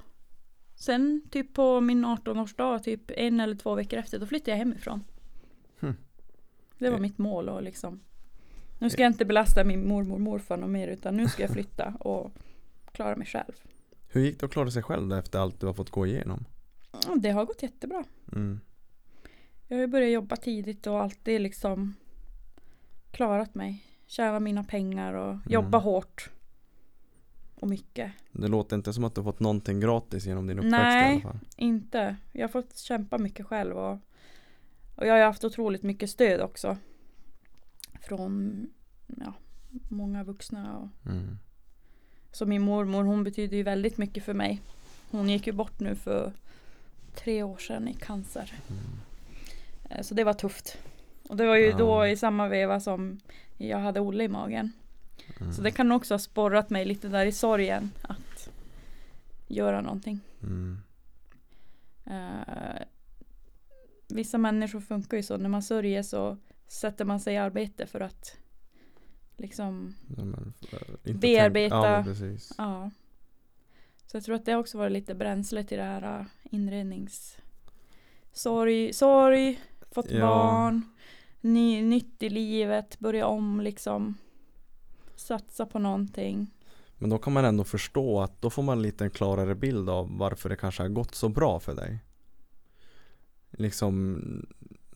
[0.75, 5.05] sen typ på min 18-årsdag, typ en eller två veckor efter, då flyttade jag hemifrån.
[5.81, 5.95] Hmm.
[6.79, 7.01] Det var Eh.
[7.03, 8.01] mitt mål och liksom
[8.83, 11.51] nu ska jag inte belasta min mormor och morfar något mer utan nu ska jag
[11.51, 12.33] flytta och
[12.93, 13.53] klara mig själv.
[14.09, 16.45] Hur gick det att klara sig själv då efter allt du har fått gå igenom?
[17.17, 18.05] Det har gått jättebra.
[18.33, 18.61] Mm.
[19.69, 21.95] Jag har ju börjat jobba tidigt och alltid liksom
[23.11, 23.85] klarat mig.
[24.07, 26.31] Tjäna mina pengar och jobba hårt.
[27.55, 28.13] Och mycket.
[28.33, 31.11] Det låter inte som att du har fått någonting gratis genom din uppväxt Nej.
[31.11, 31.39] i alla fall.
[31.57, 32.17] Inte.
[32.33, 33.99] Jag har fått kämpa mycket själv och,
[34.97, 36.77] och jag har haft otroligt mycket stöd också.
[38.03, 38.67] Från
[39.07, 39.35] ja,
[39.89, 40.77] många vuxna.
[40.79, 41.39] Och, Mm.
[42.33, 44.61] så min mormor hon betyder ju väldigt mycket för mig.
[45.11, 46.33] Hon gick ju bort nu för
[47.15, 48.53] tre år sedan i cancer.
[48.71, 48.83] Mm.
[49.91, 50.79] Eh, Så det var tufft.
[51.29, 51.77] Och det var ju Ja.
[51.79, 53.21] då i samma veva som
[53.59, 54.73] jag hade Olle i magen.
[55.41, 55.53] Mm.
[55.53, 58.49] Så det kan också ha sporrat mig lite där i sorgen att
[59.49, 60.21] göra någonting.
[60.43, 60.79] Mm.
[62.05, 62.83] Eh,
[64.09, 66.37] vissa människor funkar ju så, när man sörjer så
[66.73, 68.37] sätter man sig i arbete för att
[69.37, 70.53] liksom, Ja, men,
[71.05, 72.05] inte Bearbeta.
[72.07, 72.15] Ja,
[72.59, 72.91] ja.
[74.07, 77.39] Så jag tror att det också varit lite bränsle till det här uh, inrednings...
[78.33, 80.27] Sorg, sorg, fått Ja.
[80.27, 80.83] barn,
[81.41, 84.15] ny, nytt i livet, börja om liksom.
[85.17, 86.51] Satsa på någonting.
[86.99, 90.19] Men då kan man ändå förstå att då får man lite en klarare bild av
[90.19, 91.99] varför det kanske har gått så bra för dig.
[93.51, 94.23] Liksom,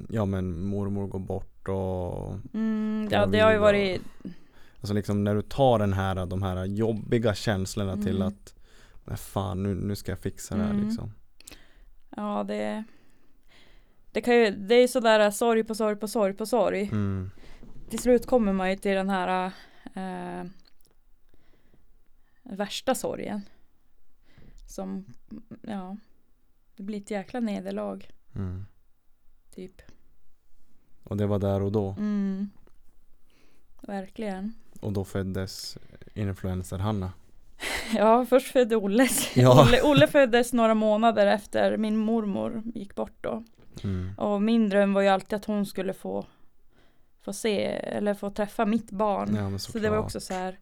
[0.09, 4.03] ja men mormor går bort och Mm, ja, det har ju varit
[4.81, 8.29] Alltså liksom när du tar den här, de här jobbiga känslorna till Mm.
[8.29, 8.55] att
[9.05, 10.87] Nej fan nu, nu ska jag fixa det här Mm.
[10.87, 11.13] liksom.
[12.17, 12.85] Ja, det
[14.13, 16.83] det kan ju, det är sådär sorg på sorg på sorg på sorg.
[16.83, 17.31] Mm.
[17.91, 19.53] Till slut kommer man ju till den här
[19.95, 20.45] eh,
[22.43, 23.41] värsta sorgen.
[24.69, 25.07] Som,
[25.63, 25.97] ja,
[26.77, 28.65] det blir ett jäkla nederlag Mm.
[29.55, 29.83] typ.
[31.09, 31.95] Och det var där och då.
[31.99, 32.51] Mm.
[33.81, 34.55] Verkligen.
[34.81, 35.79] Och då föddes
[36.15, 37.13] influencer-Hanna.
[37.97, 39.31] Ja, först födde Olles.
[39.37, 39.63] Ja.
[39.63, 43.45] Olle, Olle föddes några månader efter min mormor gick bort då.
[43.85, 44.15] Mm.
[44.19, 46.27] Och min dröm var ju alltid att hon skulle få
[47.21, 49.35] få se eller få träffa mitt barn.
[49.35, 50.59] Ja, så det var också så här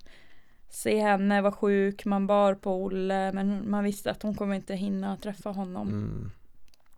[0.68, 4.74] se henne vara sjuk, man bar på Olle men man visste att hon kommer inte
[4.74, 5.88] hinna träffa honom.
[5.88, 6.30] Mm.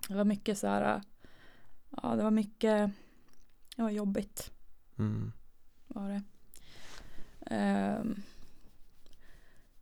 [0.09, 1.03] Det var mycket så här
[2.03, 2.91] ja det var mycket
[3.83, 4.53] var jobbigt
[4.99, 5.33] Mm.
[5.87, 6.23] var det.
[7.55, 8.23] Ehm,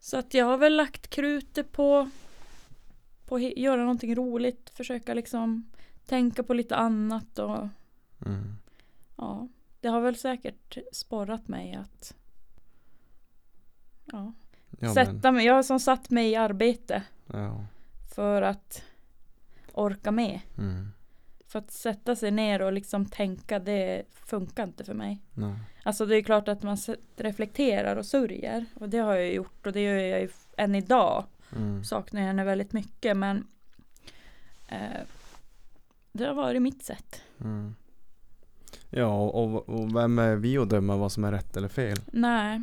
[0.00, 2.10] så att jag har väl lagt krutet på
[3.26, 5.70] på att göra någonting roligt, försöka liksom
[6.06, 7.68] tänka på lite annat och
[8.26, 8.56] Mm.
[9.16, 9.48] ja,
[9.80, 12.14] det har väl säkert sporrat mig att
[14.04, 14.32] ja,
[14.80, 17.66] Ja, sätta men, mig, jag har som satt mig i arbete ja.
[18.14, 18.82] för att
[19.72, 20.40] orka med.
[20.58, 20.88] Mm.
[21.55, 25.20] För att sätta sig ner och liksom tänka, det funkar inte för mig.
[25.35, 25.55] Nej.
[25.82, 26.76] Alltså det är klart att man
[27.16, 28.64] reflekterar och sörjer.
[28.74, 31.24] Och det har jag gjort och det gör jag ju än idag.
[31.56, 31.85] Mm.
[31.85, 33.47] Saknar jag henne väldigt mycket men
[34.68, 35.01] eh,
[36.12, 37.22] det har varit mitt sätt.
[37.40, 37.74] Mm.
[38.90, 41.97] Ja, och, och vem är vi att döma vad som är rätt eller fel?
[42.12, 42.62] Nej,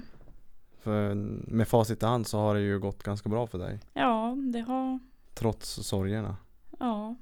[0.81, 1.13] För
[1.51, 3.79] med facit i hand så har det ju gått ganska bra för dig.
[3.93, 4.99] ja det har,
[5.33, 6.37] Trots sorgerna.
[6.79, 7.15] ja,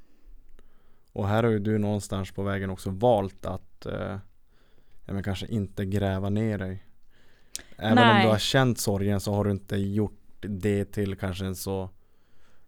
[1.20, 4.18] Och här har ju du någonstans på vägen också valt att eh,
[5.06, 6.84] ja, men kanske inte gräva ner dig.
[7.78, 8.24] Även om Nej.
[8.26, 11.90] du har känt sorgen så har du inte gjort det till kanske en så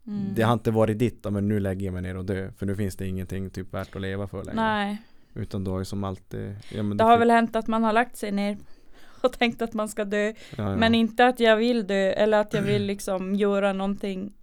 [0.07, 0.33] mm.
[0.35, 2.51] Det har inte varit ditt, men nu lägger jag mig ner och dö.
[2.57, 4.55] För nu finns det ingenting typ värt att leva för längre.
[4.55, 5.01] Nej,
[5.33, 7.83] Utan du har ju som alltid ja, men det har fick- väl hänt att man
[7.83, 8.57] har lagt sig ner
[9.21, 10.25] och tänkt att man ska dö.
[10.25, 10.75] ja, ja.
[10.75, 14.33] Men inte att jag vill dö eller att jag vill liksom göra någonting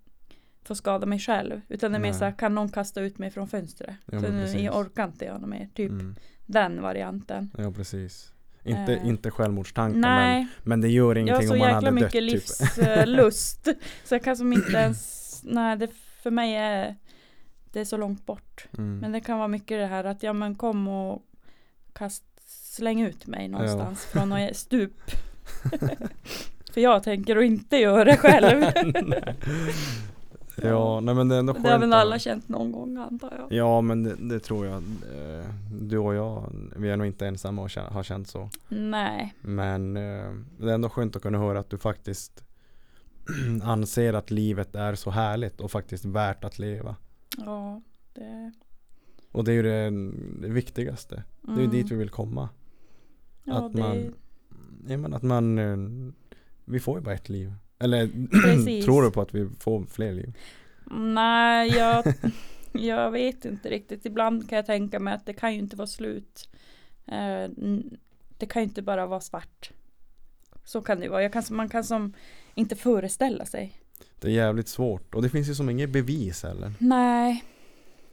[0.68, 1.60] för att skada mig själv.
[1.68, 3.96] Utan det är mer så här, kan någon kasta ut mig från fönstret?
[4.06, 5.68] Ja, så nu jag orkar inte jag något mer.
[5.74, 6.16] Typ mm.
[6.46, 7.50] den varianten.
[7.58, 8.32] Ja precis.
[8.64, 11.68] Inte, Eh, inte självmordstankar men, Nej, men det gör jag har ingenting så om man
[11.68, 12.22] jäkla hade dött mycket typ.
[12.22, 13.68] livslust.
[14.04, 15.88] så jag kan som inte ens, nej det
[16.22, 16.96] för mig är
[17.72, 18.66] det är så långt bort.
[18.78, 18.98] Mm.
[18.98, 21.22] Men det kan vara mycket det här att ja men kom och
[21.92, 25.00] kast, släng ut mig någonstans från något stup.
[26.72, 28.64] för jag tänker att inte göra det själv.
[30.62, 33.34] Ja, nej men det är ändå skönt det har väl alla känt någon gång antar
[33.38, 33.58] jag.
[33.58, 34.76] Ja men det, det tror jag.
[34.76, 35.44] Eh,
[35.82, 38.50] Du och jag, vi är nog inte ensamma och har känt så.
[38.68, 42.44] Nej, Men eh, det är ändå skönt att kunna höra att du faktiskt
[43.62, 46.96] anser att livet är så härligt och faktiskt värt att leva.
[47.38, 47.82] ja
[48.12, 48.52] det,
[49.32, 49.90] Och det är ju det,
[50.46, 51.22] det viktigaste.
[51.40, 51.70] Det är ju mm.
[51.76, 52.48] dit vi vill komma.
[53.44, 54.14] ja, att det, man-
[54.88, 56.12] Ja, men att man, eh,
[56.64, 57.52] vi får ju bara ett liv.
[57.78, 58.84] Eller Precis.
[58.84, 60.32] tror du på att vi får fler liv?
[60.90, 62.04] Nej, jag,
[62.72, 64.06] jag vet inte riktigt.
[64.06, 66.48] Ibland kan jag tänka mig att det kan ju inte vara slut.
[67.06, 67.50] Eh,
[68.38, 69.70] det kan ju inte bara vara svart.
[70.64, 71.28] Så kan det vara.
[71.28, 72.12] Kan, man kan som
[72.54, 73.80] inte föreställa sig.
[74.20, 76.72] Det är jävligt svårt och det finns ju som inget bevis heller.
[76.78, 77.44] Nej.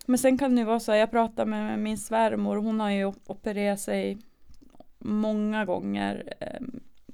[0.06, 2.90] Men sen kan det ju vara så här, jag pratar med min svärmor, hon har
[2.90, 4.18] ju opererat sig
[5.00, 6.68] många gånger eh,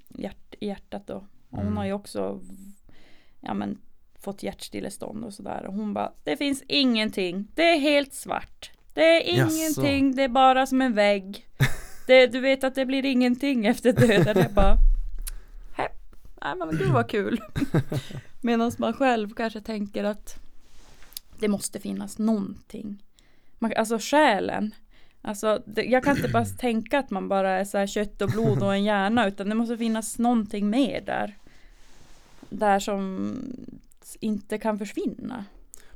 [0.10, 1.26] hjärt, hjärtat då.
[1.52, 1.78] Och hon Mm.
[1.78, 2.40] har ju också
[3.40, 3.78] ja, men,
[4.19, 5.65] fått hjärtstillestånd och sådär.
[5.68, 8.72] Och hon bara, det finns ingenting, det är helt svart.
[8.94, 11.48] Det är ingenting, det är bara som en vägg.
[12.07, 14.38] Det, du vet att det blir ingenting efter döden.
[14.44, 14.78] Jag bara,
[15.78, 15.88] "Hä?
[16.41, 17.41] nej men gud vad kul.
[18.41, 20.40] Medan man själv kanske tänker att
[21.40, 23.03] det måste finnas någonting.
[23.60, 24.76] Man, alltså själen.
[25.22, 28.30] Alltså, det, jag kan inte bara tänka att man bara är så här kött och
[28.30, 31.38] blod och en hjärna utan det måste finnas någonting mer där.
[32.52, 33.36] Där som
[34.19, 35.45] inte kan försvinna.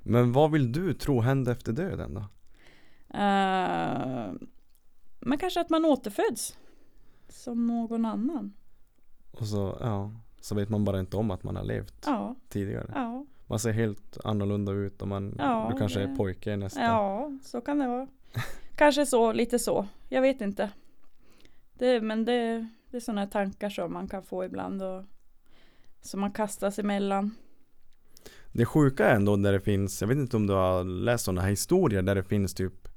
[0.03, 2.19] Men vad vill du tro händer efter döden då?
[3.13, 4.33] Uh,
[5.19, 6.57] men kanske att man återföds.
[7.29, 8.53] Som någon annan.
[9.31, 10.11] Och så, ja,
[10.41, 12.91] så vet man bara inte om att man har levt Ja, tidigare.
[12.95, 16.81] ja, Man ser helt annorlunda ut och man, Ja, du kanske det- är pojke nästa.
[16.81, 18.07] ja, så kan det vara.
[18.75, 19.87] kanske så, lite så.
[20.09, 20.69] Jag vet inte.
[21.73, 25.03] Det, men det, det är sådana tankar som man kan få ibland och
[26.05, 27.35] som man kastas emellan.
[28.51, 31.41] Det sjuka är ändå där det finns, jag vet inte om du har läst sådana
[31.41, 32.87] här historier där det finns typ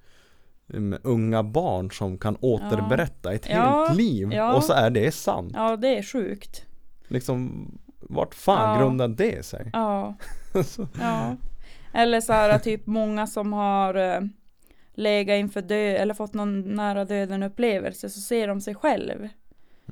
[0.67, 4.55] um, unga barn som kan återberätta ett Ja, helt liv ja.
[4.57, 5.53] och så är det sant.
[5.55, 6.67] Ja, det är sjukt.
[7.09, 7.69] Liksom,
[8.01, 8.81] vart fan Ja.
[8.85, 9.71] grundar det sig?
[9.73, 10.15] Ja.
[11.01, 11.37] Ja.
[11.93, 14.21] Eller så här typ många som har eh,
[14.95, 19.29] läga inför dö eller fått någon nära döden upplevelse så ser de sig själv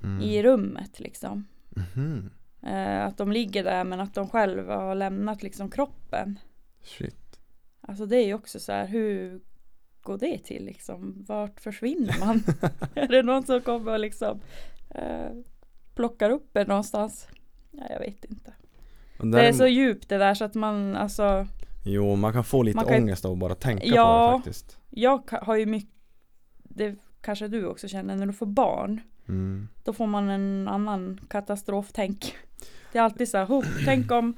[0.03, 0.21] Mm.
[0.21, 1.45] i rummet liksom.
[1.69, 2.31] Mhm.
[2.67, 6.39] Eh, att de ligger där men att de själva har lämnat liksom kroppen.
[6.83, 7.41] Shit.
[7.81, 9.41] Alltså det är ju också så här, hur
[10.03, 11.25] går det till liksom?
[11.29, 12.43] Vart försvinner man?
[12.95, 14.41] är det någon som kommer och liksom
[14.91, 15.31] eh,
[15.95, 17.29] plockar upp en någonstans?
[17.71, 18.53] Ja, jag vet inte.
[19.19, 21.47] Och Det är där- så djupt det där så att man alltså
[21.85, 24.29] Jo, man kan få lite Man kan- ångest av att bara tänka Ja.
[24.31, 24.79] på det faktiskt.
[24.91, 25.91] Jag har ju mycket
[26.65, 29.69] Det kanske du också känner när du får barn Mm.
[29.85, 32.35] Då får man en annan katastroftänk
[32.93, 34.37] Det är alltid så här, "Ho, tänk om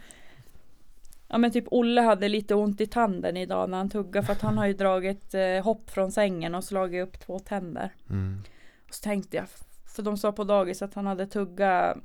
[1.29, 4.41] Ja men typ Olle hade lite ont i tanden idag när han tuggade för att
[4.41, 8.43] han har ju dragit eh, hopp från sängen och slagit upp två tänder Mm.
[8.89, 9.47] Och så tänkte jag,
[9.95, 11.97] för de sa på dagis att han hade tuggat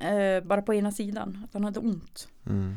[0.00, 2.28] eh, bara på ena sidan, att han hade ont.
[2.46, 2.76] Mm.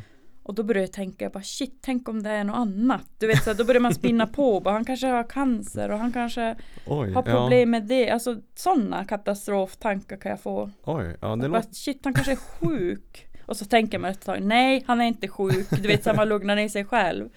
[0.50, 3.08] Och då började jag tänka, jag bara shit, tänk om det är något annat.
[3.18, 6.00] Du vet, så här, då börjar man spinna på, bara, han kanske har cancer och
[6.00, 6.56] han kanske
[6.86, 8.10] Oj, har problem med det.
[8.10, 10.72] Alltså sådana katastroftankar kan jag få.
[10.86, 10.98] ja.
[10.98, 13.28] Oj, ja det bara, shit, han kanske är sjuk.
[13.46, 15.70] Och så tänker man ett tag, nej, han är inte sjuk.
[15.70, 17.30] Du vet, så här, man lugnar ner sig själv.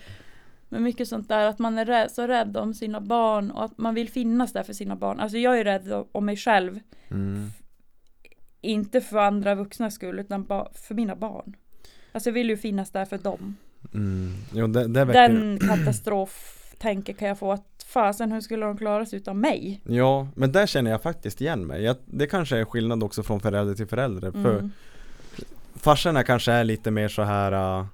[0.69, 3.79] Men mycket sånt där att man är rädd, så rädd om sina barn och att
[3.79, 5.21] man vill finnas där för sina barn.
[5.21, 6.81] Alltså jag är rädd om mig själv.
[7.11, 7.51] Mm.
[8.61, 11.57] Inte för andra vuxnas skull utan för mina barn.
[12.13, 13.57] Alltså jag vill ju finnas där för dem.
[13.95, 14.33] Mm.
[14.53, 15.29] Jo, det, det väcker...
[15.29, 19.81] Den katastroftänket kan jag få att fasen hur skulle de klara sig utan mig?
[19.85, 21.83] Ja, men där känner jag faktiskt igen mig.
[21.83, 24.31] Jag, det kanske är skillnad också från förälder till förälder.
[24.31, 24.71] För Mm.
[25.77, 27.87] farsorna kanske är lite mer så här uh,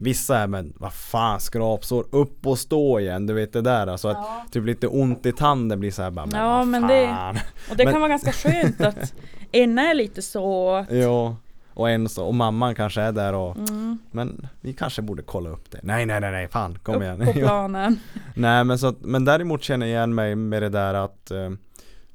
[0.00, 4.08] Vissa är men vad fan skrapsår, upp och stå igen, du vet det där alltså
[4.08, 4.44] att Ja.
[4.50, 7.40] typ lite ont i tanden blir så här bara men Ja, men det-.
[7.70, 9.14] Och det Men- kan vara ganska skönt att
[9.52, 11.36] ena är lite så att, Ja,
[11.78, 15.50] och en så, och mamman kanske är där och mm, Men vi kanske borde kolla
[15.50, 15.80] upp det.
[15.82, 16.78] Nej nej nej nej fan.
[16.82, 17.26] Kom upp igen.
[17.26, 18.00] på planen.
[18.34, 21.50] Nej men så att, men däremot känner jag igen mig med det där att eh,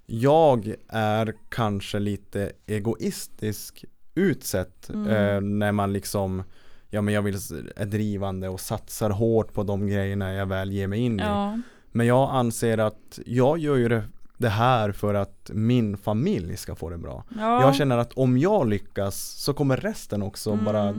[0.05, 3.85] Jag är kanske lite egoistisk
[4.15, 5.07] utsett Mm.
[5.09, 6.43] eh, när man liksom
[6.89, 7.35] Ja men jag vill,
[7.75, 11.23] är drivande och satsar hårt på de grejerna jag väl ger mig in i.
[11.23, 11.59] Ja,
[11.91, 14.03] Men jag anser att jag gör ju det,
[14.37, 17.23] det här för att min familj ska få det bra.
[17.37, 20.65] Ja, Jag känner att om jag lyckas så kommer resten också Mm.
[20.65, 20.95] bara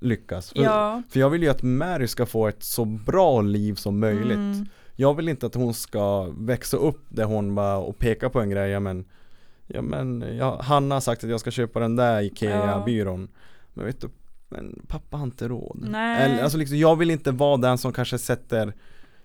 [0.00, 0.50] lyckas.
[0.50, 4.00] För, ja, för jag vill ju att Mary ska få ett så bra liv som
[4.00, 4.36] möjligt.
[4.36, 4.66] Mm,
[4.96, 8.50] Jag vill inte att hon ska växa upp där hon bara och peka på en
[8.50, 9.04] grej, ja men
[9.70, 13.28] Ja men, ja, Hanna har sagt att jag ska köpa den där IKEA-byrån.
[13.74, 14.08] Men vet du,
[14.48, 15.78] men pappa har inte råd.
[15.90, 16.22] Nej.
[16.22, 18.72] Eller, alltså liksom, Jag vill inte vara den som kanske sätter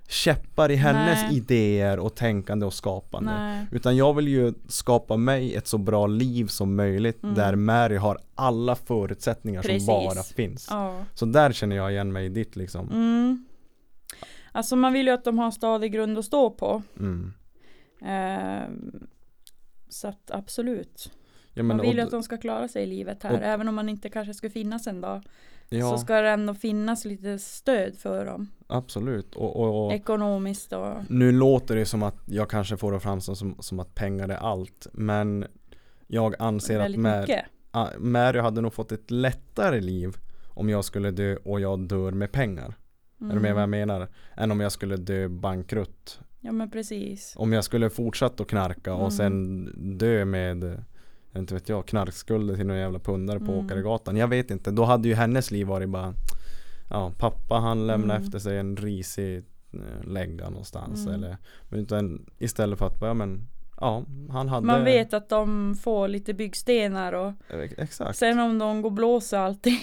[0.07, 1.37] käppar i hennes Nej.
[1.37, 6.07] idéer och tänkande och skapande nej, utan jag vill ju skapa mig ett så bra
[6.07, 7.35] liv som möjligt Mm.
[7.35, 9.85] där Mary har alla förutsättningar Precis.
[9.85, 10.67] som bara finns.
[10.69, 11.05] ja.
[11.13, 12.89] Så där känner jag igen mig i ditt liksom.
[12.91, 13.45] Mm.
[14.51, 16.81] Alltså man vill ju att de har en stadig grund att stå på.
[16.99, 17.33] Mm.
[18.01, 19.07] Ehm,
[19.89, 21.11] så att absolut.
[21.53, 23.31] Ja, man vill ju att de ska klara sig i livet här.
[23.33, 25.21] och- även om man inte kanske skulle finnas en dag.
[25.79, 28.47] Ja, Så ska det ändå finnas lite stöd för dem.
[28.67, 29.35] absolut.
[29.35, 33.35] Och, och, och Ekonomiskt och nu låter det som att jag kanske får det framstå
[33.35, 34.87] som, som att pengar är allt.
[34.93, 35.45] Men
[36.07, 37.35] jag anser att Mary,
[37.97, 40.17] Mary hade nog fått ett lättare liv
[40.49, 42.73] om jag skulle dö och jag dör med pengar.
[43.21, 44.07] Är du med vad jag menar?
[44.37, 47.33] Än om jag skulle dö bankrutt Ja men precis.
[47.37, 49.03] Om jag skulle fortsatt att knarka Mm.
[49.03, 49.65] och sen
[49.97, 50.83] dö med
[51.41, 53.65] inte vet jag, knarkskulder till någon jävla pundare på Mm.
[53.65, 54.17] Åkaregatan.
[54.17, 56.13] Jag vet inte, då hade ju hennes liv varit bara
[56.89, 58.25] Ja, pappa han lämnade Mm.
[58.25, 59.37] efter sig en risig
[59.73, 61.13] eh, lägga någonstans Mm.
[61.23, 61.37] eller
[61.71, 63.47] utan istället för att bara, ja men
[63.81, 68.59] Ja, han hade Man vet att de får lite byggstenar och Eh, Exakt sen om
[68.59, 69.79] de går och blåser allting.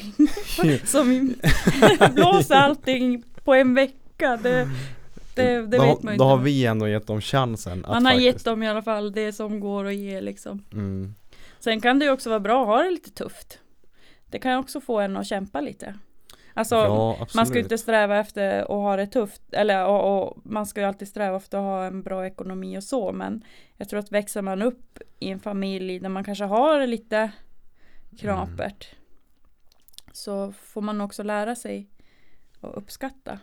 [0.85, 1.35] som
[2.15, 4.39] blåser allting på en vecka.
[4.43, 4.69] Det,
[5.35, 6.45] det, det då, vet man ju Då har inte.
[6.45, 9.61] vi ändå gett dem chansen Man har faktiskt, gett dem i alla fall det som
[9.61, 10.65] går att ge liksom.
[10.73, 11.15] mm,
[11.61, 13.59] Sen kan det ju också vara bra att ha det lite tufft.
[14.27, 15.95] Det kan också få en att kämpa lite.
[16.55, 19.43] Alltså Ja, man ska ju inte sträva efter att ha det tufft.
[19.53, 22.85] Eller och, och, man ska ju alltid sträva efter att ha en bra ekonomi och
[22.85, 23.13] så.
[23.13, 23.45] Men
[23.77, 27.31] jag tror att växer man upp i en familj där man kanske har det lite
[28.19, 28.89] knapert.
[30.13, 31.91] Så får man också lära sig
[32.61, 33.39] att uppskatta.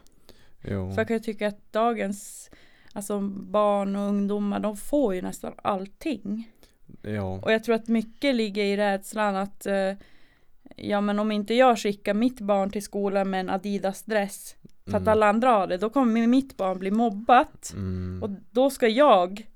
[0.62, 0.92] jo.
[0.92, 2.50] För jag kan ju tycka att dagens
[2.94, 6.52] alltså barn och ungdomar de får ju nästan allting.
[7.02, 9.94] Ja, Och jag tror att mycket ligger i rädslan att eh,
[10.76, 14.56] ja men om inte jag skickar mitt barn till skolan med en Adidas dress
[14.86, 15.08] för att Mm.
[15.12, 17.72] alla andra har det, då kommer mitt barn bli mobbat.
[17.74, 19.48] mm, Och då ska jag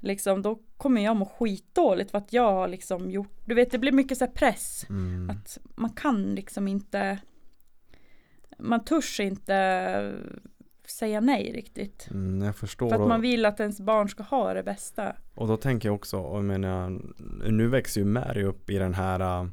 [0.00, 3.78] liksom, då kommer jag må skitdåligt för att jag har liksom gjort, du vet det
[3.78, 4.86] blir mycket så press.
[4.88, 7.18] mm, Att man kan liksom inte,
[8.58, 9.54] man törs inte
[10.90, 12.08] säga nej riktigt.
[12.10, 12.88] Mm, jag förstår.
[12.88, 15.12] För att man vill att ens barn ska ha det bästa.
[15.34, 17.00] och då tänker jag också, och jag menar,
[17.50, 19.48] nu växer ju Mary upp i den här äh,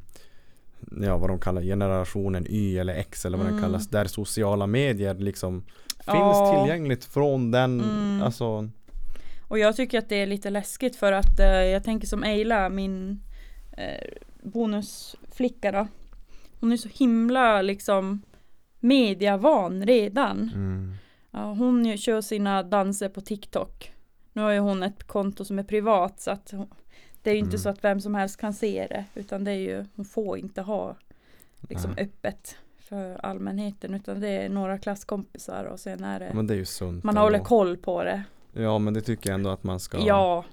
[1.02, 3.64] Ja vad de kallar generationen Y eller X eller vad den Mm.
[3.66, 6.56] kallas Där sociala medier liksom Finns Ja.
[6.60, 8.22] tillgängligt från den Mm.
[8.22, 8.70] Alltså
[9.48, 12.70] Och jag tycker att det är lite läskigt för att eh, jag tänker som Eila,
[12.70, 13.20] min
[13.78, 14.08] eh,
[14.44, 15.88] bonusflicka då.
[16.60, 18.22] Hon är så himla liksom
[18.80, 20.52] mediavan redan.
[20.56, 20.94] mm,
[21.44, 23.92] hon kör sina danser på TikTok.
[24.34, 26.54] Nu har ju hon ett konto som är privat så att
[27.24, 27.60] det är ju inte Mm.
[27.60, 30.62] så att vem som helst kan se det utan det är ju, hon får inte
[30.62, 30.96] ha
[31.70, 32.04] liksom Nej.
[32.06, 36.58] öppet för allmänheten utan det är några klasskompisar och sen är det Men det är
[36.58, 37.22] ju sunt man ändå.
[37.26, 38.24] håller koll på det.
[38.54, 40.46] Ja men det tycker jag ändå att man ska Ja.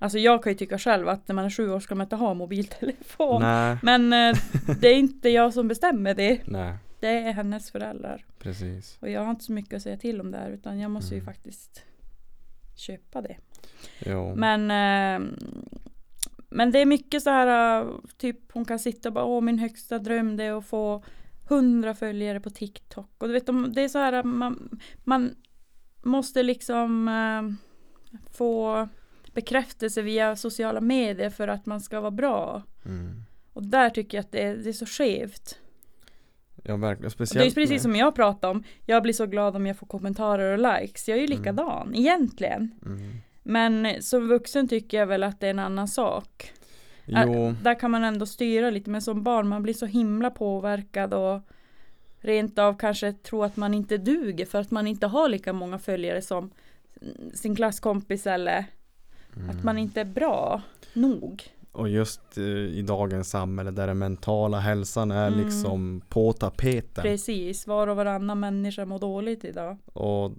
[0.00, 2.16] Alltså jag kan ju tycka själv att när man är sju år ska man inte
[2.16, 3.42] ha mobiltelefon.
[3.42, 4.36] Nej, Men eh,
[4.80, 6.40] det är inte jag som bestämmer det.
[6.44, 8.24] nej Det är hennes föräldrar.
[8.38, 11.14] precis Och jag har inte så mycket att säga till om där utan jag måste
[11.14, 11.34] ju Mm.
[11.34, 11.84] faktiskt
[12.76, 13.36] köpa det.
[13.98, 14.34] Jo.
[14.36, 15.28] Men eh,
[16.48, 19.58] Men det är mycket så här eh, Typ hon kan sitta och bara Åh min
[19.58, 21.04] högsta dröm det är att få
[21.48, 25.34] Hundra följare på TikTok Och du vet de- det är så här att man, man
[26.02, 27.42] Måste liksom eh,
[28.32, 28.88] Få
[29.34, 33.22] Bekräftelse via sociala medier för att man ska vara bra mm.
[33.52, 35.58] Och där tycker jag att det är, det är så skevt
[36.62, 39.56] Ja verkligen, speciellt Det är precis med- som jag pratade om Jag blir så glad
[39.56, 41.38] om jag får kommentarer och likes Jag är ju Mm.
[41.38, 43.16] likadan egentligen mm.
[43.42, 46.52] Men som vuxen tycker jag väl att det är en annan sak
[47.06, 51.14] Jo, Där kan man ändå styra lite men som barn man blir så himla påverkad
[51.14, 51.40] och
[52.20, 55.78] Rent av kanske tro att man inte duger för att man inte har lika många
[55.78, 56.50] följare som
[57.34, 58.64] sin klasskompis eller
[59.36, 59.50] mm.
[59.50, 60.62] att man inte är bra
[60.92, 61.42] nog.
[61.78, 65.44] Och just eh, i dagens samhälle där den mentala hälsan är Mm.
[65.44, 67.02] liksom på tapeten.
[67.02, 69.76] Precis, var och varannan människa mår dåligt idag.
[69.92, 70.32] Och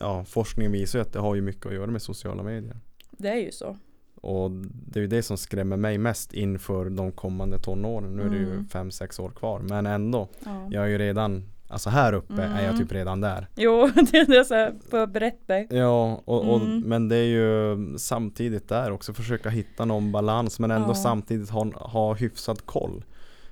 [0.00, 2.76] ja, forskningen visar ju att det har ju mycket att göra med sociala medier.
[3.10, 3.76] Det är ju så.
[4.22, 8.16] Och det är ju det som skrämmer mig mest inför de kommande tonåren.
[8.16, 8.68] Nu är det ju Mm.
[8.68, 9.60] fem sex år kvar.
[9.60, 10.68] Men ändå, Ja.
[10.70, 12.76] jag är ju redan, alltså här uppe är jag Mm.
[12.78, 13.46] typ redan där.
[13.56, 15.58] Jo, det är så här att berätta.
[15.74, 16.80] Ja, och, och, Mm.
[16.80, 20.94] men det är ju samtidigt där också försöka hitta någon balans men ändå Ja.
[20.94, 23.04] samtidigt ha, ha hyfsad koll.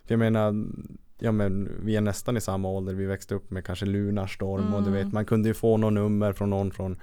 [0.05, 0.67] För jag menar,
[1.19, 4.83] ja men vi är nästan i samma ålder, vi växte upp med kanske Lunarstorm och
[4.83, 5.05] du Mm.
[5.05, 6.99] vet man kunde ju få något nummer från någon från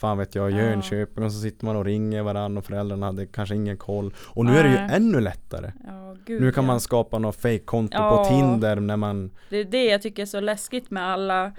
[0.00, 0.56] Fan vet jag, Ja.
[0.56, 4.14] Jönköping och så sitter man och ringer varandra och föräldrarna hade kanske ingen koll.
[4.26, 4.88] Och nu är det ju Nej.
[4.92, 5.72] ännu lättare.
[5.86, 6.66] Ja, gud, Nu kan ja.
[6.66, 8.16] man skapa något fake-konto Ja.
[8.16, 11.52] på Tinder när man Det är det jag tycker är så läskigt med alla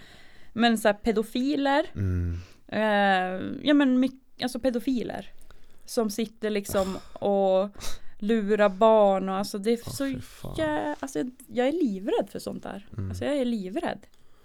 [0.54, 2.38] Men så här pedofiler mm,
[2.68, 5.32] Eh, ja men mycket, alltså pedofiler.
[5.86, 7.70] Som sitter liksom och
[8.20, 10.08] lurar barn och alltså det är åh, så
[10.58, 10.96] jä...
[11.00, 12.88] alltså jag är livrädd för sånt där.
[12.98, 13.10] Mm.
[13.10, 14.00] Alltså jag är livrädd.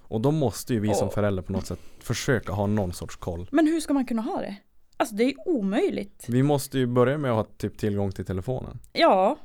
[0.08, 1.14] Och då måste ju vi som Åh.
[1.14, 3.48] förälder på något sätt försöka ha någon sorts koll.
[3.52, 4.56] Men hur ska man kunna ha det?
[4.96, 6.24] Alltså det är omöjligt.
[6.28, 8.78] Vi måste ju börja med att ha typ tillgång till telefonen.
[8.92, 9.38] Ja.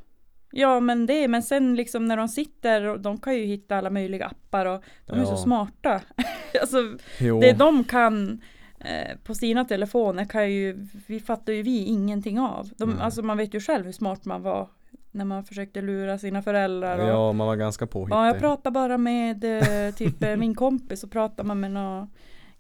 [0.52, 3.90] Ja men det, men sen liksom när de sitter och de kan ju hitta alla
[3.90, 5.26] möjliga appar och de är Ja.
[5.26, 6.02] så smarta.
[6.62, 6.78] alltså
[7.20, 8.42] Jo, det de kan
[8.80, 12.70] eh, på sina telefoner kan ju, vi fattar ju vi ingenting av.
[12.78, 13.00] De.
[13.00, 14.70] Alltså man vet ju själv hur smart man var
[15.12, 17.00] när man försökte lura sina föräldrar.
[17.00, 18.16] Och, ja man var ganska påhittig.
[18.16, 22.10] ja, jag pratar bara med eh, typ eh, min kompis och pratar man med någon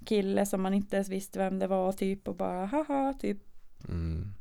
[0.06, 3.38] kille som man inte ens visste vem det var typ och bara haha typ.
[3.90, 4.34] Mm.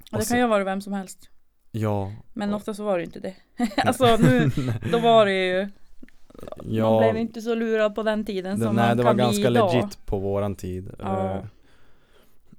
[0.00, 1.28] Och det Och så- kan ju vara vem som helst.
[1.70, 2.56] Ja, Men Ja.
[2.56, 3.34] ofta så var det inte det.
[3.76, 4.50] alltså nu,
[4.92, 8.76] då var det ju, man ja blev inte så lurad på den tiden det, som
[8.76, 9.74] nej man det var kan bli ganska idag.
[9.74, 10.90] legit på våran tid.
[10.98, 11.30] Ja.
[11.34, 11.44] Eh,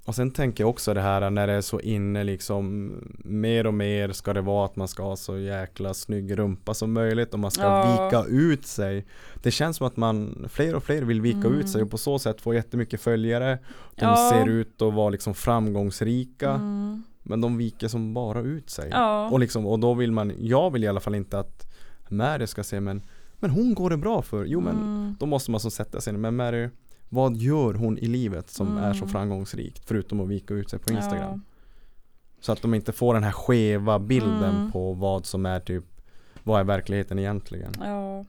[0.05, 2.93] Och sen tänker jag också det här när det är så inne liksom
[3.23, 6.93] Mer och mer ska det vara att man ska ha så jäkla snygg rumpa som
[6.93, 8.05] möjligt och man ska Ja.
[8.05, 9.05] vika ut sig
[9.43, 11.53] Det känns som att man Fler och fler vill vika Mm.
[11.53, 13.59] ut sig och på så sätt få jättemycket följare
[13.95, 14.29] De Ja.
[14.33, 17.03] ser ut att vara liksom framgångsrika Mm.
[17.23, 19.29] Men de viker som bara ut sig Ja.
[19.29, 21.73] Och liksom, och då vill man Jag vill i alla fall inte att
[22.09, 23.01] Mary ska se men
[23.39, 25.15] Men hon går det bra för Jo men Mm.
[25.19, 26.69] då måste man så sätta sig ner, men Mary
[27.13, 29.09] Vad gör hon i livet som är så Mm.
[29.09, 31.41] framgångsrikt förutom att vika ut sig på Instagram?
[31.45, 31.53] Ja.
[32.39, 34.71] Så att de inte får den här skeva bilden Mm.
[34.71, 35.83] på vad som är typ
[36.43, 37.71] Vad är verkligheten egentligen?
[37.79, 38.25] Ja.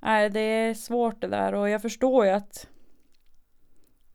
[0.00, 2.66] Nej, det är svårt det där och jag förstår ju att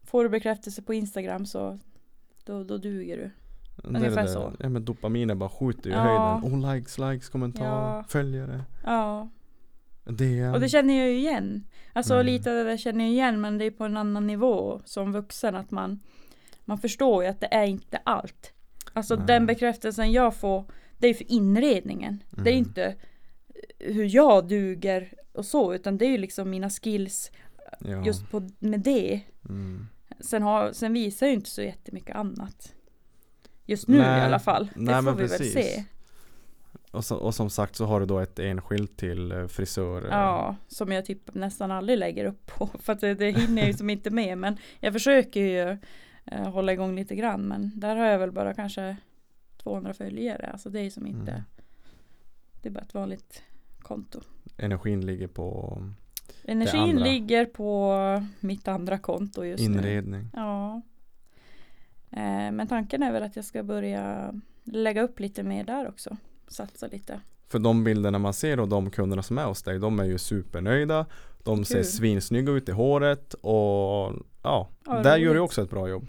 [0.04, 1.80] Får du bekräftelse på Instagram så
[2.46, 3.32] Då, då duger du.
[3.84, 4.54] Ungefär så.
[4.60, 6.00] Ja men dopaminen bara skjuter i Ja.
[6.00, 6.54] höjden.
[6.54, 7.66] Oh likes, likes, kommentar,
[7.98, 8.04] Ja.
[8.08, 9.30] följare, Ja,
[10.06, 10.54] DM.
[10.54, 11.68] och det känner jag ju igen.
[11.94, 12.26] Alltså Mm.
[12.26, 15.12] lite av det där känner jag igen men det är på en annan nivå som
[15.12, 16.00] vuxen att man
[16.66, 18.54] Man förstår ju att det är inte allt.
[18.94, 19.28] Alltså Nej.
[19.28, 20.66] den bekräftelsen jag får
[20.98, 22.24] Det är för inredningen.
[22.30, 22.58] Det är Mm.
[22.68, 22.96] inte
[23.80, 27.32] hur jag duger och så utan det är ju liksom mina skills
[27.80, 28.06] Ja.
[28.06, 29.22] just på, med det.
[29.50, 29.88] Mm.
[30.20, 32.74] Sen, har, sen visar jag ju inte så jättemycket annat.
[33.66, 34.66] Just nu Nej, i alla fall.
[34.76, 35.56] Det nej, får vi precis.
[35.56, 35.84] väl se.
[36.92, 40.08] Och, så, och som sagt så har du då ett enskilt till eh, frisör.
[40.10, 42.68] Ja, som jag typ nästan aldrig lägger upp på.
[42.80, 44.38] För att det, det hinner jag ju som inte med.
[44.38, 45.78] Men jag försöker ju
[46.26, 47.42] eh, hålla igång lite grann.
[47.42, 48.98] Men där har jag väl bara kanske
[49.58, 50.50] 200 följare.
[50.52, 51.32] Alltså det är som inte.
[51.32, 51.44] Mm.
[52.62, 53.44] Det är bara ett vanligt
[53.80, 54.22] konto.
[54.58, 55.78] Energin ligger på
[56.44, 57.96] Energin ligger på
[58.40, 59.78] mitt andra konto just nu.
[59.78, 60.30] inredning.
[60.34, 60.82] Ja.
[62.10, 66.18] Eh, men tanken är väl att jag ska börja lägga upp lite mer där också.
[66.52, 67.20] Satsa lite.
[67.48, 70.18] För de bilderna man ser och de kunderna som är hos dig, de är ju
[70.18, 71.06] supernöjda.
[71.44, 71.86] De ser Kul.
[71.86, 74.14] svinsnygga ut i håret och
[74.44, 75.42] ja, Ja, där gör du roligt.
[75.42, 76.08] också ett bra jobb.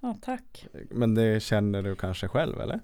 [0.00, 0.66] Ja, tack.
[0.90, 2.80] Men det känner du kanske själv eller?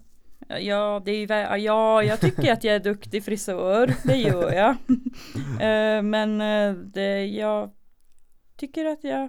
[0.61, 3.94] Ja, det är ja, jag tycker att jag är duktig frisör.
[4.05, 4.77] Det gör jag.
[5.55, 7.70] Eh, men eh, det, jag
[8.56, 9.28] tycker att jag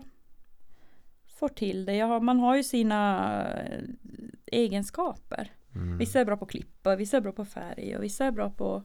[1.40, 2.00] får till det.
[2.00, 3.84] Har, man har ju sina eh,
[4.46, 5.52] egenskaper.
[5.76, 5.98] Mm.
[5.98, 8.50] Vissa är bra på att klippa, vissa är bra på färg och vissa är bra
[8.50, 8.84] på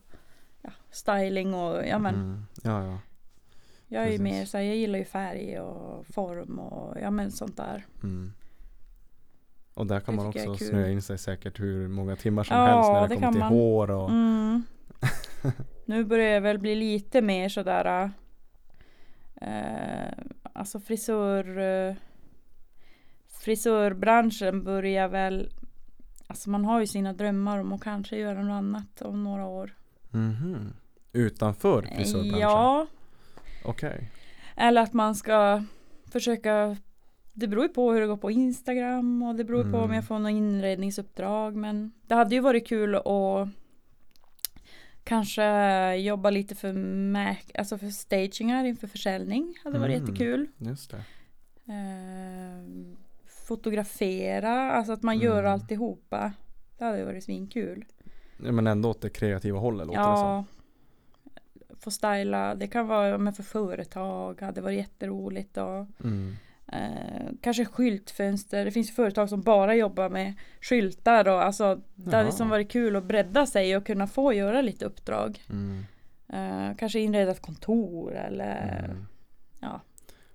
[0.62, 2.43] ja, styling och ja men Mm.
[2.62, 2.99] Ja, ja.
[3.87, 7.31] jag är ju mer så här, jag gillar ju färg och form och ja men
[7.31, 7.87] sånt där.
[8.03, 8.33] Mm.
[9.75, 12.67] Och där kan Det man också snöa in sig säkert hur många timmar som Ja,
[12.67, 13.49] helst när det, det kommer till man.
[13.53, 14.62] hår och Mm.
[15.85, 18.11] nu börjar jag väl bli lite mer sådär
[19.41, 20.12] eh,
[20.53, 21.95] alltså frisör eh,
[23.29, 25.51] frisörbranschen börjar väl
[26.31, 29.74] alltså man har ju sina drömmar om att kanske göra något annat om några år.
[30.11, 30.73] Mhm.
[31.12, 32.39] Utanför frisörbranschen?
[32.40, 32.86] Ja,
[33.65, 34.11] Okej.
[34.57, 35.65] eller att man ska
[36.12, 36.77] försöka
[37.32, 39.94] det beror ju på hur det går på Instagram och det beror på om Mm.
[39.94, 43.48] jag får något inredningsuppdrag men det hade ju varit kul att
[45.05, 46.74] kanske jobba lite för,
[47.59, 50.07] alltså för stagingar inför försäljning hade varit Mm.
[50.09, 50.48] jättekul.
[50.59, 50.97] Just det.
[51.66, 52.97] Eh,
[53.56, 55.52] fotografera, alltså att man gör Mm.
[55.52, 56.32] alltihopa.
[56.78, 57.85] Det hade varit svinkul.
[58.44, 60.27] Ja, men ändå åt det kreativa hållet låter det som.
[60.27, 60.44] Ja.
[61.81, 66.35] Få styla, det kan vara men för företag, hade varit jätteroligt och Mm.
[66.72, 68.64] eh, kanske skyltfönster.
[68.64, 72.32] Det finns företag som bara jobbar med skyltar och alltså det hade Jaha.
[72.32, 75.43] som varit kul att bredda sig och kunna få göra lite uppdrag.
[75.51, 75.85] Mm.
[76.28, 79.06] Eh, kanske inreda ett kontor eller Mm.
[79.60, 79.81] ja.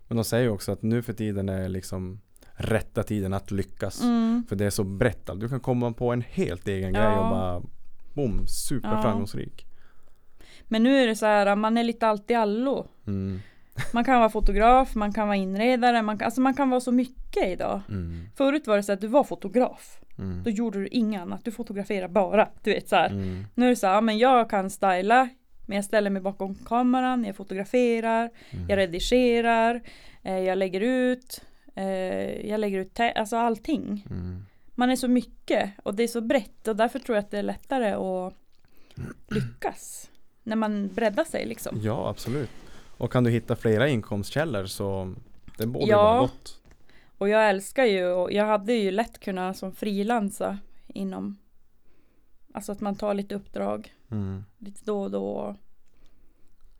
[0.07, 2.19] Men de säger ju också att nu för tiden är liksom
[2.57, 4.01] rätta tiden att lyckas.
[4.01, 4.45] Mm.
[4.49, 5.29] För det är så brett.
[5.35, 7.19] Du kan komma på en helt egen grej Ja.
[7.19, 7.61] och bara
[8.13, 9.65] boom, superframgångsrik.
[10.67, 12.87] Men nu är det så här, man är lite allt i allo.
[13.07, 13.39] Mm.
[13.93, 16.91] Man kan vara fotograf, man kan vara inredare, man kan, alltså man kan vara så
[16.91, 17.81] mycket idag.
[17.89, 18.25] Mm.
[18.35, 19.99] Förut var det så att du var fotograf.
[20.17, 20.43] Mm.
[20.43, 22.49] Då gjorde du inget annat, du fotograferade bara.
[22.63, 22.95] Du vet så.
[22.95, 23.45] Mm.
[23.55, 25.29] Nu är det så här, ja, men jag kan styla,
[25.65, 28.69] men jag ställer mig bakom kameran, jag fotograferar, Mm.
[28.69, 29.81] jag redigerar,
[30.23, 31.41] eh, jag lägger ut,
[31.75, 34.07] eh, jag lägger ut, alltså allting.
[34.09, 34.45] Mm.
[34.77, 37.37] Man är så mycket och det är så brett och därför tror jag att det
[37.39, 38.33] är lättare att
[39.27, 40.09] lyckas.
[40.43, 41.79] När man breddar sig liksom.
[41.81, 42.49] Ja, absolut.
[42.97, 45.13] Och kan du hitta flera inkomstkällor så
[45.57, 46.03] det borde Ja.
[46.03, 46.61] vara gott.
[47.17, 50.57] Och jag älskar ju, och jag hade ju lätt kunnat som frilansa
[50.87, 51.37] inom
[52.53, 54.43] Alltså att man tar lite uppdrag Mm.
[54.57, 55.55] lite då och då.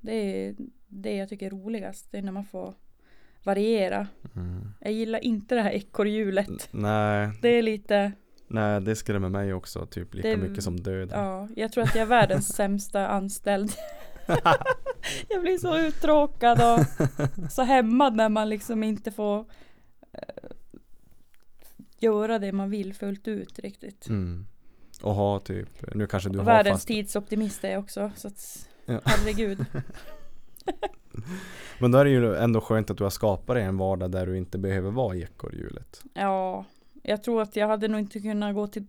[0.02, 0.14] Det
[0.48, 0.56] är
[0.88, 2.12] det jag tycker är roligast.
[2.12, 2.74] Det är när man får
[3.46, 4.08] variera.
[4.36, 4.74] Mm.
[4.80, 6.70] Jag gillar inte det här ekorrhjulet.
[6.72, 8.12] Nej, Det är lite,
[8.48, 11.20] nej, det skrämmer mig också typ lika Det- mycket som döden.
[11.20, 13.72] ja, jag tror att jag är världens sämsta anställd.
[15.30, 16.86] jag blir så uttråkad och
[17.52, 19.40] så hämmad när man liksom inte får
[20.12, 20.20] eh,
[22.00, 24.08] göra det man vill fullt ut riktigt.
[24.08, 24.46] Mm.
[25.02, 28.12] Och ha typ, nu kanske du och har världens fast tidsoptimist är jag också.
[28.16, 29.02] Så att, Ja.
[29.06, 29.66] herregud.
[31.80, 34.26] Men då är det ju ändå skönt att du har skapat dig en vardag där
[34.28, 36.04] du inte behöver vara i ekorrhjulet.
[36.14, 36.66] Ja,
[37.04, 38.86] jag tror att jag hade nog inte kunnat gå till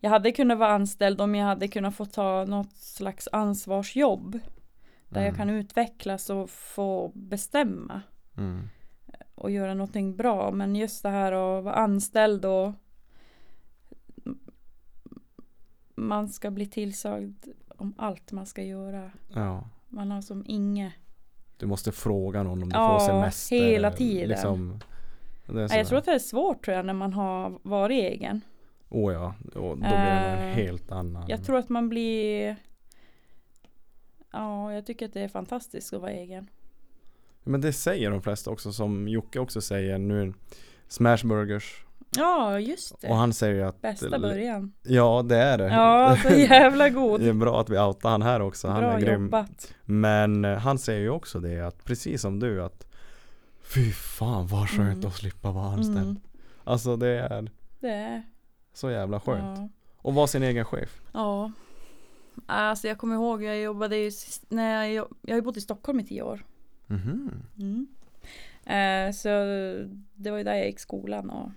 [0.00, 4.38] Jag hade kunnat vara anställd om jag hade kunnat få ta något slags ansvarsjobb.
[5.08, 5.36] Där jag Mm.
[5.36, 8.02] kan utvecklas och få bestämma
[8.36, 8.68] Mm.
[9.34, 10.50] och göra någonting bra.
[10.50, 12.72] Men just det här att vara anställd och
[15.94, 17.46] man ska bli tillsagd
[17.76, 19.10] om allt man ska göra.
[19.34, 19.64] Ja.
[19.88, 20.92] Man har som inget.
[21.62, 23.56] Du måste fråga någon om du Ja, får semester.
[23.56, 24.28] hela tiden.
[24.28, 24.80] Liksom.
[25.46, 28.40] Ja, jag tror att det är svårt tror jag när man har varit egen.
[28.88, 31.24] Oh ja, då blir det en Eh, helt annan.
[31.28, 32.56] Jag tror att man blir
[34.32, 36.46] Ja, jag tycker att det är fantastiskt att vara egen.
[37.44, 40.32] Men det säger de flesta också som Jocke också säger nu.
[40.88, 41.84] Smashburgers.
[42.16, 43.08] Ja, just det.
[43.08, 44.72] Och han säger att Bästa början.
[44.82, 45.64] Ja det är det.
[45.68, 47.20] Ja, så jävla god.
[47.20, 48.68] Det är bra att vi outar han här också.
[48.68, 49.22] Han Bra är grym.
[49.24, 49.74] jobbat.
[49.84, 52.86] Men eh, han säger ju också det att precis som du att
[53.74, 55.06] Fy fan vad skönt Mm.
[55.08, 55.98] att slippa vara anställd.
[56.06, 56.20] Mm,
[56.64, 58.22] Alltså det är det är
[58.72, 59.58] så jävla skönt.
[59.58, 59.68] Ja.
[59.96, 61.00] Och vara sin egen chef.
[61.12, 61.52] ja.
[62.46, 64.10] Alltså jag kommer ihåg, jag jobbade ju
[64.48, 66.44] när jag, jag har bott i Stockholm i tio år.
[66.86, 67.30] Mhm.
[67.58, 67.86] Mm.
[68.66, 69.28] Eh, så
[70.14, 71.50] det var ju där jag gick skolan och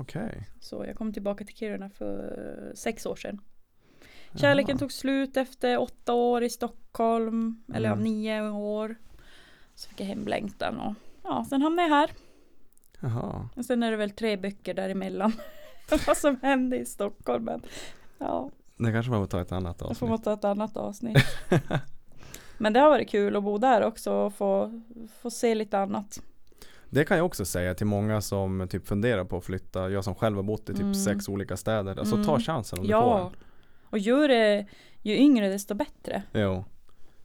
[0.00, 0.48] Okej.
[0.60, 3.40] så jag kom tillbaka till Kiruna för sex år sedan.
[4.34, 4.78] Kärleken Jaha.
[4.78, 8.04] tog slut efter åtta år i Stockholm, eller ja, Mm.
[8.04, 8.96] nio år.
[9.74, 10.94] Så fick jag hemlängtan och
[11.24, 12.10] ja, sen hamnade jag här.
[13.00, 13.48] Jaha.
[13.56, 15.32] Och sen är det väl tre böcker däremellan.
[16.06, 17.44] Vad som hände i Stockholm.
[17.44, 17.62] Men
[18.18, 20.10] ja, Det kanske man får ta ett annat får avsnitt.
[20.10, 21.18] man ta ett annat avsnitt.
[22.58, 24.80] Men det har varit kul att bo där också och få,
[25.20, 26.22] få se lite annat.
[26.90, 29.90] Det kan jag också säga till många som typ funderar på att flytta.
[29.90, 30.94] Jag som själv har bott i typ Mm.
[30.94, 31.98] sex olika städer.
[31.98, 32.26] Alltså Mm.
[32.26, 33.38] ta chansen om du Ja, får.
[33.90, 34.66] och ju, det,
[35.02, 36.22] ju yngre desto bättre.
[36.32, 36.64] Jo.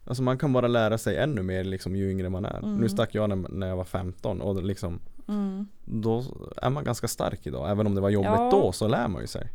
[0.06, 2.58] Alltså man kan bara lära sig ännu mer liksom ju yngre man är.
[2.58, 2.76] Mm.
[2.76, 5.66] Nu stack jag när, när jag var 15 och liksom Mm.
[5.84, 6.24] då
[6.56, 7.70] är man ganska stark idag.
[7.70, 8.50] Även om det var jobbigt Ja.
[8.52, 9.48] då så lär man ju sig.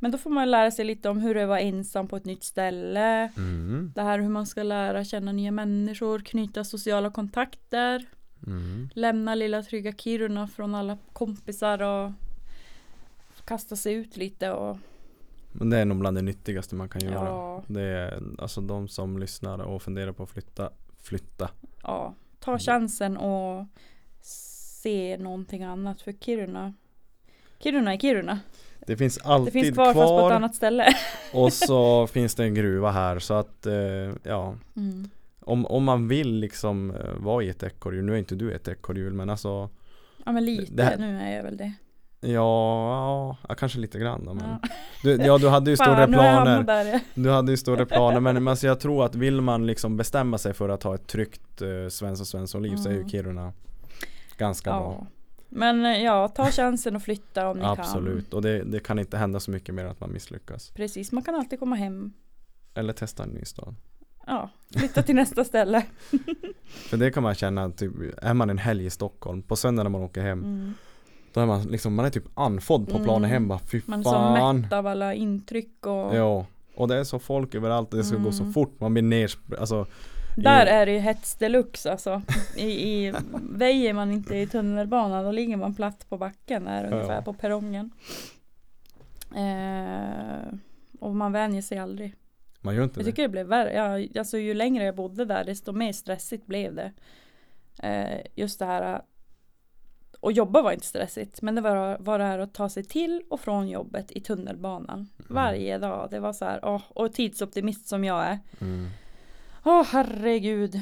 [0.00, 2.44] Men då får man lära sig lite om hur det var ensam på ett nytt
[2.44, 3.30] ställe.
[3.36, 3.92] Mm.
[3.94, 8.04] Det här hur man ska lära känna nya människor, knyta sociala kontakter.
[8.46, 8.88] Mm.
[8.94, 12.12] Lämna lilla trygga Kiruna från alla kompisar och
[13.44, 14.76] kasta sig ut lite och
[15.52, 17.14] Men det är nog bland det nyttigaste man kan göra.
[17.24, 20.70] ja, Det är alltså de som lyssnar och funderar på att flytta,
[21.02, 21.50] flytta.
[21.82, 23.66] ja, ta chansen och
[24.20, 26.72] se någonting annat för Kiruna.
[27.58, 28.38] Kiruna är Kiruna.
[28.86, 30.86] Det finns Det alltid finns kvar, kvar, fast på ett annat ställe.
[31.32, 33.74] och så finns det en gruva här så att eh,
[34.22, 35.10] ja Mm.
[35.46, 38.68] Om, om man vill liksom eh, vara i ett ekorrhjul, nu är inte du ett
[38.68, 39.70] ekorrhjul men alltså
[40.24, 41.72] Ja men lite, här- nu är jag väl det.
[42.20, 44.68] Ja, ja kanske lite grann då, men Ja.
[45.02, 47.00] du, ja du hade ju Fan, hamnat planer där.
[47.14, 50.38] Du hade ju större planer men, men alltså jag tror att vill man liksom bestämma
[50.38, 53.08] sig för att ha ett tryggt eh, Svensson Svensson-liv så är ju Mm.
[53.08, 53.52] Kiruna
[54.38, 55.06] ganska bra Ja.
[55.48, 58.36] Men eh, ja, ta chansen och flytta om ni Absolut, kan.
[58.36, 61.34] och det, det kan inte hända så mycket mer att man misslyckas Precis, man kan
[61.34, 62.12] alltid komma hem.
[62.74, 63.74] Eller testa en ny stad
[64.26, 65.82] Ja, flytta till nästa ställe.
[66.66, 67.92] För det kan man känna, typ,
[68.22, 70.74] är man en helg i Stockholm, på söndag när man åker hem Mm.
[71.32, 73.30] Då är man liksom, man är typ andfådd på planen Mm.
[73.30, 76.46] hem bara fy Man är så mätt av alla intryck och Ja,
[76.76, 78.52] och det är så folk överallt och det ska gå så Mm.
[78.52, 79.86] fort, man blir ner, alltså
[80.36, 82.22] Där i- är det ju hets deluxe alltså.
[82.56, 83.14] I, i,
[83.50, 86.90] väjer man inte i tunnelbanan då ligger man platt på backen där Ja.
[86.96, 87.90] ungefär på perrongen.
[89.36, 90.52] Eh,
[91.00, 92.14] och man vänjer sig aldrig.
[92.66, 93.72] Man gör inte Jag det tycker det blev värre.
[93.72, 96.92] Ja, alltså ju längre jag bodde där desto mer stressigt blev det.
[97.82, 99.02] Eh, just det här.
[100.20, 101.42] Och jobba var inte stressigt.
[101.42, 104.96] Men det var, var det här att ta sig till och från jobbet i tunnelbanan.
[104.96, 105.08] Mm.
[105.28, 106.08] Varje dag.
[106.10, 106.60] Det var så här.
[106.62, 108.38] åh, och tidsoptimist som jag är.
[108.60, 108.88] mm.
[109.64, 110.80] Åh herregud.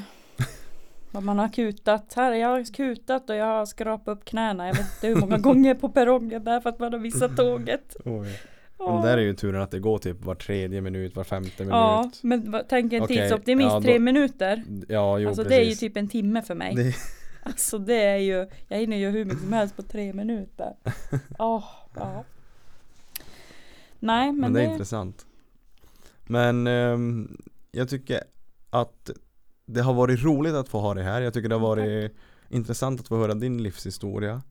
[1.11, 2.13] Vad man har kutat.
[2.13, 4.67] Här, jag har kutat och jag har skrapat upp knäna.
[4.67, 7.95] Jag vet inte hur många gånger på perrongen där för att man har missat tåget.
[8.05, 8.39] Oj.
[8.79, 11.71] Men där är ju turen att det går typ var tredje minut, var femte minut.
[11.71, 14.63] Ja, men tänk en tidsoptimist, ja, då- tre minuter.
[14.87, 16.75] Ja, jo alltså precis det är ju typ en timme för mig.
[16.75, 16.95] det,
[17.43, 20.73] Alltså det är ju, jag hinner ju hur mycket som helst på tre minuter.
[21.39, 21.63] Åh,
[21.95, 22.23] ja.
[23.99, 25.25] Nej men, Men det det, är intressant.
[26.23, 27.37] Men ehm,
[27.71, 28.23] jag tycker
[28.69, 29.09] att
[29.65, 31.21] det har varit roligt att få ha dig här.
[31.21, 32.11] Jag tycker det har varit
[32.49, 34.41] intressant att få höra din livshistoria.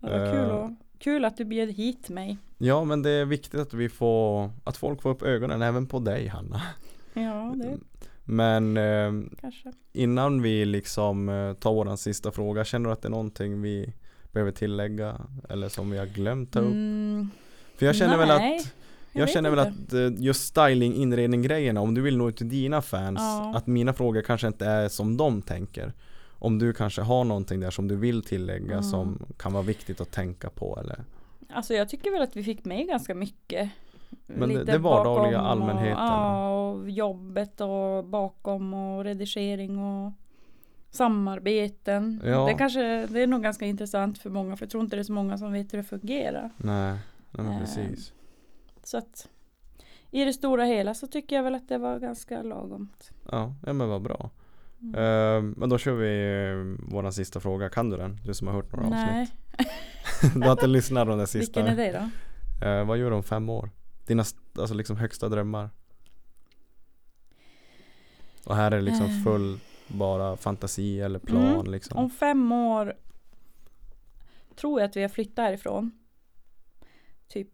[0.00, 0.70] Det var kul, eh, och,
[1.02, 2.38] kul att du bjöd hit mig.
[2.58, 5.98] Ja men det är viktigt att vi får Att folk får upp ögonen även på
[5.98, 6.62] dig Hanna
[7.14, 7.78] Ja det
[8.24, 9.72] Men ehm, kanske.
[9.92, 13.92] innan vi liksom eh, tar våran sista fråga Känner du att det är någonting vi
[14.32, 15.20] behöver tillägga?
[15.48, 16.66] Eller som vi har glömt ta upp?
[16.72, 17.28] Mm,
[17.76, 18.60] För jag känner väl att nej,
[19.12, 20.06] Jag, vet känner väl inte.
[20.06, 23.52] att eh, just styling, inredning grejerna, om du vill nå ut till dina fans, Ja.
[23.56, 25.92] att mina frågor kanske inte är som de tänker.
[26.44, 28.82] Om du kanske har någonting där som du vill tillägga Mm.
[28.82, 31.04] som kan vara viktigt att tänka på eller?
[31.50, 33.70] Alltså jag tycker väl att vi fick med ganska mycket.
[34.26, 35.92] Men det- Lite det vardagliga bakom allmänheten.
[36.02, 40.12] Och, ja, och jobbet och bakom och redigering och
[40.90, 42.22] samarbeten.
[42.24, 42.46] Ja.
[42.46, 45.04] Det kanske, det är nog ganska intressant för många för jag tror inte det är
[45.04, 46.50] så många som vet hur det fungerar.
[46.56, 46.92] Nej,
[47.30, 48.12] nej men Eh, precis.
[48.84, 49.28] Så att
[50.10, 53.10] i det stora hela så tycker jag väl att det var ganska lagomt.
[53.30, 54.30] Ja, ja men vad bra.
[54.82, 54.94] Mm.
[54.94, 56.06] Eh, men då kör vi
[56.54, 58.20] uh, våran sista fråga, kan du den?
[58.24, 60.34] Du som har hört några Nej, avsnitt.
[60.34, 61.60] du har inte lyssnat på den sista.
[61.62, 62.10] vilken är det
[62.60, 62.66] då?
[62.66, 63.70] Eh, vad gör du om fem år?
[64.06, 64.24] Dina
[64.58, 65.70] alltså liksom högsta drömmar?
[68.46, 69.22] Och här är det liksom Eh.
[69.24, 71.72] full bara fantasi eller plan Mm.
[71.72, 71.98] liksom.
[71.98, 72.94] Om fem år
[74.56, 75.90] tror jag att vi har flyttat härifrån.
[77.28, 77.48] Typ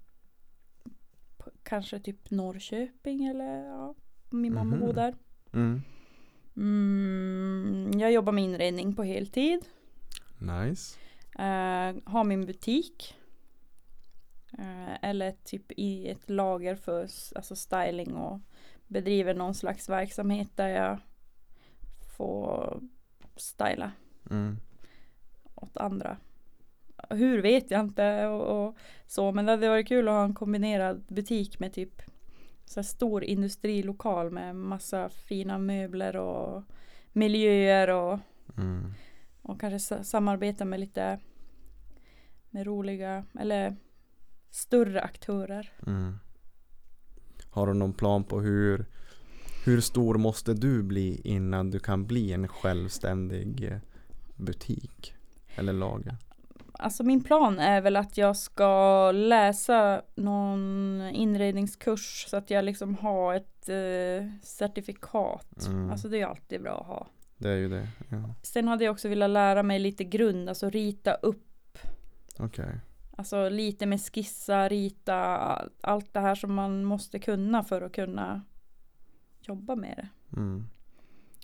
[1.63, 3.95] kanske typ Norrköping eller ja,
[4.31, 4.81] min mamma Mhm.
[4.87, 5.15] bor där.
[5.53, 5.83] Mm.
[6.59, 9.61] Mm, jag jobbar med inredning på heltid.
[10.39, 10.99] Nice.
[11.39, 13.15] Eh, ha min butik.
[14.59, 17.03] Eh, eller typ i ett lager för
[17.35, 18.41] alltså styling och
[18.87, 20.99] bedriver någon slags verksamhet där jag
[22.17, 22.81] får
[23.37, 23.93] styla
[24.31, 24.57] Mm.
[25.55, 26.17] åt andra.
[27.11, 28.77] Hur vet jag inte och, och
[29.07, 32.03] så men det hade varit kul att ha en kombinerad butik med typ
[32.69, 36.63] så stor industrilokal med massa fina möbler och
[37.13, 38.19] miljöer och,
[38.57, 38.93] Mm.
[39.43, 41.19] och kanske sa- samarbeta med lite
[42.51, 43.77] med roliga eller
[44.51, 45.73] större aktörer.
[45.87, 46.15] Mm.
[47.51, 48.87] Har du någon plan på hur
[49.65, 53.79] hur stor måste du bli innan du kan bli en självständig eh,
[54.37, 55.15] butik?
[55.57, 56.17] Eller lager?
[56.81, 62.95] Alltså min plan är väl att jag ska läsa någon inredningskurs så att jag liksom
[62.95, 65.67] har ett eh, certifikat.
[65.67, 65.91] Mm.
[65.91, 67.07] Alltså det är ju alltid bra att ha.
[67.37, 67.89] Det är ju det.
[68.11, 68.35] Ja.
[68.43, 71.79] Sen hade jag också velat lära mig lite grund, alltså rita upp.
[72.39, 72.81] Okej.
[73.17, 75.17] Alltså lite med skissa, rita,
[75.81, 78.43] allt det här som man måste kunna för att kunna
[79.41, 80.37] jobba med det.
[80.37, 80.65] Mm.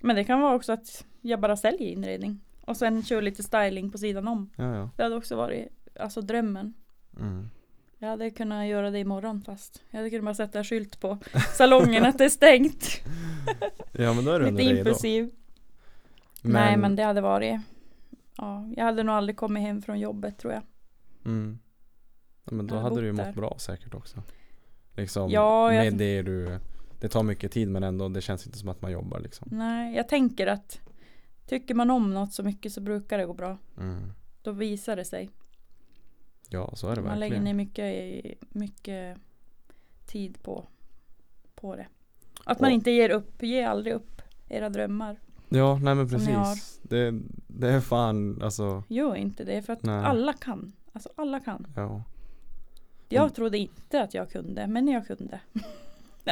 [0.03, 2.41] Men det kan vara också att jag bara säljer inredning.
[2.67, 4.51] Och sen kör lite styling på sidan om.
[4.57, 4.91] Ja, ja.
[4.97, 5.69] Det hade också varit
[6.01, 6.75] alltså drömmen.
[7.21, 7.51] Mm.
[7.99, 11.19] Jag hade kunnat göra det imorgon fast jag hade kunnat bara sätta en skylt på
[11.55, 13.01] salongen att det är stängt.
[13.93, 15.31] Ja men då är du Lite impulsiv.
[16.43, 17.61] Nej men det hade varit
[18.37, 20.63] Ja, jag hade nog aldrig kommit hem från jobbet tror jag.
[21.25, 21.59] Mm.
[22.45, 23.33] Ja, men då Jag har hade du ju mått där.
[23.33, 24.23] bra säkert också.
[24.97, 26.59] Liksom Ja, jag- med det du
[27.01, 29.49] Det tar mycket tid men ändå det känns inte som att man jobbar liksom.
[29.53, 30.81] Nej, jag tänker att
[31.47, 33.59] tycker man om något så mycket så brukar det gå bra.
[33.79, 34.13] Mm.
[34.43, 35.31] Då visar det sig.
[36.49, 37.45] Ja så är det Man lägger verkligen.
[37.45, 39.19] ner mycket, mycket
[40.07, 40.67] tid på,
[41.55, 41.87] på det.
[42.45, 45.17] Att man Och- inte ger upp, ge aldrig upp era drömmar.
[45.49, 46.81] Ja nej men precis.
[46.83, 50.05] Det, det är fan alltså Gör inte det för att Nej.
[50.05, 50.73] alla kan.
[50.93, 51.67] Alltså alla kan.
[51.77, 52.03] ja.
[53.09, 55.41] Jag trodde inte att jag kunde, men jag kunde.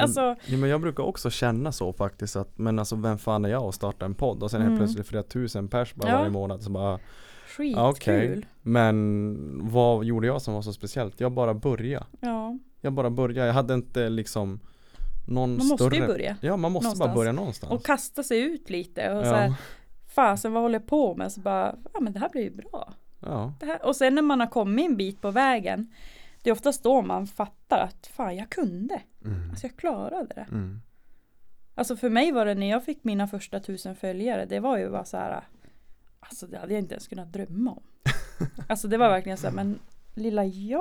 [0.00, 3.48] alltså, ja men jag brukar också känna så faktiskt att men alltså vem fan är
[3.48, 4.72] jag att starta en podd och sen Mm.
[4.72, 6.16] helt plötsligt flera tusen pers bara Ja.
[6.18, 6.98] varje månad så bara
[7.46, 7.82] skitkul.
[7.84, 8.42] okej.
[8.62, 11.20] Men vad gjorde jag som var så speciellt?
[11.20, 12.06] Jag bara började.
[12.20, 13.46] Ja, Jag bara började.
[13.46, 14.60] Jag hade inte liksom
[15.26, 16.36] någon man måste större ju börja.
[16.40, 17.14] Ja man måste bara någonstans.
[17.14, 17.72] börja någonstans.
[17.72, 19.54] Och kasta sig ut lite och så här, ja.
[20.14, 21.32] fasen vad håller jag på med?
[21.32, 22.92] Så bara, ja men det här blir ju bra.
[23.20, 23.52] ja.
[23.84, 25.92] Och sen när man har kommit en bit på vägen,
[26.42, 29.02] det är oftast då man fattar att fan jag kunde.
[29.24, 29.50] Mm.
[29.50, 30.46] Alltså jag klarade det.
[30.50, 30.80] Mm.
[31.74, 34.90] Alltså för mig var det när jag fick mina första tusen följare, det var ju
[34.90, 35.44] bara så här,
[36.20, 37.82] alltså det hade jag inte ens kunnat drömma om.
[38.68, 39.78] Alltså det var verkligen så här, men
[40.14, 40.80] lilla jag,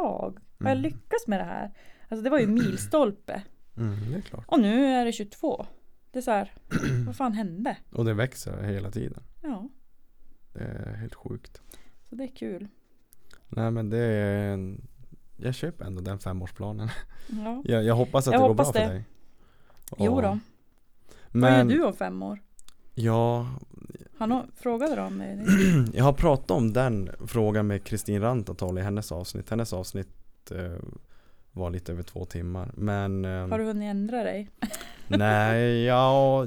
[0.60, 0.82] har jag Mm.
[0.82, 1.72] lyckats med det här?
[2.10, 3.42] Alltså det var ju milstolpe.
[3.78, 4.22] Mm.
[4.46, 5.66] Och nu är det 22.
[6.12, 6.52] Det är så här,
[7.06, 7.78] vad fan hände?
[7.92, 9.24] Och det växer hela tiden.
[9.42, 9.70] Ja,
[10.54, 11.62] Det är helt sjukt.
[12.10, 12.68] så det är kul.
[13.50, 14.88] Nej men det är en...
[15.44, 16.90] Jag köper ändå den femårsplanen.
[17.28, 17.62] Ja.
[17.66, 18.72] Jag, jag hoppas att Jag det går bra det.
[18.74, 19.04] för dig.
[19.98, 20.22] Jo Ja.
[20.22, 20.40] då.
[21.32, 22.40] Men Vad gör du om fem år?
[22.96, 23.48] ja,
[24.18, 25.46] Han har, frågade du om det?
[25.98, 29.50] jag har pratat om den frågan med Kristin Rantatal i hennes avsnitt.
[29.50, 30.72] Hennes avsnitt eh,
[31.52, 32.72] var lite över två timmar.
[32.74, 34.50] Men eh, Har du hunnit ändra dig?
[35.08, 36.46] Nej, ja,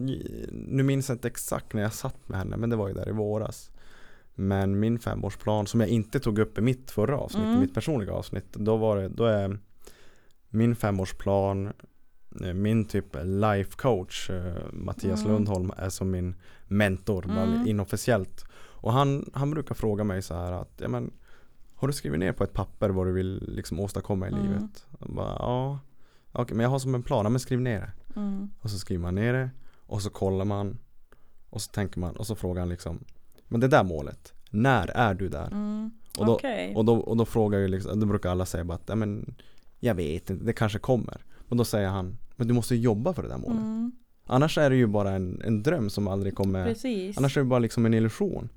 [0.53, 3.09] nu minns jag inte exakt när jag satt med henne men det var ju där
[3.09, 3.71] i våras.
[4.35, 7.61] Men min femårsplan som jag inte tog upp i mitt förra avsnitt, Mm.
[7.61, 9.59] mitt personliga avsnitt, då var det, då är
[10.49, 11.73] min femårsplan,
[12.43, 15.33] eh, min typ life coach, eh, Mattias Mm.
[15.33, 16.35] Lundholm är som min
[16.69, 17.67] mentor, Mm.
[17.67, 18.45] inofficiellt.
[18.57, 21.11] Och han, han brukar fråga mig så här att, ja men
[21.75, 24.43] har du skrivit ner på ett papper vad du vill liksom åstadkomma i Mm.
[24.43, 24.87] livet?
[24.99, 25.79] Bara, ja,
[26.33, 28.21] okej men jag har som en plan, ja, men skriv ner det.
[28.21, 28.51] Mm.
[28.61, 29.51] Och så skriver man ner det
[29.87, 30.79] och så kollar man
[31.51, 33.05] och så tänker man och så frågar han liksom
[33.49, 35.47] Men det där målet, när är du där?
[35.47, 35.91] Mm.
[36.19, 36.73] Och då- Okej.
[36.77, 39.35] Och, då, och då frågar ju liksom, då brukar alla säga bara att "Ja, men,
[39.81, 43.23] Jag vet inte, det kanske kommer Men då säger han Men du måste jobba för
[43.23, 43.93] det där målet Mm.
[44.27, 47.19] Annars är det ju bara en, en dröm som aldrig kommer Precis.
[47.19, 48.49] Annars är det bara liksom en illusion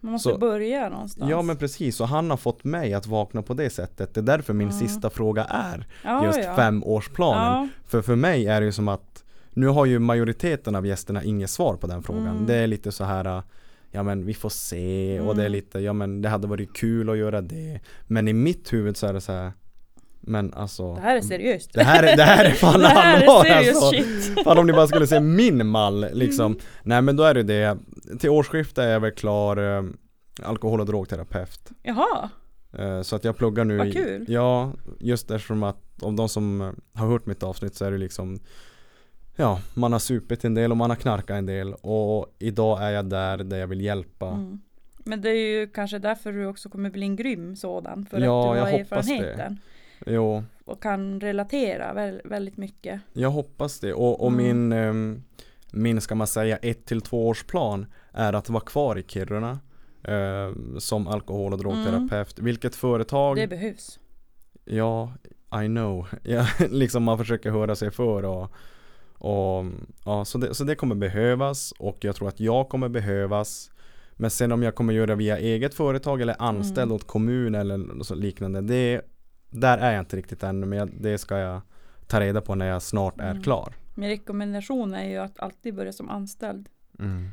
[0.00, 1.30] Man måste så- börja någonstans.
[1.30, 4.24] Ja men precis, och han har fått mig att vakna på det sättet Det är
[4.24, 4.80] därför min Mm.
[4.80, 6.56] sista fråga är ja, just ja.
[6.56, 7.68] femårsplanen Ja.
[7.86, 11.50] För för mig är det ju som att Nu har ju majoriteten av gästerna inget
[11.50, 12.46] svar på den frågan Mm.
[12.46, 13.42] Det är lite så här
[13.94, 15.52] Ja men vi får se och det är Mm.
[15.52, 19.06] lite Ja men det hade varit kul att göra det Men i mitt huvud så
[19.06, 19.52] är det så här
[20.20, 21.72] Men alltså Det här är seriöst.
[21.72, 23.90] Det här är, det här är fan allvar alltså.
[23.90, 24.44] shit.
[24.44, 26.58] Fan om ni bara skulle se min mall liksom Mm.
[26.82, 27.78] Nej men då är det det
[28.18, 29.84] Till årsskiftet är jag väl klar eh,
[30.42, 32.30] Alkohol och drogterapeut Jaha.
[32.78, 34.24] Eh, Så att jag pluggar nu Vad i- kul.
[34.28, 38.40] Ja, just eftersom att om de som har hört mitt avsnitt så är det liksom
[39.36, 42.90] Ja, man har supit en del och man har knarkat en del och idag är
[42.90, 44.60] jag där där jag vill hjälpa Mm.
[45.04, 48.06] Men det är ju kanske därför du också kommer bli en grym sådan.
[48.10, 48.78] För Ja, att du jag har det.
[48.78, 49.58] erfarenheten.
[50.06, 53.00] Jo, Och kan relatera väl, väldigt mycket.
[53.12, 53.92] jag hoppas det.
[53.94, 54.44] Och, och Mm.
[54.46, 55.22] min, ehm,
[55.72, 59.58] min, ska man säga, ett till två års plan är att vara kvar i Kiruna
[60.04, 62.38] eh, som alkohol och drogterapeut.
[62.38, 63.48] Vilket företag, Mm.
[63.50, 63.98] Det behövs.
[64.64, 65.12] ja,
[65.62, 66.06] I know.
[66.22, 68.52] Ja, liksom man försöker höra sig för och,
[69.24, 69.64] och
[70.04, 73.70] ja, så det, så det kommer behövas och jag tror att jag kommer behövas.
[74.12, 76.92] Men sen om jag kommer göra via eget företag eller anställd Mm.
[76.96, 78.60] åt kommun eller liknande.
[78.60, 79.00] Det,
[79.50, 81.60] där är jag inte riktigt ännu men jag, det ska jag
[82.06, 83.42] ta reda på när jag snart är Mm.
[83.42, 83.74] klar.
[83.94, 86.68] Min rekommendation är ju att alltid börja som anställd.
[86.98, 87.28] Mm.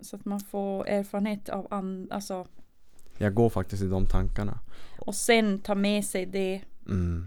[0.00, 2.46] Så att man får erfarenhet av an, alltså,
[3.18, 4.58] Jag går faktiskt i de tankarna.
[4.98, 7.26] och sen ta med sig det Mm.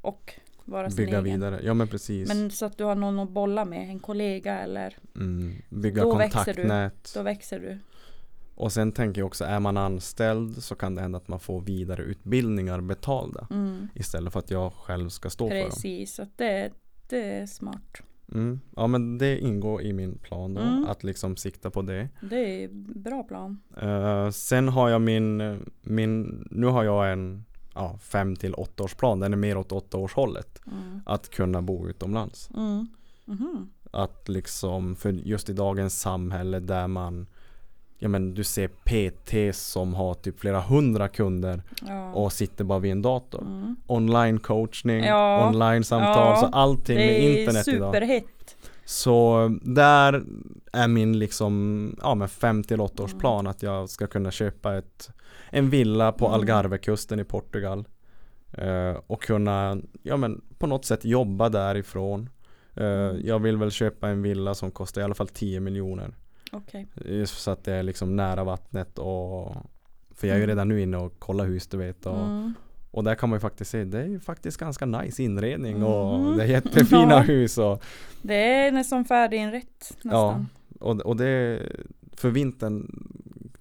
[0.00, 0.34] och
[0.70, 1.24] vara sin Bygga egen.
[1.24, 1.60] vidare.
[1.64, 2.28] Ja men precis.
[2.28, 5.52] Men så att du har någon att bolla med, en kollega eller mm.
[5.68, 6.54] Bygga Då växer du.
[6.54, 7.12] kontaktnät.
[7.14, 7.78] då växer du.
[8.54, 11.60] Och sen tänker jag också, är man anställd så kan det hända att man får
[11.60, 13.46] vidareutbildningar betalda.
[13.50, 13.88] Mm.
[13.94, 15.64] Istället för att jag själv ska stå för dem.
[15.70, 16.70] Precis, så det,
[17.08, 18.02] det är smart.
[18.32, 18.60] Mm.
[18.76, 20.84] Ja men det ingår i min plan då, Mm.
[20.84, 22.08] att liksom sikta på det.
[22.30, 22.68] Det är
[23.00, 23.60] bra plan.
[23.80, 27.44] Eh, sen har jag min, min, nu har jag en
[27.80, 30.60] ja, fem till åtta års plan, den är mer åt åtta års hållet.
[30.66, 31.00] Mm.
[31.06, 32.50] Att kunna bo utomlands.
[32.56, 32.86] Mm.
[33.24, 33.70] Mhm.
[33.90, 37.26] Att liksom, för just i dagens samhälle där man
[38.02, 42.12] Ja men du ser PT som har typ flera hundra kunder Ja.
[42.12, 43.40] och sitter bara vid en dator.
[43.42, 43.76] Mm.
[43.86, 45.48] Online coachning, Ja.
[45.48, 46.36] online samtal, Ja.
[46.36, 47.94] så allting med Det är internet idag.
[47.94, 48.56] superhett.
[48.90, 50.22] Så där
[50.72, 54.76] är min liksom, ja men 5 till 8 års plan att jag ska kunna köpa
[54.76, 55.10] ett
[55.50, 56.34] En villa på Mm.
[56.40, 57.84] Algarvekusten i Portugal
[58.52, 62.28] eh, Och kunna, ja men på något sätt jobba därifrån
[62.74, 63.20] eh, Mm.
[63.26, 66.14] Jag vill väl köpa en villa som kostar i alla fall 10 miljoner
[66.52, 66.86] Okej.
[67.04, 69.56] Just så att det är liksom nära vattnet och
[70.14, 70.48] För jag är ju Mm.
[70.48, 72.54] redan nu inne och kollar hus du vet och, Mm.
[72.90, 76.14] Och där kan man ju faktiskt se, det är ju faktiskt ganska nice inredning och
[76.20, 76.36] Mm.
[76.36, 77.18] det är jättefina Ja.
[77.20, 77.84] hus och
[78.22, 80.46] Det är nästan färdiginrätt nästan.
[80.80, 81.60] Och, och det
[82.16, 82.90] För vintern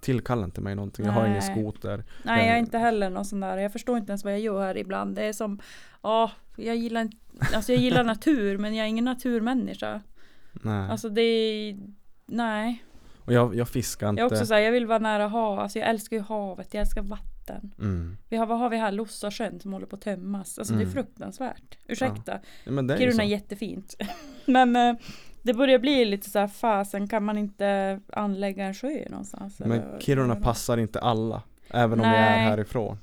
[0.02, 1.06] tillkallar inte mig någonting.
[1.06, 1.56] Jag har ingen Nej.
[1.56, 2.04] skoter.
[2.24, 3.58] Nej, jag är inte heller någon sån där.
[3.58, 5.16] Jag förstår inte ens vad jag gör ibland.
[5.16, 5.60] Det är som,
[6.04, 7.18] ja, jag gillar inte,
[7.56, 10.02] alltså jag gillar natur, men jag är ingen naturmänniska.
[10.52, 10.90] Nej.
[10.90, 11.78] Alltså det är,
[12.26, 12.84] nej.
[13.26, 14.22] och jag, jag fiskar inte.
[14.22, 15.60] Jag är också såhär, jag vill vara nära hav.
[15.60, 17.26] Alltså jag älskar ju havet, jag älskar vatten.
[17.80, 18.18] Mm.
[18.30, 18.92] Vi har, vad har vi här?
[18.92, 20.60] Lossasjön som håller på att tömmas.
[20.60, 20.94] Alltså det är Mm.
[20.94, 21.78] fruktansvärt.
[21.88, 22.40] Ursäkta.
[22.66, 23.96] ja, är ju Kiruna är jättefint.
[24.46, 24.96] men eh,
[25.44, 29.60] det börjar bli lite så här, fasen kan man inte anlägga en sjö någonstans?
[29.60, 31.44] Men eller- Kiruna passar inte alla.
[31.70, 32.40] Även om jag är Nej.
[32.44, 32.98] härifrån.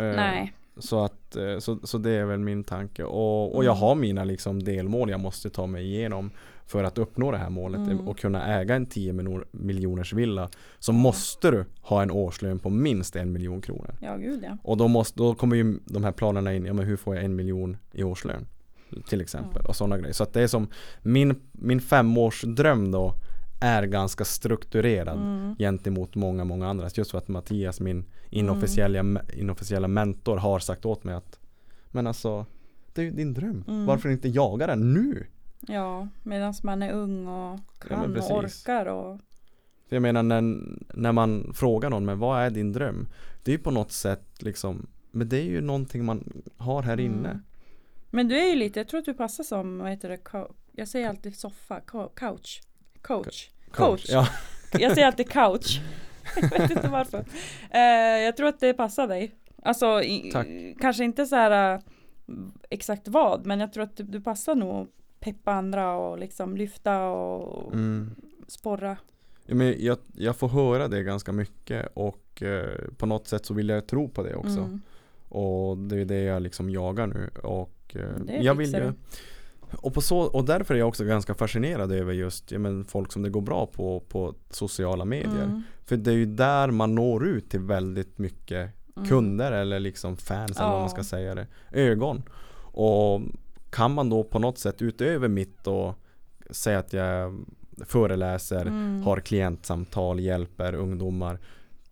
[0.00, 0.52] Eh, Nej.
[0.78, 3.04] Så, att, eh, så, så det är väl min tanke.
[3.04, 3.80] Och, och jag Mm.
[3.82, 6.30] har mina liksom delmål jag måste ta mig igenom
[6.66, 8.08] för att uppnå det här målet Mm.
[8.08, 10.48] och kunna äga en 10 miljoner- miljoners villa
[10.78, 13.94] så måste du ha en årslön på minst en miljon kronor.
[14.00, 14.58] Ja, gud ja.
[14.62, 17.24] Och då, måste, då kommer ju de här planerna in, ja men hur får jag
[17.24, 18.46] en miljon i årslön?
[19.08, 19.68] Till exempel Ja.
[19.68, 20.12] och sådana grejer.
[20.12, 20.68] Så att det är som
[21.02, 23.12] min, min femårsdröm då
[23.60, 25.56] är ganska strukturerad Mm.
[25.58, 26.88] gentemot många, många andra.
[26.94, 31.38] Just för att Mattias, min inofficiella, inofficiella mentor har sagt åt mig att
[31.90, 32.46] Men alltså,
[32.94, 33.64] det är ju din dröm.
[33.68, 33.86] Mm.
[33.86, 35.26] Varför inte jaga den nu?
[35.60, 38.30] Ja, medan man är ung och Ja, kan och precis.
[38.62, 39.20] orkar och
[39.88, 40.42] jag menar när,
[40.94, 43.08] när man frågar någon, men vad är din dröm?
[43.42, 46.92] Det är ju på något sätt liksom Men det är ju någonting man har här
[46.92, 47.04] Mm.
[47.06, 47.40] inne.
[48.10, 50.88] Men du är ju lite, jag tror att du passar som, vad heter det, jag
[50.88, 52.60] säger alltid soffa, co- couch,
[53.02, 54.04] coach, coach.
[54.08, 54.28] Ja,
[54.78, 55.80] Jag säger alltid couch.
[56.36, 57.24] jag vet inte varför.
[57.70, 57.80] Eh,
[58.24, 59.34] jag tror att det passar dig.
[59.62, 60.32] Alltså, i,
[60.80, 61.80] kanske inte så här eh,
[62.70, 64.88] exakt vad, men jag tror att du, du passar nog
[65.26, 68.10] peppa andra och liksom lyfta och mm.
[68.46, 68.96] sporra.
[69.46, 73.54] Ja, men jag, jag får höra det ganska mycket och eh, på något sätt så
[73.54, 74.58] vill jag tro på det också.
[74.58, 74.80] Mm.
[75.28, 78.92] Och det är det jag liksom jagar nu och eh, Det jag vill ju
[79.70, 83.12] och, på så, och därför är jag också ganska fascinerad över just ja, men folk
[83.12, 85.44] som det går bra på på sociala medier.
[85.44, 85.62] Mm.
[85.84, 89.08] För det är ju där man når ut till väldigt mycket Mm.
[89.08, 91.46] kunder eller liksom fans eller vad man ska säga det.
[91.72, 92.22] Ögon.
[92.72, 93.20] Och
[93.70, 95.94] kan man då på något sätt utöver mitt och
[96.50, 97.44] säga att jag
[97.86, 99.02] föreläser, Mm.
[99.02, 101.38] har klientsamtal, hjälper ungdomar.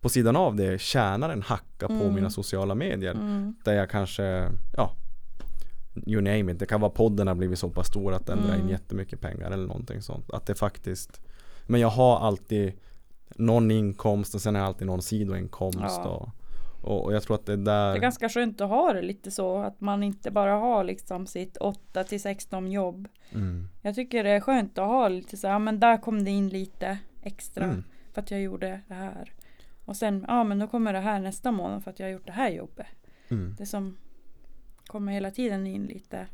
[0.01, 2.13] På sidan av det tjänar en hacka på Mm.
[2.13, 3.11] mina sociala medier.
[3.11, 3.55] Mm.
[3.63, 4.91] Där jag kanske, ja
[6.05, 6.59] You name it.
[6.59, 8.69] Det kan vara podden har blivit så pass stor att den drar in Mm.
[8.69, 10.31] jättemycket pengar eller någonting sånt.
[10.33, 11.21] Att det faktiskt
[11.67, 12.73] Men jag har alltid
[13.35, 15.79] någon inkomst och sen har jag alltid någon sidoinkomst.
[15.79, 16.05] Ja.
[16.09, 16.29] Och,
[16.85, 19.01] och, och jag tror att det är där Det är ganska skönt att ha det
[19.01, 23.07] lite så att man inte bara har liksom sitt 8 till 16 jobb.
[23.31, 23.67] mm.
[23.81, 26.31] Jag tycker det är skönt att ha lite så här, ja, men där kom det
[26.31, 27.63] in lite extra.
[27.63, 27.83] Mm.
[28.13, 29.33] för att jag gjorde det här.
[29.85, 32.25] Och sen, ja men då kommer det här nästa månad för att jag har gjort
[32.25, 32.87] det här jobbet.
[33.29, 33.55] Mm.
[33.57, 33.97] Det som
[34.87, 36.27] kommer hela tiden in lite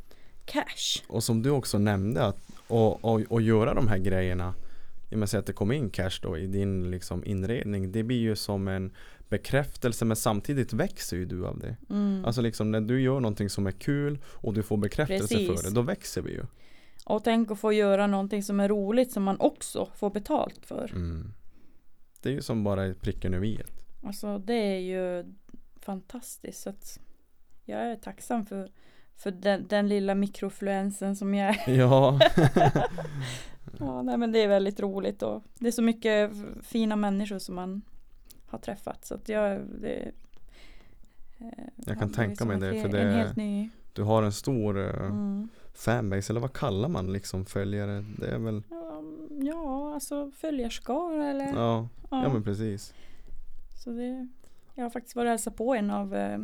[0.45, 1.03] cash.
[1.07, 2.37] Och som du också nämnde att
[2.67, 4.53] och, och, och göra de här grejerna
[5.11, 8.35] och med att det kommer in cash då i din liksom inredning Det blir ju
[8.35, 8.91] som en
[9.31, 12.25] bekräftelse men samtidigt växer ju du av det Mm.
[12.25, 15.61] Alltså liksom när du gör någonting som är kul och du får bekräftelse Precis.
[15.61, 16.43] för det Då växer vi ju
[17.05, 20.91] Och tänk att få göra någonting som är roligt som man också får betalt för.
[20.91, 21.33] mm.
[22.21, 23.61] Det är ju som bara pricken över i.
[24.03, 25.25] Alltså det är ju
[25.79, 26.61] fantastiskt.
[26.61, 26.73] Så
[27.65, 28.71] jag är tacksam för,
[29.15, 31.73] för den, den lilla mikrofluensen som jag är.
[31.77, 32.19] Ja
[33.79, 36.31] Ja, nej, men det är väldigt roligt och det är så mycket
[36.63, 37.81] fina människor som man
[38.51, 39.05] har träffat.
[39.05, 40.11] Så att jag, det,
[41.39, 43.69] eh, Jag kan tänka mig det, för det- helt ny.
[43.93, 45.49] Du har en stor eh, Mm.
[45.73, 48.05] fanbase eller vad kallar man liksom följare?
[48.19, 49.01] Det är väl Ja,
[49.41, 51.45] Ja, alltså följarskara eller?
[51.53, 52.93] Ja, ja men precis
[53.83, 54.27] Så det,
[54.75, 56.39] jag har faktiskt varit och hälsat på en av eh,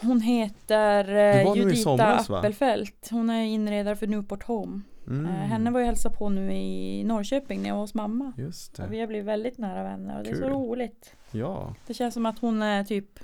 [0.00, 2.30] Hon heter eh, Judita somras?
[2.30, 3.08] Appelfelt.
[3.10, 4.80] Hon är inredare för Newport Home.
[5.06, 5.26] Mm.
[5.26, 8.32] Eh, henne var jag hälsade på nu i Norrköping när jag var hos mamma.
[8.36, 10.50] Just Och vi det, har blivit väldigt nära vänner och det är så Kul.
[10.52, 11.14] roligt.
[11.30, 13.18] ja Det känns som att hon är typ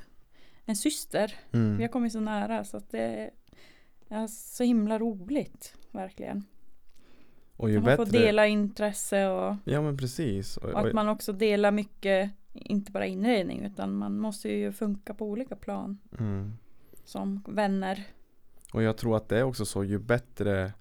[0.64, 1.34] en syster.
[1.52, 1.76] mm.
[1.76, 3.30] Vi har kommit så nära så att det är
[4.09, 5.74] ja, så himla roligt.
[5.90, 6.44] Verkligen.
[7.56, 11.09] Och ju man får bättre dela intresse och, Ja men precis och, och att man
[11.09, 15.98] också delar mycket, inte bara inredning utan man måste ju funka på olika plan.
[16.18, 16.52] mm.
[17.04, 18.04] Som vänner.
[18.72, 20.72] Och jag tror att det är också så ju bättre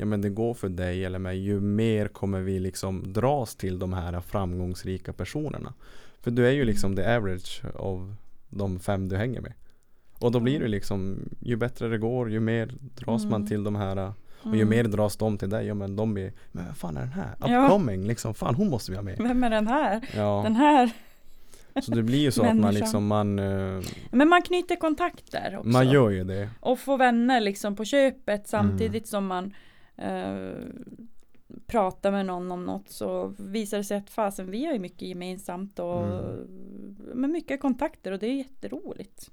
[0.00, 3.78] Ja men det går för dig eller mig ju mer kommer vi liksom dras till
[3.78, 5.74] de här framgångsrika personerna
[6.20, 8.14] För du är ju liksom the average av
[8.48, 9.52] de fem du hänger med
[10.18, 13.48] Och då blir det liksom Ju bättre det går ju mer dras man Mm.
[13.48, 14.12] till de här
[14.42, 14.68] Och ju Mm.
[14.68, 17.34] mer dras de till dig Ja men de blir Men vad fan är den här?
[17.48, 17.64] Ja.
[17.64, 20.00] Upcoming liksom Fan hon måste vi ha med Vem är den här?
[20.16, 20.90] Ja Den här.
[21.82, 25.68] Så det blir ju så att man liksom man eh, Men man knyter kontakter också.
[25.68, 29.04] Man gör ju det Och får vänner liksom på köpet samtidigt Mm.
[29.04, 29.54] som man
[30.00, 30.64] eh,
[31.66, 35.08] pratar med någon om något så visar det sig att fasen vi har ju mycket
[35.08, 36.96] gemensamt och Mm.
[37.14, 39.30] med mycket kontakter och det är jätteroligt.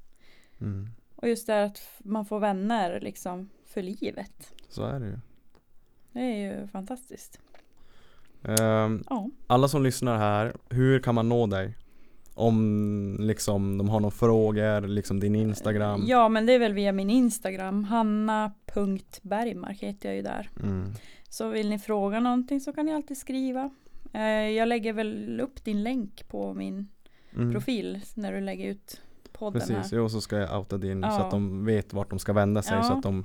[0.61, 0.88] mm.
[1.15, 4.53] Och just det här att man får vänner liksom för livet.
[4.69, 5.19] Så är det ju
[6.11, 7.39] Det är ju fantastiskt.
[8.44, 9.30] Ehm, Ja.
[9.48, 11.76] Alla som lyssnar här, hur kan man nå dig?
[12.40, 16.92] Om liksom de har några frågor, liksom din Instagram Ja men det är väl via
[16.92, 17.84] min Instagram.
[17.84, 20.50] Hanna.bergmark heter jag ju där.
[20.64, 20.92] mm.
[21.30, 23.70] Så vill ni fråga någonting så kan ni alltid skriva.
[24.14, 26.88] Eh, jag lägger väl upp din länk på min
[27.36, 27.52] Mm.
[27.52, 29.02] profil när du lägger ut
[29.34, 29.98] podden Precis, här.
[29.98, 31.24] jo så ska jag outa din så Ja.
[31.26, 32.84] att de vet vart de ska vända sig Ja.
[32.84, 33.24] så att de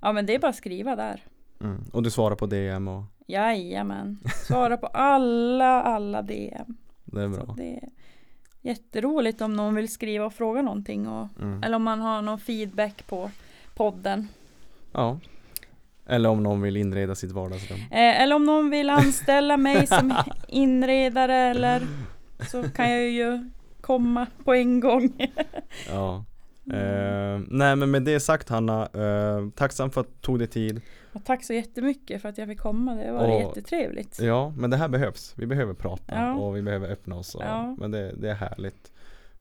[0.00, 1.24] Ja men det är bara att skriva där.
[1.60, 1.84] mm.
[1.92, 4.18] Och du svarar på DM och Jajamän.
[4.46, 6.76] Svara på alla, alla DM.
[7.04, 7.80] det är Så bra det
[8.60, 11.08] jätteroligt om någon vill skriva och fråga någonting.
[11.08, 11.62] Och, mm.
[11.62, 13.30] Eller om man har någon feedback på
[13.74, 14.28] podden.
[14.92, 15.18] Ja
[16.06, 20.14] Eller om någon vill inreda sitt vardagsrum Eh, eller om någon vill anställa mig som
[20.48, 21.82] inredare eller
[22.50, 25.32] så kan jag ju komma på en gång.
[25.88, 26.24] Ja
[26.72, 30.80] Eh, nej men med det sagt Hanna, uh, tacksam för att du tog dig tid
[31.12, 32.94] Och tack så jättemycket för att jag fick komma.
[32.94, 34.20] Det var Och- jättetrevligt.
[34.20, 36.34] Ja men det här behövs, vi behöver prata Ja.
[36.34, 37.76] och vi behöver öppna oss och, Ja.
[37.78, 38.92] Men det, det är härligt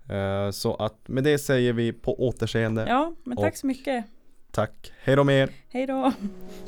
[0.10, 4.06] Eh, Så att med det säger vi på återseende Ja, men tack så mycket.
[4.52, 5.50] Tack, hej då med er!
[5.70, 6.12] Hej då.